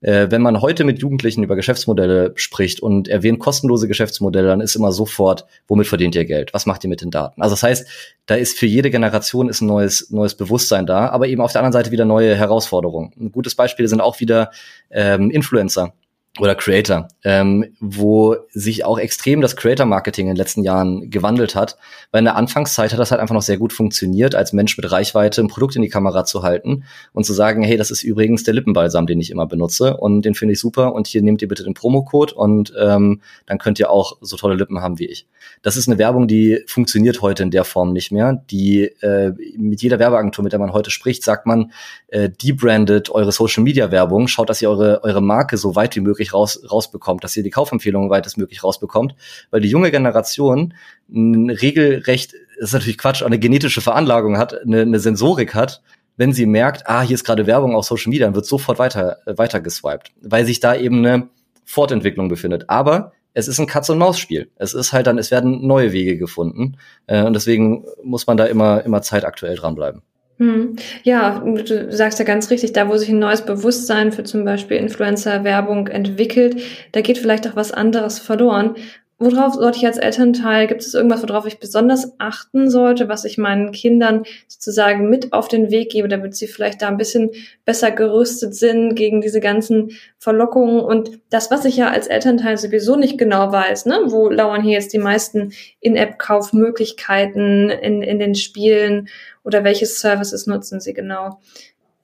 Äh, 0.00 0.30
wenn 0.30 0.42
man 0.42 0.60
heute 0.60 0.84
mit 0.84 1.00
Jugendlichen 1.00 1.42
über 1.42 1.56
Geschäftsmodelle 1.56 2.32
spricht 2.36 2.80
und 2.80 3.08
erwähnt 3.08 3.40
kostenlose 3.40 3.88
Geschäftsmodelle, 3.88 4.46
dann 4.46 4.60
ist 4.60 4.76
immer 4.76 4.92
sofort, 4.92 5.44
womit 5.66 5.88
verdient 5.88 6.14
ihr 6.14 6.24
Geld? 6.24 6.54
Was 6.54 6.66
macht 6.66 6.84
ihr 6.84 6.90
mit 6.90 7.00
den 7.00 7.10
Daten? 7.10 7.42
Also 7.42 7.54
das 7.54 7.62
heißt, 7.62 7.88
da 8.26 8.36
ist 8.36 8.58
für 8.58 8.66
jede 8.66 8.90
Generation 8.90 9.48
ist 9.48 9.60
ein 9.60 9.66
neues, 9.66 10.10
neues 10.10 10.36
Bewusstsein 10.36 10.86
da, 10.86 11.08
aber 11.08 11.26
eben 11.26 11.40
auf 11.40 11.52
der 11.52 11.62
anderen 11.62 11.72
Seite 11.72 11.90
wieder 11.90 12.04
neue 12.04 12.36
Herausforderungen. 12.36 13.12
Ein 13.18 13.32
gutes 13.32 13.54
Beispiel 13.54 13.88
sind 13.88 14.00
auch 14.00 14.20
wieder 14.20 14.50
ähm, 14.90 15.30
Influencer 15.30 15.94
oder 16.38 16.54
Creator, 16.54 17.08
ähm, 17.24 17.74
wo 17.80 18.36
sich 18.50 18.84
auch 18.84 18.98
extrem 18.98 19.40
das 19.40 19.56
Creator-Marketing 19.56 20.26
in 20.26 20.34
den 20.34 20.36
letzten 20.36 20.62
Jahren 20.62 21.10
gewandelt 21.10 21.54
hat. 21.54 21.76
Weil 22.10 22.20
in 22.20 22.26
der 22.26 22.36
Anfangszeit 22.36 22.92
hat 22.92 22.98
das 22.98 23.10
halt 23.10 23.20
einfach 23.20 23.34
noch 23.34 23.42
sehr 23.42 23.58
gut 23.58 23.72
funktioniert, 23.72 24.34
als 24.34 24.52
Mensch 24.52 24.76
mit 24.76 24.90
Reichweite 24.90 25.40
ein 25.40 25.48
Produkt 25.48 25.76
in 25.76 25.82
die 25.82 25.88
Kamera 25.88 26.24
zu 26.24 26.42
halten 26.42 26.84
und 27.12 27.24
zu 27.24 27.32
sagen, 27.32 27.62
hey, 27.62 27.76
das 27.76 27.90
ist 27.90 28.02
übrigens 28.02 28.44
der 28.44 28.54
Lippenbalsam, 28.54 29.06
den 29.06 29.20
ich 29.20 29.30
immer 29.30 29.46
benutze 29.46 29.96
und 29.96 30.22
den 30.22 30.34
finde 30.34 30.52
ich 30.54 30.60
super 30.60 30.94
und 30.94 31.06
hier 31.06 31.22
nehmt 31.22 31.42
ihr 31.42 31.48
bitte 31.48 31.64
den 31.64 31.74
Promocode 31.74 32.32
und 32.32 32.72
ähm, 32.78 33.20
dann 33.46 33.58
könnt 33.58 33.78
ihr 33.78 33.90
auch 33.90 34.16
so 34.20 34.36
tolle 34.36 34.54
Lippen 34.54 34.80
haben 34.80 34.98
wie 34.98 35.06
ich. 35.06 35.26
Das 35.62 35.76
ist 35.76 35.88
eine 35.88 35.98
Werbung, 35.98 36.28
die 36.28 36.62
funktioniert 36.66 37.20
heute 37.22 37.42
in 37.42 37.50
der 37.50 37.64
Form 37.64 37.92
nicht 37.92 38.12
mehr. 38.12 38.42
Die 38.50 38.84
äh, 39.00 39.32
mit 39.56 39.82
jeder 39.82 39.98
Werbeagentur, 39.98 40.44
mit 40.44 40.52
der 40.52 40.60
man 40.60 40.72
heute 40.72 40.90
spricht, 40.90 41.24
sagt 41.24 41.46
man, 41.46 41.72
äh, 42.08 42.30
debrandet 42.30 43.10
eure 43.10 43.32
Social-Media-Werbung, 43.32 44.28
schaut, 44.28 44.48
dass 44.48 44.62
ihr 44.62 44.70
eure, 44.70 45.02
eure 45.04 45.20
Marke 45.20 45.56
so 45.56 45.74
weit 45.74 45.96
wie 45.96 46.00
möglich 46.00 46.27
raus, 46.34 46.60
rausbekommt, 46.70 47.24
dass 47.24 47.36
ihr 47.36 47.42
die 47.42 47.50
Kaufempfehlungen 47.50 48.10
weitestmöglich 48.10 48.62
rausbekommt, 48.64 49.14
weil 49.50 49.60
die 49.60 49.68
junge 49.68 49.90
Generation 49.90 50.74
ein 51.10 51.50
regelrecht, 51.50 52.34
das 52.58 52.68
ist 52.68 52.72
natürlich 52.72 52.98
Quatsch, 52.98 53.22
eine 53.22 53.38
genetische 53.38 53.80
Veranlagung 53.80 54.38
hat, 54.38 54.60
eine, 54.60 54.82
eine 54.82 55.00
Sensorik 55.00 55.54
hat, 55.54 55.82
wenn 56.16 56.32
sie 56.32 56.46
merkt, 56.46 56.86
ah, 56.86 57.02
hier 57.02 57.14
ist 57.14 57.24
gerade 57.24 57.46
Werbung 57.46 57.74
auf 57.74 57.84
Social 57.84 58.10
Media, 58.10 58.26
dann 58.26 58.34
wird 58.34 58.46
sofort 58.46 58.78
weiter, 58.78 59.18
äh, 59.26 59.38
weiter 59.38 59.60
geswiped, 59.60 60.12
weil 60.20 60.44
sich 60.44 60.60
da 60.60 60.74
eben 60.74 60.98
eine 61.04 61.28
Fortentwicklung 61.64 62.28
befindet. 62.28 62.68
Aber 62.68 63.12
es 63.34 63.46
ist 63.46 63.60
ein 63.60 63.66
Katz-und-Maus-Spiel. 63.66 64.50
Es 64.56 64.74
ist 64.74 64.92
halt 64.92 65.06
dann, 65.06 65.16
es 65.16 65.30
werden 65.30 65.64
neue 65.64 65.92
Wege 65.92 66.18
gefunden. 66.18 66.76
Äh, 67.06 67.22
und 67.22 67.34
deswegen 67.34 67.84
muss 68.02 68.26
man 68.26 68.36
da 68.36 68.46
immer, 68.46 68.84
immer 68.84 69.00
zeitaktuell 69.00 69.54
dranbleiben. 69.54 70.02
Hm. 70.38 70.76
Ja, 71.02 71.40
du 71.40 71.90
sagst 71.92 72.20
ja 72.20 72.24
ganz 72.24 72.50
richtig, 72.50 72.72
da 72.72 72.88
wo 72.88 72.96
sich 72.96 73.08
ein 73.08 73.18
neues 73.18 73.44
Bewusstsein 73.44 74.12
für 74.12 74.22
zum 74.22 74.44
Beispiel 74.44 74.76
Influencer-Werbung 74.76 75.88
entwickelt, 75.88 76.62
da 76.92 77.00
geht 77.00 77.18
vielleicht 77.18 77.48
auch 77.48 77.56
was 77.56 77.72
anderes 77.72 78.20
verloren. 78.20 78.76
Worauf 79.20 79.54
sollte 79.54 79.78
ich 79.78 79.86
als 79.86 79.98
Elternteil, 79.98 80.68
gibt 80.68 80.80
es 80.80 80.94
irgendwas, 80.94 81.28
worauf 81.28 81.44
ich 81.44 81.58
besonders 81.58 82.12
achten 82.18 82.70
sollte, 82.70 83.08
was 83.08 83.24
ich 83.24 83.36
meinen 83.36 83.72
Kindern 83.72 84.22
sozusagen 84.46 85.10
mit 85.10 85.32
auf 85.32 85.48
den 85.48 85.72
Weg 85.72 85.90
gebe, 85.90 86.06
damit 86.06 86.36
sie 86.36 86.46
vielleicht 86.46 86.82
da 86.82 86.88
ein 86.88 86.96
bisschen 86.96 87.30
besser 87.64 87.90
gerüstet 87.90 88.54
sind 88.54 88.94
gegen 88.94 89.20
diese 89.20 89.40
ganzen 89.40 89.90
Verlockungen 90.18 90.78
und 90.78 91.18
das, 91.30 91.50
was 91.50 91.64
ich 91.64 91.76
ja 91.76 91.90
als 91.90 92.06
Elternteil 92.06 92.58
sowieso 92.58 92.94
nicht 92.94 93.18
genau 93.18 93.50
weiß, 93.50 93.86
ne, 93.86 94.02
wo 94.06 94.30
lauern 94.30 94.62
hier 94.62 94.74
jetzt 94.74 94.92
die 94.92 94.98
meisten 94.98 95.52
In-App-Kaufmöglichkeiten 95.80 97.70
in, 97.70 98.02
in 98.02 98.20
den 98.20 98.36
Spielen 98.36 99.08
oder 99.42 99.64
welche 99.64 99.86
Services 99.86 100.46
nutzen 100.46 100.78
sie 100.78 100.94
genau? 100.94 101.40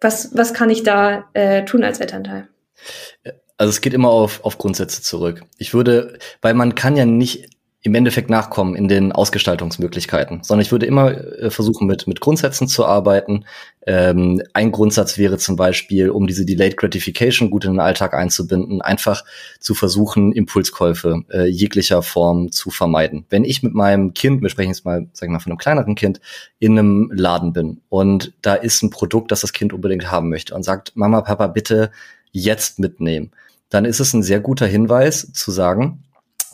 Was, 0.01 0.37
was 0.37 0.53
kann 0.53 0.69
ich 0.69 0.83
da 0.83 1.27
äh, 1.33 1.65
tun 1.65 1.85
als 1.85 2.01
Elternteil? 2.01 2.49
Also 3.57 3.71
es 3.71 3.81
geht 3.81 3.95
immer 3.95 4.11
auf, 4.11 4.45
auf 4.45 4.59
Grundsätze 4.59 5.03
zurück. 5.03 5.43
Ich 5.59 5.75
würde, 5.75 6.19
weil 6.43 6.55
man 6.55 6.75
kann 6.75 6.97
ja 6.97 7.05
nicht 7.05 7.49
im 7.87 7.95
Endeffekt 7.95 8.31
nachkommen 8.31 8.75
in 8.75 8.89
den 8.89 9.13
Ausgestaltungsmöglichkeiten, 9.13 10.43
sondern 10.43 10.63
ich 10.63 10.73
würde 10.73 10.87
immer 10.87 11.11
äh, 11.11 11.51
versuchen, 11.51 11.87
mit, 11.87 12.07
mit 12.07 12.19
Grundsätzen 12.19 12.67
zu 12.67 12.87
arbeiten. 12.87 13.45
Ähm, 13.87 14.43
ein 14.55 14.73
Grundsatz 14.73 15.19
wäre 15.19 15.37
zum 15.37 15.57
Beispiel, 15.57 16.09
um 16.09 16.27
diese 16.27 16.47
Delayed 16.47 16.79
Gratification 16.79 17.51
gut 17.51 17.67
in 17.67 17.73
den 17.73 17.81
Alltag 17.81 18.15
einzubinden, 18.15 18.81
einfach 18.81 19.23
zu 19.61 19.75
versuchen, 19.75 20.33
Impulskäufe 20.33 21.25
äh, 21.31 21.45
jeglicher 21.45 22.03
Form 22.03 22.51
zu 22.51 22.71
vermeiden. 22.71 23.27
Wenn 23.29 23.45
ich 23.45 23.63
mit 23.63 23.75
meinem 23.75 24.15
Kind, 24.15 24.41
wir 24.41 24.49
sprechen 24.49 24.71
jetzt 24.71 24.87
mal, 24.87 25.07
sagen 25.13 25.33
wir 25.33 25.35
mal, 25.35 25.41
von 25.41 25.53
einem 25.53 25.59
kleineren 25.59 25.95
Kind, 25.95 26.23
in 26.59 26.79
einem 26.79 27.13
Laden 27.15 27.53
bin 27.53 27.83
und 27.91 28.33
da 28.41 28.55
ist 28.55 28.83
ein 28.83 28.89
Produkt, 28.89 29.31
das 29.31 29.43
das 29.43 29.53
Kind 29.53 29.75
unbedingt 29.75 30.11
haben 30.11 30.31
möchte 30.31 30.55
und 30.55 30.63
sagt, 30.63 30.97
Mama, 30.97 31.21
Papa, 31.21 31.49
bitte 31.49 31.91
jetzt 32.35 32.79
mitnehmen, 32.79 33.31
dann 33.71 33.87
ist 33.87 34.01
es 34.01 34.13
ein 34.13 34.23
sehr 34.23 34.41
guter 34.41 34.67
Hinweis 34.67 35.33
zu 35.33 35.51
sagen, 35.51 36.05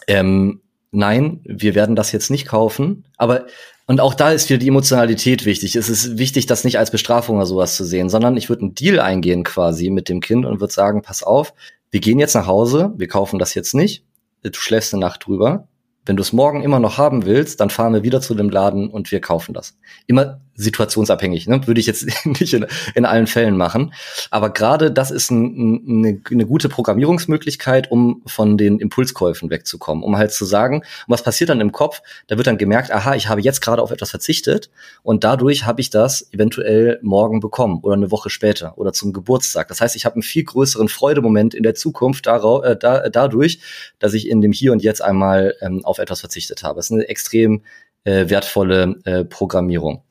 ähm, 0.06 0.60
nein, 0.92 1.40
wir 1.44 1.74
werden 1.74 1.96
das 1.96 2.12
jetzt 2.12 2.30
nicht 2.30 2.46
kaufen. 2.46 3.04
Aber 3.16 3.46
und 3.86 4.00
auch 4.00 4.14
da 4.14 4.30
ist 4.30 4.48
wieder 4.48 4.58
die 4.58 4.68
Emotionalität 4.68 5.44
wichtig. 5.44 5.74
Es 5.74 5.88
ist 5.88 6.16
wichtig, 6.16 6.46
das 6.46 6.62
nicht 6.62 6.78
als 6.78 6.92
Bestrafung 6.92 7.38
oder 7.38 7.46
sowas 7.46 7.74
zu 7.74 7.84
sehen, 7.84 8.08
sondern 8.08 8.36
ich 8.36 8.48
würde 8.48 8.62
einen 8.62 8.74
Deal 8.76 9.00
eingehen 9.00 9.42
quasi 9.42 9.90
mit 9.90 10.08
dem 10.08 10.20
Kind 10.20 10.46
und 10.46 10.60
würde 10.60 10.72
sagen, 10.72 11.02
pass 11.02 11.24
auf, 11.24 11.54
wir 11.90 11.98
gehen 11.98 12.20
jetzt 12.20 12.34
nach 12.34 12.46
Hause, 12.46 12.92
wir 12.96 13.08
kaufen 13.08 13.40
das 13.40 13.54
jetzt 13.54 13.74
nicht, 13.74 14.04
du 14.42 14.52
schläfst 14.54 14.94
eine 14.94 15.00
Nacht 15.00 15.26
drüber. 15.26 15.66
Wenn 16.06 16.16
du 16.16 16.22
es 16.22 16.32
morgen 16.32 16.62
immer 16.62 16.78
noch 16.78 16.98
haben 16.98 17.26
willst, 17.26 17.60
dann 17.60 17.68
fahren 17.68 17.92
wir 17.92 18.04
wieder 18.04 18.20
zu 18.20 18.34
dem 18.34 18.48
Laden 18.48 18.88
und 18.88 19.10
wir 19.10 19.20
kaufen 19.20 19.54
das. 19.54 19.76
Immer 20.06 20.40
situationsabhängig, 20.61 21.46
ne? 21.49 21.66
würde 21.66 21.81
ich 21.81 21.87
jetzt 21.87 22.07
nicht 22.25 22.53
in, 22.53 22.66
in 22.94 23.05
allen 23.05 23.27
Fällen 23.27 23.57
machen. 23.57 23.92
Aber 24.31 24.51
gerade 24.51 24.90
das 24.90 25.11
ist 25.11 25.31
ein, 25.31 25.44
ein, 25.44 26.07
eine, 26.07 26.20
eine, 26.31 26.46
gute 26.46 26.68
Programmierungsmöglichkeit, 26.68 27.90
um 27.90 28.23
von 28.27 28.59
den 28.59 28.79
Impulskäufen 28.79 29.51
wegzukommen, 29.51 30.05
um 30.05 30.16
halt 30.16 30.33
zu 30.33 30.44
sagen, 30.44 30.83
was 31.07 31.23
passiert 31.23 31.51
dann 31.51 31.61
im 31.61 31.73
Kopf? 31.73 32.03
Da 32.27 32.37
wird 32.37 32.46
dann 32.46 32.59
gemerkt, 32.59 32.92
aha, 32.92 33.14
ich 33.14 33.29
habe 33.29 33.40
jetzt 33.40 33.61
gerade 33.61 33.83
auf 33.83 33.90
etwas 33.90 34.11
verzichtet 34.11 34.70
und 35.03 35.25
dadurch 35.25 35.64
habe 35.64 35.81
ich 35.81 35.90
das 35.90 36.33
eventuell 36.33 36.99
morgen 37.03 37.40
bekommen 37.40 37.81
oder 37.83 37.94
eine 37.94 38.11
Woche 38.11 38.31
später 38.31 38.77
oder 38.77 38.92
zum 38.92 39.12
Geburtstag. 39.12 39.68
Das 39.68 39.81
heißt, 39.81 39.96
ich 39.96 40.05
habe 40.05 40.16
einen 40.16 40.23
viel 40.23 40.44
größeren 40.44 40.88
Freudemoment 40.88 41.55
in 41.55 41.62
der 41.62 41.75
Zukunft 41.75 42.27
darauf, 42.27 42.64
äh, 42.64 42.77
da, 42.77 43.09
dadurch, 43.09 43.61
dass 43.99 44.14
ich 44.14 44.29
in 44.29 44.40
dem 44.40 44.53
Hier 44.53 44.73
und 44.73 44.83
Jetzt 44.83 45.03
einmal 45.03 45.55
ähm, 45.61 45.85
auf 45.85 45.99
etwas 45.99 46.20
verzichtet 46.20 46.62
habe. 46.62 46.77
Das 46.77 46.87
ist 46.87 46.92
eine 46.92 47.09
extrem 47.09 47.62
äh, 48.05 48.29
wertvolle 48.29 48.96
äh, 49.05 49.25
Programmierung. 49.25 50.03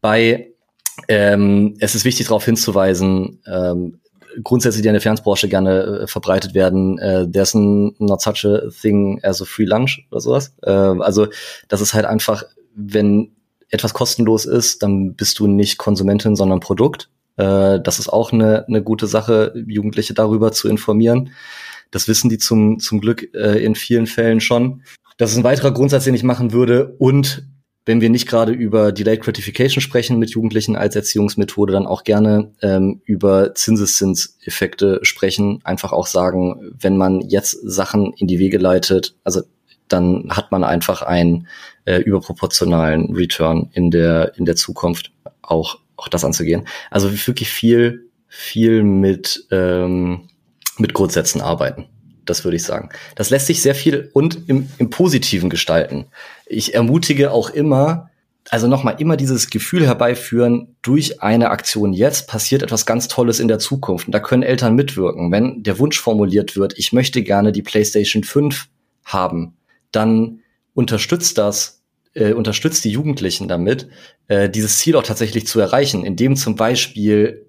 Bei 0.00 0.52
ähm, 1.08 1.76
es 1.78 1.94
ist 1.94 2.04
wichtig 2.04 2.26
darauf 2.26 2.44
hinzuweisen, 2.44 3.40
ähm, 3.46 4.00
grundsätzlich, 4.42 4.82
die 4.82 4.88
in 4.88 4.94
der 4.94 5.00
Finanzbranche 5.00 5.48
gerne 5.48 6.02
äh, 6.02 6.06
verbreitet 6.06 6.54
werden, 6.54 6.98
äh, 6.98 7.28
there's 7.30 7.54
not 7.54 8.20
such 8.20 8.44
a 8.44 8.68
thing 8.80 9.20
as 9.22 9.42
a 9.42 9.44
free 9.44 9.64
lunch 9.64 10.06
oder 10.10 10.20
sowas. 10.20 10.54
Äh, 10.62 10.70
also 10.70 11.28
das 11.68 11.80
ist 11.80 11.94
halt 11.94 12.04
einfach, 12.04 12.44
wenn 12.74 13.32
etwas 13.70 13.94
kostenlos 13.94 14.46
ist, 14.46 14.82
dann 14.82 15.14
bist 15.14 15.38
du 15.38 15.46
nicht 15.46 15.78
Konsumentin, 15.78 16.36
sondern 16.36 16.60
Produkt. 16.60 17.08
Äh, 17.36 17.80
das 17.80 17.98
ist 17.98 18.08
auch 18.08 18.32
eine, 18.32 18.66
eine 18.66 18.82
gute 18.82 19.06
Sache, 19.06 19.52
Jugendliche 19.66 20.14
darüber 20.14 20.52
zu 20.52 20.68
informieren. 20.68 21.30
Das 21.90 22.08
wissen 22.08 22.30
die 22.30 22.38
zum, 22.38 22.78
zum 22.78 23.00
Glück 23.00 23.34
äh, 23.34 23.64
in 23.64 23.74
vielen 23.74 24.06
Fällen 24.06 24.40
schon. 24.40 24.82
Das 25.18 25.32
ist 25.32 25.36
ein 25.36 25.44
weiterer 25.44 25.72
Grundsatz, 25.72 26.04
den 26.04 26.14
ich 26.14 26.22
machen 26.22 26.52
würde. 26.52 26.94
Und 26.98 27.44
wenn 27.86 28.00
wir 28.00 28.10
nicht 28.10 28.28
gerade 28.28 28.52
über 28.52 28.92
Delayed 28.92 29.22
Gratification 29.22 29.80
sprechen 29.80 30.18
mit 30.18 30.30
Jugendlichen 30.30 30.76
als 30.76 30.96
Erziehungsmethode, 30.96 31.72
dann 31.72 31.86
auch 31.86 32.04
gerne 32.04 32.52
ähm, 32.62 33.00
über 33.04 33.54
Zinseszinseffekte 33.54 35.00
sprechen. 35.02 35.60
Einfach 35.64 35.92
auch 35.92 36.06
sagen, 36.06 36.72
wenn 36.78 36.96
man 36.96 37.20
jetzt 37.22 37.52
Sachen 37.52 38.12
in 38.12 38.26
die 38.26 38.38
Wege 38.38 38.58
leitet, 38.58 39.16
also 39.24 39.42
dann 39.88 40.28
hat 40.30 40.52
man 40.52 40.62
einfach 40.62 41.02
einen 41.02 41.48
äh, 41.84 41.98
überproportionalen 41.98 43.14
Return 43.14 43.70
in 43.72 43.90
der 43.90 44.36
in 44.36 44.44
der 44.44 44.56
Zukunft 44.56 45.12
auch 45.42 45.78
auch 45.96 46.08
das 46.08 46.24
anzugehen. 46.24 46.66
Also 46.90 47.10
wirklich 47.26 47.50
viel 47.50 48.10
viel 48.28 48.82
mit 48.82 49.46
ähm, 49.50 50.28
mit 50.78 50.94
Grundsätzen 50.94 51.40
arbeiten. 51.40 51.86
Das 52.30 52.44
würde 52.44 52.56
ich 52.56 52.62
sagen. 52.62 52.88
Das 53.16 53.30
lässt 53.30 53.46
sich 53.46 53.60
sehr 53.60 53.74
viel 53.74 54.10
und 54.12 54.48
im, 54.48 54.68
im 54.78 54.88
Positiven 54.88 55.50
gestalten. 55.50 56.06
Ich 56.46 56.74
ermutige 56.74 57.32
auch 57.32 57.50
immer, 57.50 58.08
also 58.48 58.68
nochmal 58.68 58.96
immer 58.98 59.16
dieses 59.16 59.50
Gefühl 59.50 59.84
herbeiführen, 59.84 60.76
durch 60.80 61.22
eine 61.22 61.50
Aktion 61.50 61.92
jetzt 61.92 62.28
passiert 62.28 62.62
etwas 62.62 62.86
ganz 62.86 63.08
Tolles 63.08 63.40
in 63.40 63.48
der 63.48 63.58
Zukunft. 63.58 64.06
Und 64.06 64.12
da 64.12 64.20
können 64.20 64.42
Eltern 64.42 64.74
mitwirken. 64.74 65.30
Wenn 65.32 65.62
der 65.62 65.78
Wunsch 65.78 66.00
formuliert 66.00 66.56
wird, 66.56 66.78
ich 66.78 66.92
möchte 66.92 67.22
gerne 67.22 67.52
die 67.52 67.62
PlayStation 67.62 68.24
5 68.24 68.68
haben, 69.04 69.56
dann 69.92 70.40
unterstützt 70.72 71.36
das, 71.36 71.82
äh, 72.14 72.32
unterstützt 72.32 72.84
die 72.84 72.90
Jugendlichen 72.90 73.48
damit, 73.48 73.88
äh, 74.28 74.48
dieses 74.48 74.78
Ziel 74.78 74.96
auch 74.96 75.02
tatsächlich 75.02 75.46
zu 75.46 75.60
erreichen, 75.60 76.04
indem 76.04 76.36
zum 76.36 76.56
Beispiel 76.56 77.46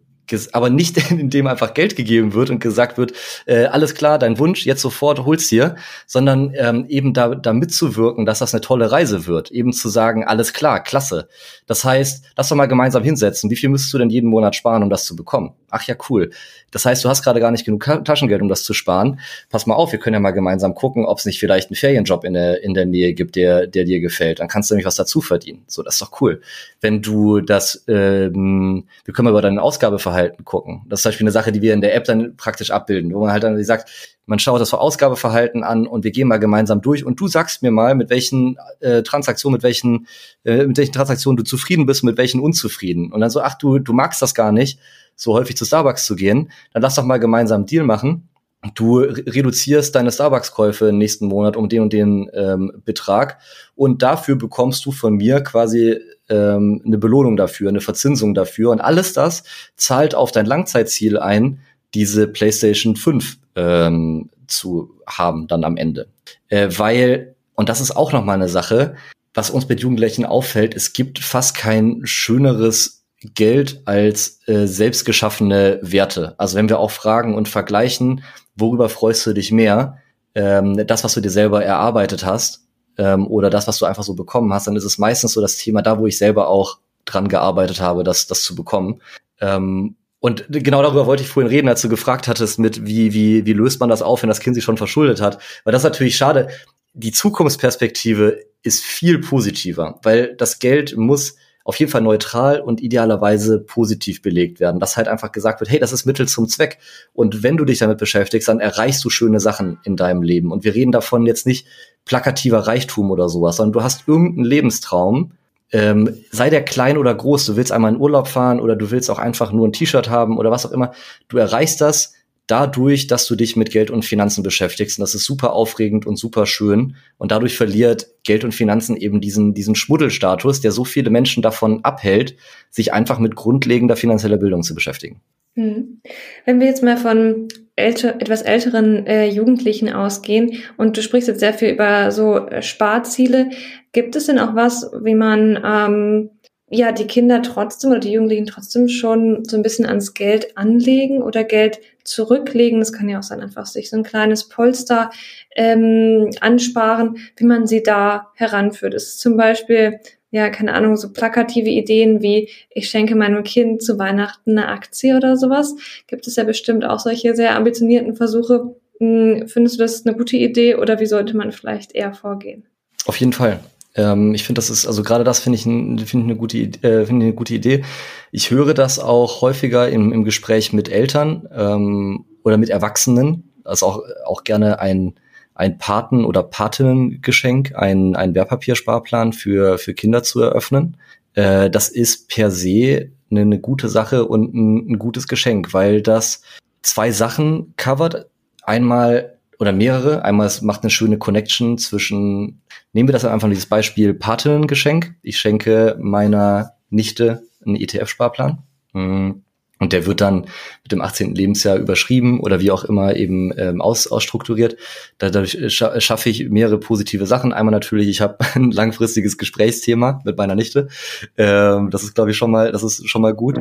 aber 0.54 0.70
nicht 0.70 0.98
indem 1.12 1.48
einfach 1.48 1.74
Geld 1.74 1.96
gegeben 1.96 2.34
wird 2.34 2.50
und 2.50 2.60
gesagt 2.60 2.98
wird, 2.98 3.14
äh, 3.46 3.66
alles 3.66 3.96
klar, 3.96 4.20
dein 4.20 4.40
Wunsch, 4.40 4.66
jetzt 4.66 4.82
sofort 4.82 5.26
hol's 5.26 5.48
dir, 5.48 5.76
sondern 6.06 6.54
ähm, 6.56 6.86
eben 6.90 7.14
da, 7.14 7.36
da 7.36 7.54
mitzuwirken, 7.54 8.26
dass 8.26 8.40
das 8.40 8.54
eine 8.54 8.62
tolle 8.62 8.92
Reise 8.92 9.28
wird. 9.28 9.52
Eben 9.52 9.74
zu 9.74 9.90
sagen, 9.90 10.26
alles 10.26 10.54
klar, 10.54 10.84
klasse. 10.84 11.28
Das 11.68 11.84
heißt, 11.84 12.26
lass 12.36 12.50
doch 12.50 12.56
mal 12.56 12.68
gemeinsam 12.68 13.04
hinsetzen. 13.04 13.50
Wie 13.50 13.56
viel 13.56 13.70
müsstest 13.70 13.94
du 13.94 13.98
denn 13.98 14.10
jeden 14.10 14.30
Monat 14.30 14.56
sparen, 14.56 14.84
um 14.84 14.90
das 14.90 15.06
zu 15.06 15.16
bekommen? 15.16 15.54
Ach 15.70 15.84
ja, 15.84 15.96
cool. 16.10 16.32
Das 16.72 16.86
heißt, 16.86 17.04
du 17.04 17.10
hast 17.10 17.24
gerade 17.24 17.40
gar 17.40 17.52
nicht 17.52 17.66
genug 17.66 17.84
Taschengeld, 18.06 18.42
um 18.42 18.50
das 18.50 18.64
zu 18.64 18.74
sparen. 18.74 19.20
Pass 19.50 19.66
mal 19.66 19.76
auf, 19.76 19.92
wir 19.92 20.00
können 20.00 20.14
ja 20.14 20.20
mal 20.20 20.32
gemeinsam 20.32 20.76
gucken, 20.76 21.06
ob 21.06 21.20
es 21.20 21.26
nicht 21.26 21.40
vielleicht 21.40 21.70
einen 21.70 21.76
Ferienjob 21.76 22.24
in 22.24 22.34
der, 22.34 22.64
in 22.64 22.74
der 22.74 22.86
Nähe 22.86 23.14
gibt, 23.14 23.36
der, 23.36 23.68
der 23.68 23.86
dir 23.86 24.00
gefällt. 24.00 24.40
Dann 24.40 24.48
kannst 24.48 24.70
du 24.70 24.76
nämlich 24.76 24.86
was 24.86 24.96
dazu 24.96 25.22
verdienen. 25.22 25.64
So, 25.68 25.82
das 25.82 25.96
ist 25.96 26.02
doch 26.02 26.22
cool. 26.22 26.42
Wenn 26.82 27.02
du 27.02 27.42
das, 27.42 27.84
ähm, 27.88 28.86
wir 29.06 29.14
können 29.14 29.26
mal 29.26 29.32
über 29.32 29.42
dein 29.42 29.60
Ausgabeverhalten 29.60 30.21
gucken. 30.30 30.84
Das 30.88 31.00
ist 31.00 31.04
zum 31.04 31.10
Beispiel 31.10 31.26
eine 31.26 31.32
Sache, 31.32 31.52
die 31.52 31.62
wir 31.62 31.74
in 31.74 31.82
der 31.82 31.96
App 31.96 32.06
dann 32.06 32.36
praktisch 32.38 32.72
abbilden, 32.72 33.14
wo 33.14 33.20
man 33.20 33.32
halt 33.32 33.44
dann 33.44 33.62
sagt, 33.64 34.18
man 34.26 34.40
schaut 34.40 34.62
das 34.62 34.74
Ausgabeverhalten 34.74 35.64
an 35.64 35.88
und 35.88 36.04
wir 36.04 36.12
gehen 36.12 36.28
mal 36.28 36.38
gemeinsam 36.38 36.82
durch 36.82 37.06
und 37.06 37.20
du 37.20 37.28
sagst 37.28 37.64
mir 37.64 37.72
mal, 37.72 37.96
mit 37.96 38.10
welchen 38.10 38.58
äh, 38.80 39.04
Transaktionen, 39.04 39.56
mit 39.56 39.64
welchen, 39.64 40.08
äh, 40.46 40.66
mit 40.66 40.78
welchen 40.78 40.94
Transaktionen 40.94 41.38
du 41.38 41.44
zufrieden 41.44 41.86
bist, 41.86 42.04
mit 42.04 42.18
welchen 42.18 42.40
unzufrieden. 42.40 43.12
Und 43.12 43.22
dann 43.22 43.30
so, 43.30 43.42
ach 43.42 43.56
du, 43.56 43.80
du 43.80 43.94
magst 43.94 44.22
das 44.22 44.34
gar 44.34 44.52
nicht 44.52 44.80
so 45.16 45.34
häufig 45.34 45.58
zu 45.58 45.66
Starbucks 45.66 46.06
zu 46.06 46.16
gehen, 46.16 46.52
dann 46.74 46.82
lass 46.82 46.96
doch 46.96 47.04
mal 47.04 47.18
gemeinsam 47.18 47.58
einen 47.58 47.66
Deal 47.66 47.84
machen. 47.84 48.30
Du 48.76 49.00
reduzierst 49.00 49.96
deine 49.96 50.12
Starbucks-Käufe 50.12 50.94
nächsten 50.94 51.26
Monat 51.26 51.58
um 51.58 51.68
den 51.68 51.82
und 51.82 51.94
den 51.94 52.30
ähm, 52.34 52.72
Betrag 52.86 53.40
und 53.76 54.04
dafür 54.04 54.36
bekommst 54.36 54.86
du 54.86 54.92
von 54.92 55.16
mir 55.16 55.42
quasi 55.42 56.00
ähm, 56.32 56.82
eine 56.86 56.98
Belohnung 56.98 57.38
dafür, 57.38 57.70
eine 57.70 57.82
Verzinsung 57.82 58.34
dafür 58.34 58.72
und 58.72 58.82
alles 58.82 59.14
das 59.14 59.44
zahlt 59.76 60.16
auf 60.16 60.32
dein 60.32 60.46
Langzeitziel 60.46 61.20
ein, 61.20 61.60
diese 61.94 62.28
PlayStation 62.28 62.96
5 62.96 63.38
ähm, 63.56 64.30
zu 64.48 64.96
haben 65.06 65.48
dann 65.48 65.64
am 65.64 65.78
Ende. 65.78 66.08
Äh, 66.48 66.70
weil, 66.78 67.36
und 67.56 67.70
das 67.70 67.82
ist 67.82 67.92
auch 67.92 68.14
noch 68.14 68.24
mal 68.24 68.34
eine 68.34 68.50
Sache, 68.50 68.96
was 69.34 69.50
uns 69.50 69.68
mit 69.70 69.82
Jugendlichen 69.82 70.26
auffällt, 70.26 70.76
es 70.76 70.94
gibt 70.94 71.20
fast 71.20 71.56
kein 71.56 72.02
schöneres 72.04 73.06
Geld 73.36 73.82
als 73.86 74.40
äh, 74.48 74.66
selbst 74.66 75.06
geschaffene 75.06 75.80
Werte. 75.82 76.36
Also 76.38 76.58
wenn 76.58 76.70
wir 76.70 76.80
auch 76.80 76.92
fragen 76.92 77.36
und 77.36 77.48
vergleichen, 77.48 78.24
worüber 78.56 78.90
freust 78.90 79.26
du 79.26 79.34
dich 79.34 79.52
mehr? 79.52 79.98
Ähm, 80.34 80.86
das, 80.88 81.04
was 81.04 81.14
du 81.14 81.22
dir 81.22 81.30
selber 81.30 81.64
erarbeitet 81.64 82.26
hast 82.26 82.66
ähm, 82.98 83.28
oder 83.28 83.50
das, 83.50 83.68
was 83.68 83.78
du 83.80 83.86
einfach 83.86 84.04
so 84.04 84.14
bekommen 84.14 84.54
hast, 84.54 84.68
dann 84.68 84.76
ist 84.76 84.84
es 84.84 84.98
meistens 84.98 85.34
so 85.34 85.42
das 85.42 85.58
Thema 85.58 85.82
da, 85.82 86.00
wo 86.00 86.08
ich 86.08 86.18
selber 86.18 86.48
auch 86.48 86.80
dran 87.06 87.28
gearbeitet 87.28 87.82
habe, 87.82 88.04
das, 88.04 88.28
das 88.28 88.44
zu 88.44 88.56
bekommen. 88.56 89.02
Ähm, 89.40 89.96
und 90.20 90.46
genau 90.50 90.84
darüber 90.84 91.08
wollte 91.08 91.24
ich 91.24 91.30
vorhin 91.30 91.50
reden, 91.50 91.68
als 91.68 91.82
du 91.82 91.90
gefragt 91.90 92.28
hattest, 92.28 92.60
mit 92.60 92.86
wie, 92.86 93.12
wie, 93.14 93.46
wie 93.46 93.54
löst 93.54 93.80
man 93.80 93.90
das 93.90 94.04
auf, 94.04 94.22
wenn 94.22 94.30
das 94.30 94.40
Kind 94.40 94.56
sich 94.56 94.64
schon 94.64 94.78
verschuldet 94.78 95.20
hat. 95.20 95.40
Weil 95.64 95.72
das 95.72 95.82
ist 95.82 95.90
natürlich 95.90 96.16
schade. 96.16 96.50
Die 96.94 97.12
Zukunftsperspektive 97.12 98.40
ist 98.62 98.84
viel 98.84 99.20
positiver, 99.20 100.00
weil 100.04 100.36
das 100.36 100.60
Geld 100.60 100.96
muss 100.96 101.38
auf 101.64 101.76
jeden 101.78 101.92
Fall 101.92 102.02
neutral 102.02 102.60
und 102.60 102.82
idealerweise 102.82 103.60
positiv 103.60 104.22
belegt 104.22 104.60
werden. 104.60 104.80
Dass 104.80 104.98
halt 104.98 105.08
einfach 105.08 105.32
gesagt 105.32 105.60
wird, 105.60 105.72
hey, 105.72 105.80
das 105.80 105.92
ist 105.92 106.06
Mittel 106.06 106.28
zum 106.28 106.48
Zweck. 106.48 106.78
Und 107.14 107.42
wenn 107.44 107.58
du 107.58 107.66
dich 107.66 107.80
damit 107.80 107.98
beschäftigst, 107.98 108.48
dann 108.48 108.60
erreichst 108.60 109.04
du 109.04 109.10
schöne 109.10 109.40
Sachen 109.40 109.80
in 109.84 109.96
deinem 109.96 110.22
Leben. 110.22 110.52
Und 110.52 110.64
wir 110.64 110.76
reden 110.76 110.92
davon 110.92 111.26
jetzt 111.26 111.48
nicht 111.48 111.66
plakativer 112.06 112.60
Reichtum 112.60 113.12
oder 113.12 113.30
sowas, 113.30 113.58
sondern 113.58 113.74
du 113.74 113.84
hast 113.84 114.08
irgendeinen 114.08 114.46
Lebenstraum, 114.46 115.32
ähm, 115.72 116.18
sei 116.32 116.50
der 116.50 116.64
klein 116.64 116.98
oder 116.98 117.14
groß, 117.16 117.46
du 117.46 117.56
willst 117.56 117.72
einmal 117.72 117.94
in 117.94 118.00
Urlaub 118.00 118.28
fahren 118.28 118.60
oder 118.60 118.76
du 118.76 118.92
willst 118.92 119.10
auch 119.10 119.20
einfach 119.20 119.52
nur 119.52 119.68
ein 119.68 119.74
T-Shirt 119.74 120.10
haben 120.10 120.38
oder 120.38 120.52
was 120.52 120.66
auch 120.66 120.72
immer, 120.72 120.92
du 121.30 121.38
erreichst 121.38 121.80
das 121.82 122.14
dadurch, 122.48 123.08
dass 123.08 123.28
du 123.28 123.36
dich 123.36 123.56
mit 123.56 123.72
Geld 123.72 123.90
und 123.90 124.04
Finanzen 124.04 124.44
beschäftigst. 124.44 125.00
Und 125.00 125.04
das 125.04 125.16
ist 125.16 125.24
super 125.24 125.54
aufregend 125.54 126.06
und 126.06 126.18
super 126.18 126.46
schön. 126.46 126.98
Und 127.18 127.32
dadurch 127.32 127.56
verliert 127.56 128.08
Geld 128.24 128.44
und 128.44 128.54
Finanzen 128.54 128.98
eben 128.98 129.22
diesen, 129.22 129.54
diesen 129.54 129.74
Schmuddelstatus, 129.74 130.60
der 130.60 130.74
so 130.74 130.84
viele 130.84 131.10
Menschen 131.10 131.42
davon 131.42 131.86
abhält, 131.86 132.36
sich 132.70 132.92
einfach 132.92 133.20
mit 133.20 133.36
grundlegender 133.36 133.96
finanzieller 133.96 134.36
Bildung 134.36 134.64
zu 134.64 134.76
beschäftigen. 134.76 135.22
Hm. 135.56 136.02
Wenn 136.46 136.60
wir 136.60 136.68
jetzt 136.68 136.84
mal 136.84 136.98
von 136.98 137.50
älter, 137.76 138.16
etwas 138.22 138.42
älteren 138.42 139.06
äh, 139.06 139.28
Jugendlichen 139.28 139.92
ausgehen 139.92 140.64
und 140.78 140.96
du 140.96 141.02
sprichst 141.02 141.28
jetzt 141.28 141.40
sehr 141.42 141.54
viel 141.54 141.70
über 141.70 142.12
so 142.12 142.48
äh, 142.48 142.62
Sparziele, 142.62 143.50
gibt 143.92 144.16
es 144.16 144.28
denn 144.28 144.40
auch 144.40 144.56
was, 144.56 144.90
wie 145.04 145.16
man 145.16 145.60
ähm, 145.66 146.30
ja 146.70 146.94
die 146.94 147.08
Kinder 147.08 147.42
trotzdem 147.42 147.92
oder 147.92 148.00
die 148.00 148.14
Jugendlichen 148.14 148.46
trotzdem 148.46 148.88
schon 148.88 149.44
so 149.44 149.58
ein 149.58 149.64
bisschen 149.64 149.86
ans 149.86 150.14
Geld 150.14 150.58
anlegen 150.58 151.22
oder 151.22 151.44
Geld 151.44 151.82
zurücklegen? 152.06 152.80
Das 152.80 152.94
kann 152.94 153.10
ja 153.10 153.20
auch 153.20 153.24
sein, 153.24 153.42
einfach 153.42 153.66
sich 153.66 153.90
so 153.90 153.98
ein 153.98 154.04
kleines 154.04 154.48
Polster 154.48 155.10
ähm, 155.56 156.30
ansparen, 156.40 157.18
wie 157.36 157.46
man 157.46 157.68
sie 157.68 157.84
da 157.84 158.32
heranführt. 158.36 158.94
Das 158.94 159.04
ist 159.04 159.20
zum 159.20 159.36
Beispiel 159.36 160.00
ja, 160.32 160.50
keine 160.50 160.74
Ahnung, 160.74 160.96
so 160.96 161.12
plakative 161.12 161.70
Ideen 161.70 162.22
wie 162.22 162.50
ich 162.70 162.90
schenke 162.90 163.16
meinem 163.16 163.44
Kind 163.44 163.84
zu 163.84 164.00
Weihnachten 164.00 164.58
eine 164.58 164.70
Aktie 164.70 165.16
oder 165.16 165.36
sowas. 165.38 165.76
Gibt 166.08 166.26
es 166.26 166.38
ja 166.38 166.46
bestimmt 166.46 166.86
auch 166.86 167.00
solche 167.00 167.36
sehr 167.36 167.56
ambitionierten 167.56 168.16
Versuche. 168.16 168.74
Hm, 169.00 169.48
findest 169.48 169.76
du 169.76 169.84
das 169.84 170.06
eine 170.06 170.16
gute 170.16 170.38
Idee 170.38 170.76
oder 170.76 171.00
wie 171.00 171.06
sollte 171.06 171.36
man 171.36 171.52
vielleicht 171.52 171.94
eher 171.94 172.14
vorgehen? 172.14 172.64
Auf 173.06 173.18
jeden 173.18 173.34
Fall. 173.34 173.60
Ähm, 173.96 174.34
ich 174.34 174.44
finde, 174.44 174.60
das 174.60 174.70
ist, 174.70 174.88
also 174.88 175.04
gerade 175.04 175.26
das 175.26 175.40
finde 175.40 175.58
ich, 175.58 175.64
find 175.64 176.02
ich, 176.02 176.14
eine 176.14 176.36
gute, 176.38 176.58
äh, 176.58 177.06
finde 177.06 177.26
eine 177.26 177.34
gute 177.34 177.54
Idee. 177.54 177.84
Ich 178.32 178.52
höre 178.52 178.74
das 178.74 179.00
auch 179.00 179.42
häufiger 179.42 179.90
im, 179.90 180.14
im 180.14 180.24
Gespräch 180.24 180.72
mit 180.72 180.90
Eltern 180.90 181.48
ähm, 181.54 182.26
oder 182.44 182.58
mit 182.58 182.70
Erwachsenen. 182.70 183.52
Also 183.66 183.86
auch, 183.86 184.04
auch 184.26 184.44
gerne 184.46 184.80
ein, 184.80 185.16
ein 185.56 185.78
Paten- 185.78 186.26
oder 186.26 186.44
Patinnengeschenk, 186.44 187.76
ein, 187.76 188.16
ein 188.16 188.34
Wertpapiersparplan 188.36 189.34
für, 189.34 189.78
für 189.78 189.94
Kinder 189.94 190.24
zu 190.24 190.42
eröffnen. 190.42 190.98
Äh, 191.34 191.70
das 191.70 191.90
ist 191.90 192.30
per 192.30 192.52
se 192.52 193.12
eine, 193.30 193.42
eine 193.42 193.60
gute 193.60 193.90
Sache 193.90 194.26
und 194.26 194.54
ein, 194.54 194.92
ein 194.92 195.00
gutes 195.00 195.28
Geschenk, 195.28 195.74
weil 195.74 196.02
das 196.02 196.42
zwei 196.82 197.12
Sachen 197.12 197.74
covert. 197.78 198.28
Einmal 198.64 199.38
oder 199.60 199.72
mehrere. 199.72 200.24
Einmal 200.24 200.48
es 200.48 200.62
macht 200.62 200.84
eine 200.84 200.90
schöne 200.90 201.18
Connection 201.18 201.78
zwischen, 201.78 202.62
nehmen 202.94 203.10
wir 203.10 203.14
das 203.14 203.26
einfach 203.26 203.50
dieses 203.50 203.68
Beispiel 203.68 204.14
Patinnengeschenk. 204.14 205.16
Ich 205.22 205.40
schenke 205.40 205.98
meiner 206.00 206.74
Nichte 206.90 207.44
einen 207.66 207.76
ETF-Sparplan. 207.76 208.60
Mhm. 208.94 209.44
Und 209.82 209.94
der 209.94 210.06
wird 210.06 210.22
dann 210.22 210.42
mit 210.84 210.92
dem 210.92 211.02
18. 211.02 211.34
Lebensjahr 211.34 211.76
überschrieben 211.76 212.40
oder 212.40 212.60
wie 212.60 212.70
auch 212.70 212.84
immer 212.84 213.16
eben 213.16 213.52
ähm, 213.58 213.82
aus, 213.82 214.06
ausstrukturiert. 214.06 214.78
Dadurch 215.18 215.58
scha 215.74 216.00
schaffe 216.00 216.30
ich 216.30 216.48
mehrere 216.50 216.78
positive 216.78 217.26
Sachen. 217.26 217.52
Einmal 217.52 217.72
natürlich, 217.72 218.08
ich 218.08 218.22
habe 218.22 218.38
ein 218.54 218.70
langfristiges 218.70 219.40
Gesprächsthema 219.40 220.22
mit 220.24 220.38
meiner 220.38 220.54
Nichte. 220.54 220.88
Ähm, 221.36 221.90
das 221.90 222.04
ist, 222.04 222.14
glaube 222.14 222.30
ich, 222.30 222.38
schon 222.38 222.52
mal, 222.52 222.72
das 222.72 222.84
ist 222.84 223.10
schon 223.10 223.24
mal 223.24 223.34
gut. 223.34 223.60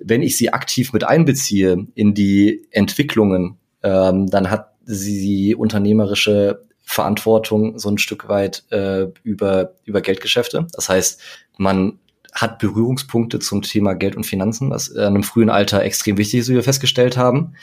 Wenn 0.00 0.22
ich 0.22 0.36
sie 0.36 0.52
aktiv 0.52 0.92
mit 0.92 1.04
einbeziehe 1.04 1.86
in 1.94 2.14
die 2.14 2.66
Entwicklungen, 2.72 3.56
ähm, 3.84 4.26
dann 4.26 4.50
hat 4.50 4.72
sie 4.84 5.20
die 5.20 5.54
unternehmerische 5.54 6.64
Verantwortung 6.82 7.78
so 7.78 7.88
ein 7.88 7.98
Stück 7.98 8.28
weit 8.28 8.64
äh, 8.70 9.06
über, 9.22 9.74
über 9.84 10.00
Geldgeschäfte. 10.00 10.66
Das 10.72 10.88
heißt, 10.88 11.20
man 11.58 12.00
hat 12.32 12.58
Berührungspunkte 12.58 13.38
zum 13.38 13.62
Thema 13.62 13.94
Geld 13.94 14.16
und 14.16 14.24
Finanzen, 14.24 14.70
was 14.70 14.88
in 14.88 15.00
einem 15.00 15.22
frühen 15.22 15.50
Alter 15.50 15.82
extrem 15.82 16.16
wichtig 16.16 16.40
ist, 16.40 16.48
wie 16.48 16.54
wir 16.54 16.62
festgestellt 16.62 17.16
haben. 17.16 17.54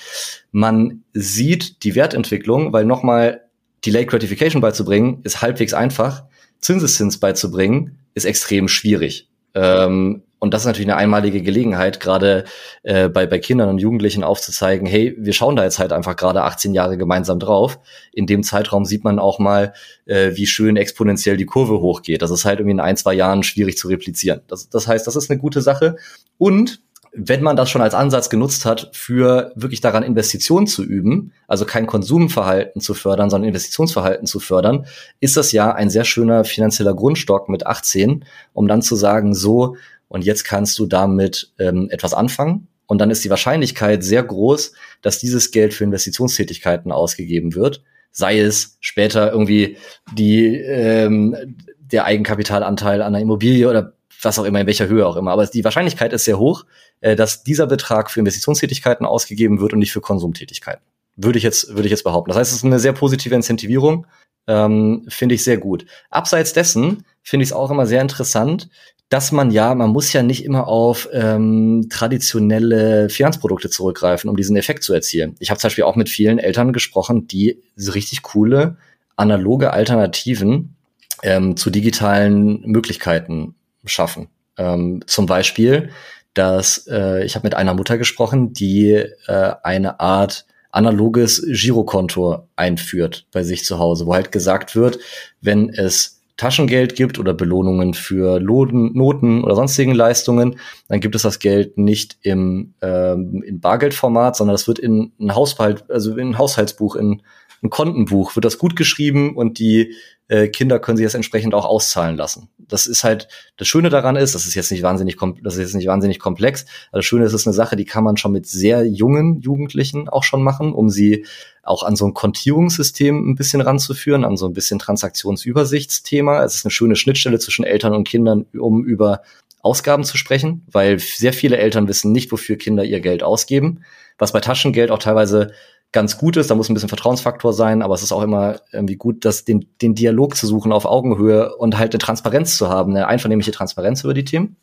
Man 0.51 1.03
sieht 1.13 1.83
die 1.83 1.95
Wertentwicklung, 1.95 2.73
weil 2.73 2.85
nochmal 2.85 3.41
Delayed 3.85 4.09
Gratification 4.09 4.61
beizubringen, 4.61 5.19
ist 5.23 5.41
halbwegs 5.41 5.73
einfach. 5.73 6.23
Zinseszins 6.59 7.19
beizubringen, 7.19 7.99
ist 8.13 8.25
extrem 8.25 8.67
schwierig. 8.67 9.29
Ähm, 9.53 10.23
und 10.39 10.53
das 10.53 10.61
ist 10.61 10.65
natürlich 10.67 10.89
eine 10.89 10.97
einmalige 10.97 11.41
Gelegenheit, 11.41 11.99
gerade 11.99 12.43
äh, 12.83 13.09
bei, 13.09 13.25
bei 13.25 13.39
Kindern 13.39 13.69
und 13.69 13.79
Jugendlichen 13.79 14.23
aufzuzeigen, 14.23 14.87
hey, 14.87 15.15
wir 15.17 15.33
schauen 15.33 15.55
da 15.55 15.63
jetzt 15.63 15.79
halt 15.79 15.91
einfach 15.91 16.15
gerade 16.15 16.43
18 16.43 16.73
Jahre 16.73 16.97
gemeinsam 16.97 17.39
drauf. 17.39 17.79
In 18.13 18.27
dem 18.27 18.43
Zeitraum 18.43 18.85
sieht 18.85 19.03
man 19.03 19.17
auch 19.17 19.39
mal, 19.39 19.73
äh, 20.05 20.31
wie 20.35 20.45
schön 20.45 20.77
exponentiell 20.77 21.37
die 21.37 21.45
Kurve 21.45 21.79
hochgeht. 21.79 22.21
Das 22.21 22.29
ist 22.29 22.45
halt 22.45 22.59
irgendwie 22.59 22.73
in 22.73 22.79
ein, 22.79 22.97
zwei 22.97 23.15
Jahren 23.15 23.41
schwierig 23.41 23.77
zu 23.77 23.87
replizieren. 23.87 24.41
Das, 24.47 24.69
das 24.69 24.87
heißt, 24.87 25.07
das 25.07 25.15
ist 25.15 25.31
eine 25.31 25.39
gute 25.39 25.61
Sache. 25.61 25.95
Und 26.37 26.81
wenn 27.19 27.41
man 27.41 27.55
das 27.55 27.71
schon 27.71 27.81
als 27.81 27.95
Ansatz 27.95 28.29
genutzt 28.29 28.63
hat, 28.65 28.91
für 28.93 29.51
wirklich 29.55 29.81
daran 29.81 30.03
Investitionen 30.03 30.67
zu 30.67 30.83
üben, 30.83 31.33
also 31.47 31.65
kein 31.65 31.87
Konsumverhalten 31.87 32.79
zu 32.79 32.93
fördern, 32.93 33.31
sondern 33.31 33.47
Investitionsverhalten 33.47 34.27
zu 34.27 34.39
fördern, 34.39 34.85
ist 35.19 35.35
das 35.35 35.51
ja 35.51 35.73
ein 35.73 35.89
sehr 35.89 36.05
schöner 36.05 36.43
finanzieller 36.43 36.93
Grundstock 36.93 37.49
mit 37.49 37.65
18, 37.65 38.23
um 38.53 38.67
dann 38.67 38.83
zu 38.83 38.95
sagen, 38.95 39.33
so, 39.33 39.75
und 40.07 40.25
jetzt 40.25 40.43
kannst 40.43 40.77
du 40.77 40.85
damit 40.85 41.51
ähm, 41.57 41.89
etwas 41.89 42.13
anfangen. 42.13 42.67
Und 42.85 42.99
dann 42.99 43.09
ist 43.09 43.25
die 43.25 43.29
Wahrscheinlichkeit 43.31 44.03
sehr 44.03 44.23
groß, 44.23 44.73
dass 45.01 45.19
dieses 45.19 45.51
Geld 45.51 45.73
für 45.73 45.83
Investitionstätigkeiten 45.83 46.91
ausgegeben 46.91 47.55
wird. 47.55 47.83
Sei 48.11 48.39
es 48.39 48.77
später 48.79 49.31
irgendwie 49.31 49.77
die, 50.13 50.55
ähm, 50.55 51.35
der 51.79 52.05
Eigenkapitalanteil 52.05 53.01
an 53.01 53.13
der 53.13 53.21
Immobilie 53.23 53.67
oder 53.67 53.96
was 54.21 54.39
auch 54.39 54.43
immer, 54.45 54.61
in 54.61 54.67
welcher 54.67 54.87
Höhe 54.87 55.05
auch 55.05 55.15
immer. 55.15 55.31
Aber 55.31 55.45
die 55.45 55.63
Wahrscheinlichkeit 55.63 56.13
ist 56.13 56.25
sehr 56.25 56.39
hoch, 56.39 56.65
äh, 57.01 57.15
dass 57.15 57.43
dieser 57.43 57.67
Betrag 57.67 58.09
für 58.09 58.19
Investitionstätigkeiten 58.19 59.05
ausgegeben 59.05 59.59
wird 59.59 59.73
und 59.73 59.79
nicht 59.79 59.91
für 59.91 60.01
Konsumtätigkeiten. 60.01 60.83
Würde 61.15 61.37
ich 61.37 61.43
jetzt, 61.43 61.69
würde 61.69 61.85
ich 61.85 61.91
jetzt 61.91 62.03
behaupten. 62.03 62.29
Das 62.29 62.37
heißt, 62.37 62.51
es 62.51 62.57
ist 62.57 62.65
eine 62.65 62.79
sehr 62.79 62.93
positive 62.93 63.35
Incentivierung. 63.35 64.05
Ähm, 64.47 65.05
finde 65.09 65.35
ich 65.35 65.43
sehr 65.43 65.57
gut. 65.57 65.85
Abseits 66.09 66.53
dessen 66.53 67.03
finde 67.21 67.43
ich 67.43 67.49
es 67.49 67.53
auch 67.53 67.69
immer 67.69 67.85
sehr 67.85 68.01
interessant, 68.01 68.69
dass 69.09 69.31
man 69.31 69.51
ja, 69.51 69.73
man 69.73 69.89
muss 69.89 70.11
ja 70.13 70.21
nicht 70.21 70.43
immer 70.43 70.67
auf 70.67 71.07
ähm, 71.13 71.87
traditionelle 71.89 73.09
Finanzprodukte 73.09 73.69
zurückgreifen, 73.69 74.29
um 74.29 74.35
diesen 74.35 74.57
Effekt 74.57 74.83
zu 74.83 74.93
erzielen. 74.93 75.35
Ich 75.39 75.49
habe 75.49 75.59
zum 75.59 75.67
Beispiel 75.67 75.85
auch 75.85 75.95
mit 75.95 76.09
vielen 76.09 76.39
Eltern 76.39 76.73
gesprochen, 76.73 77.27
die 77.27 77.61
so 77.75 77.93
richtig 77.93 78.21
coole 78.21 78.77
analoge 79.15 79.71
Alternativen 79.71 80.75
ähm, 81.23 81.57
zu 81.57 81.69
digitalen 81.69 82.61
Möglichkeiten 82.61 83.55
schaffen. 83.87 84.29
Ähm, 84.57 85.01
zum 85.05 85.25
Beispiel, 85.25 85.89
dass 86.33 86.87
äh, 86.87 87.25
ich 87.25 87.35
habe 87.35 87.47
mit 87.47 87.55
einer 87.55 87.73
Mutter 87.73 87.97
gesprochen, 87.97 88.53
die 88.53 88.91
äh, 88.91 89.53
eine 89.63 89.99
Art 89.99 90.45
analoges 90.71 91.43
Girokonto 91.47 92.47
einführt 92.55 93.25
bei 93.31 93.43
sich 93.43 93.65
zu 93.65 93.79
Hause, 93.79 94.05
wo 94.05 94.13
halt 94.13 94.31
gesagt 94.31 94.75
wird, 94.75 94.99
wenn 95.41 95.69
es 95.69 96.21
Taschengeld 96.37 96.95
gibt 96.95 97.17
oder 97.17 97.33
Belohnungen 97.33 97.95
für 97.95 98.39
Loden, 98.39 98.93
Noten 98.93 99.43
oder 99.43 99.55
sonstigen 99.55 99.95
Leistungen, 99.95 100.59
dann 100.87 100.99
gibt 100.99 101.15
es 101.15 101.23
das 101.23 101.39
Geld 101.39 101.79
nicht 101.79 102.17
im 102.21 102.75
ähm, 102.81 103.41
in 103.43 103.59
Bargeldformat, 103.59 104.35
sondern 104.35 104.53
das 104.53 104.67
wird 104.67 104.77
in 104.77 105.11
ein 105.19 105.33
Haushalt, 105.33 105.89
also 105.89 106.15
in 106.15 106.29
ein 106.29 106.37
Haushaltsbuch, 106.37 106.95
in 106.95 107.23
ein 107.63 107.69
Kontenbuch 107.69 108.35
wird 108.35 108.45
das 108.45 108.57
gut 108.57 108.75
geschrieben 108.75 109.35
und 109.35 109.59
die 109.59 109.93
äh, 110.27 110.47
Kinder 110.49 110.79
können 110.79 110.97
sich 110.97 111.05
das 111.05 111.15
entsprechend 111.15 111.53
auch 111.53 111.65
auszahlen 111.65 112.17
lassen. 112.17 112.49
Das 112.57 112.85
ist 112.85 113.03
halt, 113.03 113.27
das 113.55 113.67
Schöne 113.67 113.89
daran 113.89 114.15
ist, 114.15 114.35
das 114.35 114.45
ist 114.45 114.55
jetzt 114.55 114.71
nicht 114.71 114.83
wahnsinnig, 114.83 115.17
das 115.41 115.55
ist 115.55 115.59
jetzt 115.59 115.75
nicht 115.75 115.87
wahnsinnig 115.87 116.19
komplex, 116.19 116.65
aber 116.91 116.99
das 116.99 117.05
Schöne 117.05 117.25
ist, 117.25 117.33
es 117.33 117.41
ist 117.41 117.47
eine 117.47 117.53
Sache, 117.53 117.75
die 117.75 117.85
kann 117.85 118.03
man 118.03 118.17
schon 118.17 118.33
mit 118.33 118.45
sehr 118.45 118.85
jungen 118.85 119.39
Jugendlichen 119.41 120.09
auch 120.09 120.23
schon 120.23 120.43
machen, 120.43 120.73
um 120.73 120.89
sie 120.89 121.25
auch 121.63 121.83
an 121.83 121.95
so 121.95 122.05
ein 122.05 122.13
Kontierungssystem 122.13 123.31
ein 123.31 123.35
bisschen 123.35 123.61
ranzuführen, 123.61 124.25
an 124.25 124.37
so 124.37 124.47
ein 124.47 124.53
bisschen 124.53 124.79
Transaktionsübersichtsthema. 124.79 126.43
Es 126.43 126.55
ist 126.55 126.65
eine 126.65 126.71
schöne 126.71 126.95
Schnittstelle 126.95 127.39
zwischen 127.39 127.65
Eltern 127.65 127.93
und 127.93 128.07
Kindern, 128.07 128.45
um 128.53 128.85
über 128.85 129.21
Ausgaben 129.61 130.03
zu 130.03 130.17
sprechen, 130.17 130.65
weil 130.71 130.99
sehr 130.99 131.33
viele 131.33 131.57
Eltern 131.57 131.87
wissen 131.87 132.11
nicht, 132.11 132.31
wofür 132.31 132.57
Kinder 132.57 132.85
ihr 132.85 133.01
Geld 133.01 133.23
ausgeben, 133.23 133.83
was 134.17 134.31
bei 134.31 134.39
Taschengeld 134.39 134.91
auch 134.91 134.99
teilweise 134.99 135.51
ganz 135.91 136.17
gut 136.17 136.37
ist. 136.37 136.49
Da 136.49 136.55
muss 136.55 136.69
ein 136.69 136.73
bisschen 136.73 136.89
Vertrauensfaktor 136.89 137.53
sein, 137.53 137.81
aber 137.81 137.95
es 137.95 138.03
ist 138.03 138.11
auch 138.11 138.21
immer 138.21 138.59
irgendwie 138.71 138.97
gut, 138.97 139.25
dass 139.25 139.45
den, 139.45 139.67
den 139.81 139.95
Dialog 139.95 140.35
zu 140.35 140.47
suchen 140.47 140.71
auf 140.71 140.85
Augenhöhe 140.85 141.55
und 141.55 141.77
halt 141.77 141.93
eine 141.93 141.99
Transparenz 141.99 142.57
zu 142.57 142.69
haben, 142.69 142.91
eine 142.95 143.07
einvernehmliche 143.07 143.51
Transparenz 143.51 144.03
über 144.03 144.13
die 144.13 144.25
Themen. 144.25 144.57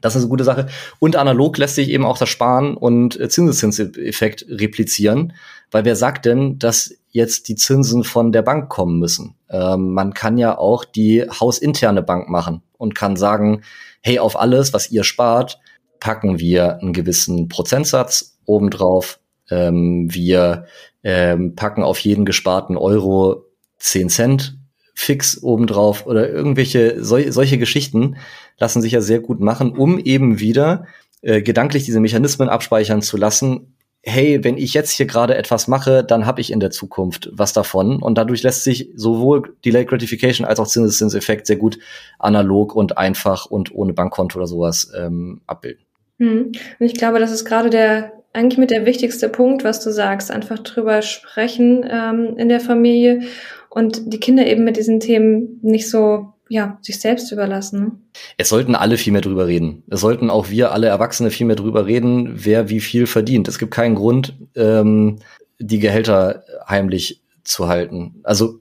Das 0.00 0.14
ist 0.14 0.22
eine 0.22 0.28
gute 0.28 0.44
Sache. 0.44 0.66
Und 0.98 1.16
analog 1.16 1.56
lässt 1.56 1.74
sich 1.74 1.88
eben 1.88 2.04
auch 2.04 2.18
das 2.18 2.28
Sparen 2.28 2.76
und 2.76 3.14
Zinseszinseffekt 3.30 4.46
replizieren, 4.48 5.32
weil 5.70 5.84
wer 5.84 5.96
sagt 5.96 6.26
denn, 6.26 6.58
dass 6.58 6.94
jetzt 7.10 7.48
die 7.48 7.56
Zinsen 7.56 8.04
von 8.04 8.30
der 8.30 8.42
Bank 8.42 8.68
kommen 8.68 8.98
müssen? 8.98 9.34
Ähm, 9.48 9.94
man 9.94 10.12
kann 10.12 10.38
ja 10.38 10.58
auch 10.58 10.84
die 10.84 11.22
hausinterne 11.22 12.02
Bank 12.02 12.28
machen 12.28 12.62
und 12.76 12.94
kann 12.94 13.16
sagen, 13.16 13.62
hey, 14.02 14.18
auf 14.18 14.38
alles, 14.38 14.72
was 14.72 14.90
ihr 14.90 15.02
spart, 15.02 15.58
packen 15.98 16.38
wir 16.38 16.78
einen 16.78 16.92
gewissen 16.92 17.48
Prozentsatz 17.48 18.38
obendrauf. 18.44 19.18
Ähm, 19.50 20.12
wir 20.12 20.66
ähm, 21.02 21.54
packen 21.54 21.82
auf 21.82 21.98
jeden 21.98 22.24
gesparten 22.24 22.76
Euro 22.76 23.44
10 23.78 24.08
Cent 24.08 24.58
fix 24.94 25.42
obendrauf 25.42 26.06
oder 26.06 26.28
irgendwelche 26.28 27.04
sol 27.04 27.30
solche 27.30 27.58
Geschichten 27.58 28.16
lassen 28.58 28.80
sich 28.80 28.92
ja 28.92 29.02
sehr 29.02 29.20
gut 29.20 29.40
machen, 29.40 29.72
um 29.72 29.98
eben 29.98 30.40
wieder 30.40 30.86
äh, 31.20 31.42
gedanklich 31.42 31.84
diese 31.84 32.00
Mechanismen 32.00 32.48
abspeichern 32.48 33.02
zu 33.02 33.18
lassen. 33.18 33.74
Hey, 34.02 34.42
wenn 34.42 34.56
ich 34.56 34.72
jetzt 34.72 34.90
hier 34.90 35.06
gerade 35.06 35.34
etwas 35.34 35.68
mache, 35.68 36.02
dann 36.02 36.24
habe 36.24 36.40
ich 36.40 36.50
in 36.50 36.60
der 36.60 36.70
Zukunft 36.70 37.28
was 37.32 37.52
davon. 37.52 38.00
Und 38.00 38.16
dadurch 38.16 38.42
lässt 38.42 38.64
sich 38.64 38.90
sowohl 38.94 39.56
Delayed 39.64 39.88
Gratification 39.88 40.46
als 40.46 40.60
auch 40.60 40.66
Zinseszinseffekt 40.66 41.46
sehr 41.46 41.56
gut 41.56 41.78
analog 42.18 42.74
und 42.74 42.96
einfach 42.96 43.46
und 43.46 43.74
ohne 43.74 43.92
Bankkonto 43.92 44.38
oder 44.38 44.46
sowas 44.46 44.92
ähm, 44.96 45.42
abbilden. 45.46 45.84
Hm. 46.18 46.52
Und 46.78 46.86
ich 46.86 46.94
glaube, 46.94 47.18
das 47.18 47.32
ist 47.32 47.44
gerade 47.44 47.68
der 47.68 48.15
eigentlich 48.36 48.58
mit 48.58 48.70
der 48.70 48.86
wichtigste 48.86 49.28
Punkt, 49.28 49.64
was 49.64 49.82
du 49.82 49.90
sagst, 49.90 50.30
einfach 50.30 50.58
drüber 50.60 51.02
sprechen 51.02 51.84
ähm, 51.88 52.36
in 52.36 52.48
der 52.48 52.60
Familie 52.60 53.22
und 53.70 54.12
die 54.12 54.20
Kinder 54.20 54.46
eben 54.46 54.64
mit 54.64 54.76
diesen 54.76 55.00
Themen 55.00 55.58
nicht 55.62 55.90
so 55.90 56.32
ja, 56.48 56.78
sich 56.80 57.00
selbst 57.00 57.32
überlassen. 57.32 58.08
Es 58.36 58.50
sollten 58.50 58.74
alle 58.74 58.98
viel 58.98 59.12
mehr 59.12 59.22
drüber 59.22 59.48
reden. 59.48 59.82
Es 59.90 60.00
sollten 60.00 60.30
auch 60.30 60.48
wir 60.48 60.70
alle 60.72 60.86
Erwachsene 60.86 61.30
viel 61.30 61.46
mehr 61.46 61.56
drüber 61.56 61.86
reden, 61.86 62.32
wer 62.36 62.68
wie 62.68 62.80
viel 62.80 63.06
verdient. 63.06 63.48
Es 63.48 63.58
gibt 63.58 63.72
keinen 63.72 63.96
Grund, 63.96 64.34
ähm, 64.54 65.18
die 65.58 65.80
Gehälter 65.80 66.44
heimlich 66.68 67.22
zu 67.42 67.66
halten. 67.68 68.20
Also 68.22 68.60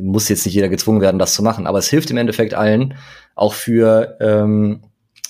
muss 0.00 0.28
jetzt 0.28 0.46
nicht 0.46 0.54
jeder 0.54 0.68
gezwungen 0.68 1.00
werden, 1.00 1.18
das 1.18 1.34
zu 1.34 1.42
machen, 1.42 1.66
aber 1.66 1.78
es 1.78 1.88
hilft 1.88 2.10
im 2.10 2.16
Endeffekt 2.16 2.54
allen, 2.54 2.94
auch 3.34 3.52
für 3.52 4.16
ähm, 4.20 4.80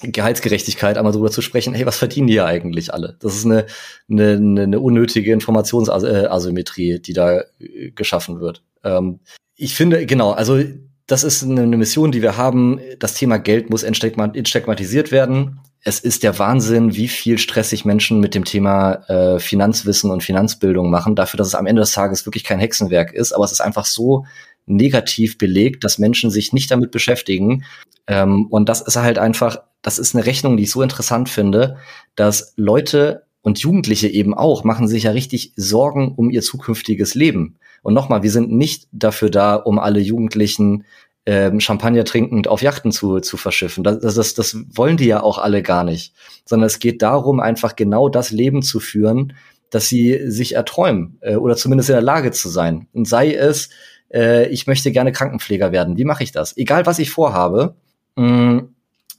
Gehaltsgerechtigkeit 0.02 0.98
einmal 0.98 1.12
drüber 1.12 1.30
zu 1.30 1.40
sprechen, 1.40 1.74
hey, 1.74 1.86
was 1.86 1.96
verdienen 1.98 2.26
die 2.26 2.34
ja 2.34 2.46
eigentlich 2.46 2.92
alle? 2.92 3.16
Das 3.20 3.34
ist 3.34 3.44
eine, 3.44 3.66
eine, 4.10 4.32
eine 4.34 4.80
unnötige 4.80 5.32
Informationsasymmetrie, 5.32 6.98
die 6.98 7.12
da 7.12 7.40
äh, 7.58 7.90
geschaffen 7.90 8.40
wird. 8.40 8.62
Ähm, 8.82 9.20
ich 9.56 9.74
finde, 9.74 10.04
genau, 10.06 10.32
also 10.32 10.60
das 11.06 11.22
ist 11.22 11.42
eine, 11.42 11.66
Mission, 11.66 12.12
die 12.12 12.22
wir 12.22 12.36
haben. 12.36 12.80
Das 12.98 13.14
Thema 13.14 13.38
Geld 13.38 13.70
muss 13.70 13.82
entstigmatisiert 13.82 15.12
werden. 15.12 15.60
Es 15.82 16.00
ist 16.00 16.22
der 16.22 16.38
Wahnsinn, 16.38 16.96
wie 16.96 17.08
viel 17.08 17.36
Stress 17.36 17.70
sich 17.70 17.84
Menschen 17.84 18.20
mit 18.20 18.34
dem 18.34 18.44
Thema 18.44 19.04
äh, 19.08 19.38
Finanzwissen 19.38 20.10
und 20.10 20.22
Finanzbildung 20.22 20.90
machen, 20.90 21.14
dafür, 21.14 21.36
dass 21.36 21.48
es 21.48 21.54
am 21.54 21.66
Ende 21.66 21.80
des 21.80 21.92
Tages 21.92 22.24
wirklich 22.26 22.42
kein 22.42 22.58
Hexenwerk 22.58 23.12
ist. 23.12 23.32
Aber 23.32 23.44
es 23.44 23.52
ist 23.52 23.60
einfach 23.60 23.84
so 23.84 24.24
negativ 24.66 25.36
belegt, 25.36 25.84
dass 25.84 25.98
Menschen 25.98 26.30
sich 26.30 26.54
nicht 26.54 26.70
damit 26.70 26.90
beschäftigen. 26.90 27.64
Ähm, 28.06 28.46
und 28.46 28.70
das 28.70 28.80
ist 28.80 28.96
halt 28.96 29.18
einfach 29.18 29.58
das 29.84 29.98
ist 29.98 30.14
eine 30.14 30.24
Rechnung, 30.24 30.56
die 30.56 30.62
ich 30.62 30.70
so 30.70 30.82
interessant 30.82 31.28
finde, 31.28 31.76
dass 32.16 32.54
Leute 32.56 33.26
und 33.42 33.58
Jugendliche 33.58 34.08
eben 34.08 34.32
auch 34.32 34.64
machen 34.64 34.88
sich 34.88 35.02
ja 35.02 35.10
richtig 35.10 35.52
Sorgen 35.56 36.14
um 36.16 36.30
ihr 36.30 36.40
zukünftiges 36.40 37.14
Leben. 37.14 37.56
Und 37.82 37.92
nochmal, 37.92 38.22
wir 38.22 38.30
sind 38.30 38.50
nicht 38.50 38.88
dafür 38.92 39.28
da, 39.28 39.56
um 39.56 39.78
alle 39.78 40.00
Jugendlichen 40.00 40.86
ähm, 41.26 41.60
Champagner 41.60 42.06
trinkend 42.06 42.48
auf 42.48 42.62
Yachten 42.62 42.92
zu, 42.92 43.20
zu 43.20 43.36
verschiffen. 43.36 43.84
Das, 43.84 44.14
das, 44.14 44.32
das 44.32 44.56
wollen 44.70 44.96
die 44.96 45.04
ja 45.04 45.22
auch 45.22 45.36
alle 45.36 45.62
gar 45.62 45.84
nicht. 45.84 46.14
Sondern 46.46 46.66
es 46.66 46.78
geht 46.78 47.02
darum, 47.02 47.38
einfach 47.38 47.76
genau 47.76 48.08
das 48.08 48.30
Leben 48.30 48.62
zu 48.62 48.80
führen, 48.80 49.34
dass 49.68 49.86
sie 49.86 50.30
sich 50.30 50.54
erträumen 50.54 51.18
äh, 51.20 51.36
oder 51.36 51.56
zumindest 51.56 51.90
in 51.90 51.96
der 51.96 52.02
Lage 52.02 52.30
zu 52.30 52.48
sein. 52.48 52.88
Und 52.94 53.06
sei 53.06 53.34
es, 53.34 53.68
äh, 54.10 54.48
ich 54.48 54.66
möchte 54.66 54.92
gerne 54.92 55.12
Krankenpfleger 55.12 55.72
werden. 55.72 55.98
Wie 55.98 56.04
mache 56.04 56.24
ich 56.24 56.32
das? 56.32 56.56
Egal, 56.56 56.86
was 56.86 56.98
ich 56.98 57.10
vorhabe, 57.10 57.74
mh, 58.16 58.26
mm, 58.26 58.73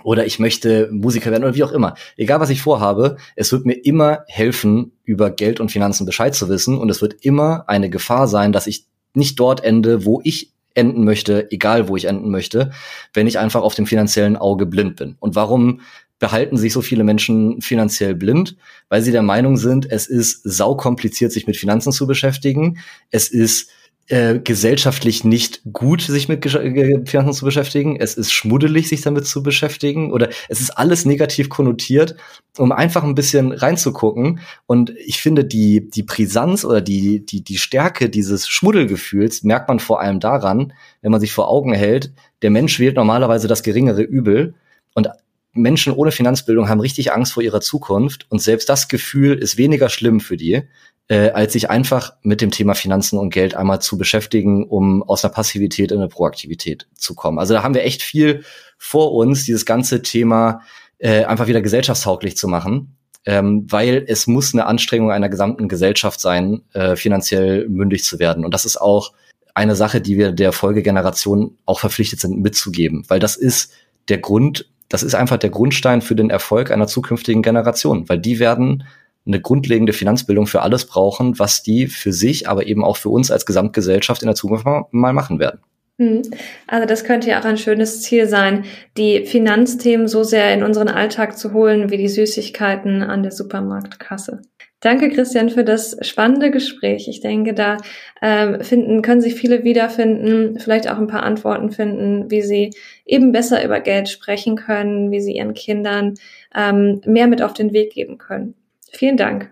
oder 0.05 0.27
ich 0.27 0.37
möchte 0.37 0.87
Musiker 0.91 1.31
werden 1.31 1.43
oder 1.43 1.55
wie 1.55 1.63
auch 1.63 1.71
immer. 1.71 1.95
Egal 2.15 2.39
was 2.39 2.51
ich 2.51 2.61
vorhabe, 2.61 3.17
es 3.35 3.51
wird 3.51 3.65
mir 3.65 3.73
immer 3.73 4.19
helfen, 4.27 4.91
über 5.03 5.31
Geld 5.31 5.59
und 5.59 5.71
Finanzen 5.71 6.05
Bescheid 6.05 6.35
zu 6.35 6.47
wissen 6.47 6.77
und 6.77 6.91
es 6.91 7.01
wird 7.01 7.15
immer 7.25 7.63
eine 7.67 7.89
Gefahr 7.89 8.27
sein, 8.27 8.51
dass 8.51 8.67
ich 8.67 8.85
nicht 9.15 9.39
dort 9.39 9.63
ende, 9.63 10.05
wo 10.05 10.21
ich 10.23 10.51
enden 10.75 11.05
möchte, 11.05 11.51
egal 11.51 11.87
wo 11.87 11.95
ich 11.95 12.05
enden 12.05 12.29
möchte, 12.29 12.71
wenn 13.15 13.25
ich 13.25 13.39
einfach 13.39 13.63
auf 13.63 13.73
dem 13.73 13.87
finanziellen 13.87 14.37
Auge 14.37 14.67
blind 14.67 14.95
bin. 14.97 15.15
Und 15.19 15.33
warum 15.33 15.81
behalten 16.19 16.57
sich 16.57 16.71
so 16.71 16.81
viele 16.81 17.03
Menschen 17.03 17.61
finanziell 17.61 18.13
blind? 18.13 18.57
Weil 18.89 19.01
sie 19.01 19.11
der 19.11 19.23
Meinung 19.23 19.57
sind, 19.57 19.91
es 19.91 20.05
ist 20.05 20.41
saukompliziert, 20.43 21.31
sich 21.31 21.47
mit 21.47 21.57
Finanzen 21.57 21.91
zu 21.91 22.05
beschäftigen. 22.05 22.77
Es 23.09 23.29
ist 23.29 23.71
äh, 24.07 24.39
gesellschaftlich 24.39 25.23
nicht 25.23 25.61
gut, 25.71 26.01
sich 26.01 26.27
mit 26.27 26.43
Finanzen 26.45 27.33
zu 27.33 27.45
beschäftigen. 27.45 27.97
Es 27.99 28.13
ist 28.13 28.31
schmuddelig, 28.31 28.87
sich 28.87 29.01
damit 29.01 29.25
zu 29.25 29.41
beschäftigen. 29.41 30.11
Oder 30.13 30.29
es 30.47 30.61
ist 30.61 30.71
alles 30.71 31.05
negativ 31.05 31.49
konnotiert, 31.49 32.15
um 32.57 32.71
einfach 32.71 33.03
ein 33.03 33.15
bisschen 33.15 33.51
reinzugucken. 33.51 34.41
Und 34.67 34.91
ich 34.91 35.21
finde, 35.21 35.43
die, 35.43 35.89
die 35.89 36.03
Brisanz 36.03 36.65
oder 36.65 36.81
die, 36.81 37.25
die, 37.25 37.43
die 37.43 37.57
Stärke 37.57 38.09
dieses 38.09 38.47
Schmuddelgefühls 38.47 39.43
merkt 39.43 39.69
man 39.69 39.79
vor 39.79 40.01
allem 40.01 40.19
daran, 40.19 40.73
wenn 41.01 41.11
man 41.11 41.21
sich 41.21 41.33
vor 41.33 41.49
Augen 41.49 41.73
hält, 41.73 42.13
der 42.43 42.51
Mensch 42.51 42.79
wählt 42.79 42.97
normalerweise 42.97 43.47
das 43.47 43.63
geringere 43.63 44.03
Übel. 44.03 44.53
Und 44.93 45.09
Menschen 45.53 45.93
ohne 45.93 46.11
Finanzbildung 46.11 46.69
haben 46.69 46.81
richtig 46.81 47.11
Angst 47.11 47.33
vor 47.33 47.41
ihrer 47.41 47.61
Zukunft 47.61 48.27
und 48.29 48.41
selbst 48.41 48.69
das 48.69 48.87
Gefühl 48.87 49.37
ist 49.37 49.57
weniger 49.57 49.89
schlimm 49.89 50.19
für 50.19 50.37
die, 50.37 50.63
äh, 51.07 51.29
als 51.29 51.53
sich 51.53 51.69
einfach 51.69 52.13
mit 52.21 52.41
dem 52.41 52.51
Thema 52.51 52.73
Finanzen 52.73 53.19
und 53.19 53.29
Geld 53.29 53.55
einmal 53.55 53.81
zu 53.81 53.97
beschäftigen, 53.97 54.65
um 54.65 55.03
aus 55.03 55.23
einer 55.23 55.33
Passivität 55.33 55.91
in 55.91 55.99
eine 55.99 56.07
Proaktivität 56.07 56.87
zu 56.95 57.15
kommen. 57.15 57.39
Also 57.39 57.53
da 57.53 57.63
haben 57.63 57.75
wir 57.75 57.83
echt 57.83 58.01
viel 58.01 58.43
vor 58.77 59.13
uns, 59.13 59.45
dieses 59.45 59.65
ganze 59.65 60.01
Thema 60.01 60.61
äh, 60.97 61.25
einfach 61.25 61.47
wieder 61.47 61.61
gesellschaftstauglich 61.61 62.37
zu 62.37 62.47
machen. 62.47 62.97
Ähm, 63.27 63.65
weil 63.71 64.05
es 64.07 64.27
muss 64.27 64.53
eine 64.53 64.67
Anstrengung 64.67 65.11
einer 65.11 65.29
gesamten 65.29 65.67
Gesellschaft 65.67 66.19
sein, 66.19 66.61
äh, 66.73 66.95
finanziell 66.95 67.67
mündig 67.67 68.03
zu 68.03 68.19
werden. 68.19 68.45
Und 68.45 68.53
das 68.53 68.65
ist 68.65 68.77
auch 68.79 69.13
eine 69.55 69.75
Sache, 69.75 69.99
die 69.99 70.17
wir 70.17 70.31
der 70.31 70.51
Folgegeneration 70.51 71.57
auch 71.65 71.79
verpflichtet 71.79 72.19
sind 72.19 72.39
mitzugeben, 72.39 73.03
weil 73.07 73.19
das 73.19 73.35
ist 73.35 73.71
der 74.09 74.19
Grund, 74.19 74.69
das 74.89 75.01
ist 75.01 75.15
einfach 75.15 75.37
der 75.37 75.49
Grundstein 75.49 76.01
für 76.01 76.13
den 76.15 76.29
Erfolg 76.29 76.69
einer 76.69 76.85
zukünftigen 76.85 77.41
Generation, 77.41 78.07
weil 78.09 78.19
die 78.19 78.37
werden 78.37 78.83
eine 79.25 79.41
grundlegende 79.41 79.93
Finanzbildung 79.93 80.47
für 80.47 80.61
alles 80.61 80.85
brauchen, 80.85 81.39
was 81.39 81.63
die 81.63 81.87
für 81.87 82.13
sich, 82.13 82.47
aber 82.47 82.67
eben 82.67 82.83
auch 82.83 82.97
für 82.97 83.09
uns 83.09 83.31
als 83.31 83.45
Gesamtgesellschaft 83.45 84.21
in 84.21 84.27
der 84.27 84.35
Zukunft 84.35 84.65
mal, 84.65 85.13
machen 85.13 85.39
werden. 85.39 85.59
Hm. 85.97 86.23
Also 86.67 86.85
das 86.85 87.05
könnte 87.05 87.29
ja 87.29 87.39
auch 87.39 87.45
ein 87.45 87.57
schönes 87.57 88.01
Ziel 88.01 88.27
sein, 88.27 88.65
die 88.97 89.25
Finanzthemen 89.25 90.07
so 90.07 90.23
sehr 90.23 90.53
in 90.53 90.61
unseren 90.61 90.89
Alltag 90.89 91.37
zu 91.37 91.53
holen 91.53 91.89
wie 91.89 91.97
die 91.97 92.09
Süßigkeiten 92.09 93.01
an 93.01 93.23
der 93.23 93.31
Supermarktkasse. 93.31 94.41
Danke, 94.81 95.09
Christian, 95.09 95.49
für 95.49 95.63
das 95.63 95.97
spannende 96.01 96.51
Gespräch. 96.51 97.07
Ich 97.07 97.21
denke, 97.21 97.53
da 97.53 97.77
ähm, 98.21 98.61
finden, 98.61 99.01
können 99.01 99.21
sich 99.21 99.33
viele 99.33 99.63
wiederfinden, 99.63 100.59
vielleicht 100.59 100.87
auch 100.89 100.97
ein 100.97 101.07
paar 101.07 101.23
Antworten 101.23 101.71
finden, 101.71 102.29
wie 102.29 102.41
sie 102.41 102.71
eben 103.05 103.31
besser 103.31 103.63
über 103.63 103.79
Geld 103.79 104.09
sprechen 104.09 104.57
können, 104.57 105.11
wie 105.11 105.21
sie 105.21 105.37
ihren 105.37 105.53
Kindern 105.53 106.15
ähm, 106.53 107.01
mehr 107.05 107.27
mit 107.27 107.41
auf 107.41 107.53
den 107.53 107.73
Weg 107.73 107.93
geben 107.93 108.17
können. 108.17 108.53
Vielen 108.97 109.17
Dank. 109.17 109.51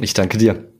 Ich 0.00 0.14
danke 0.14 0.38
dir. 0.38 0.72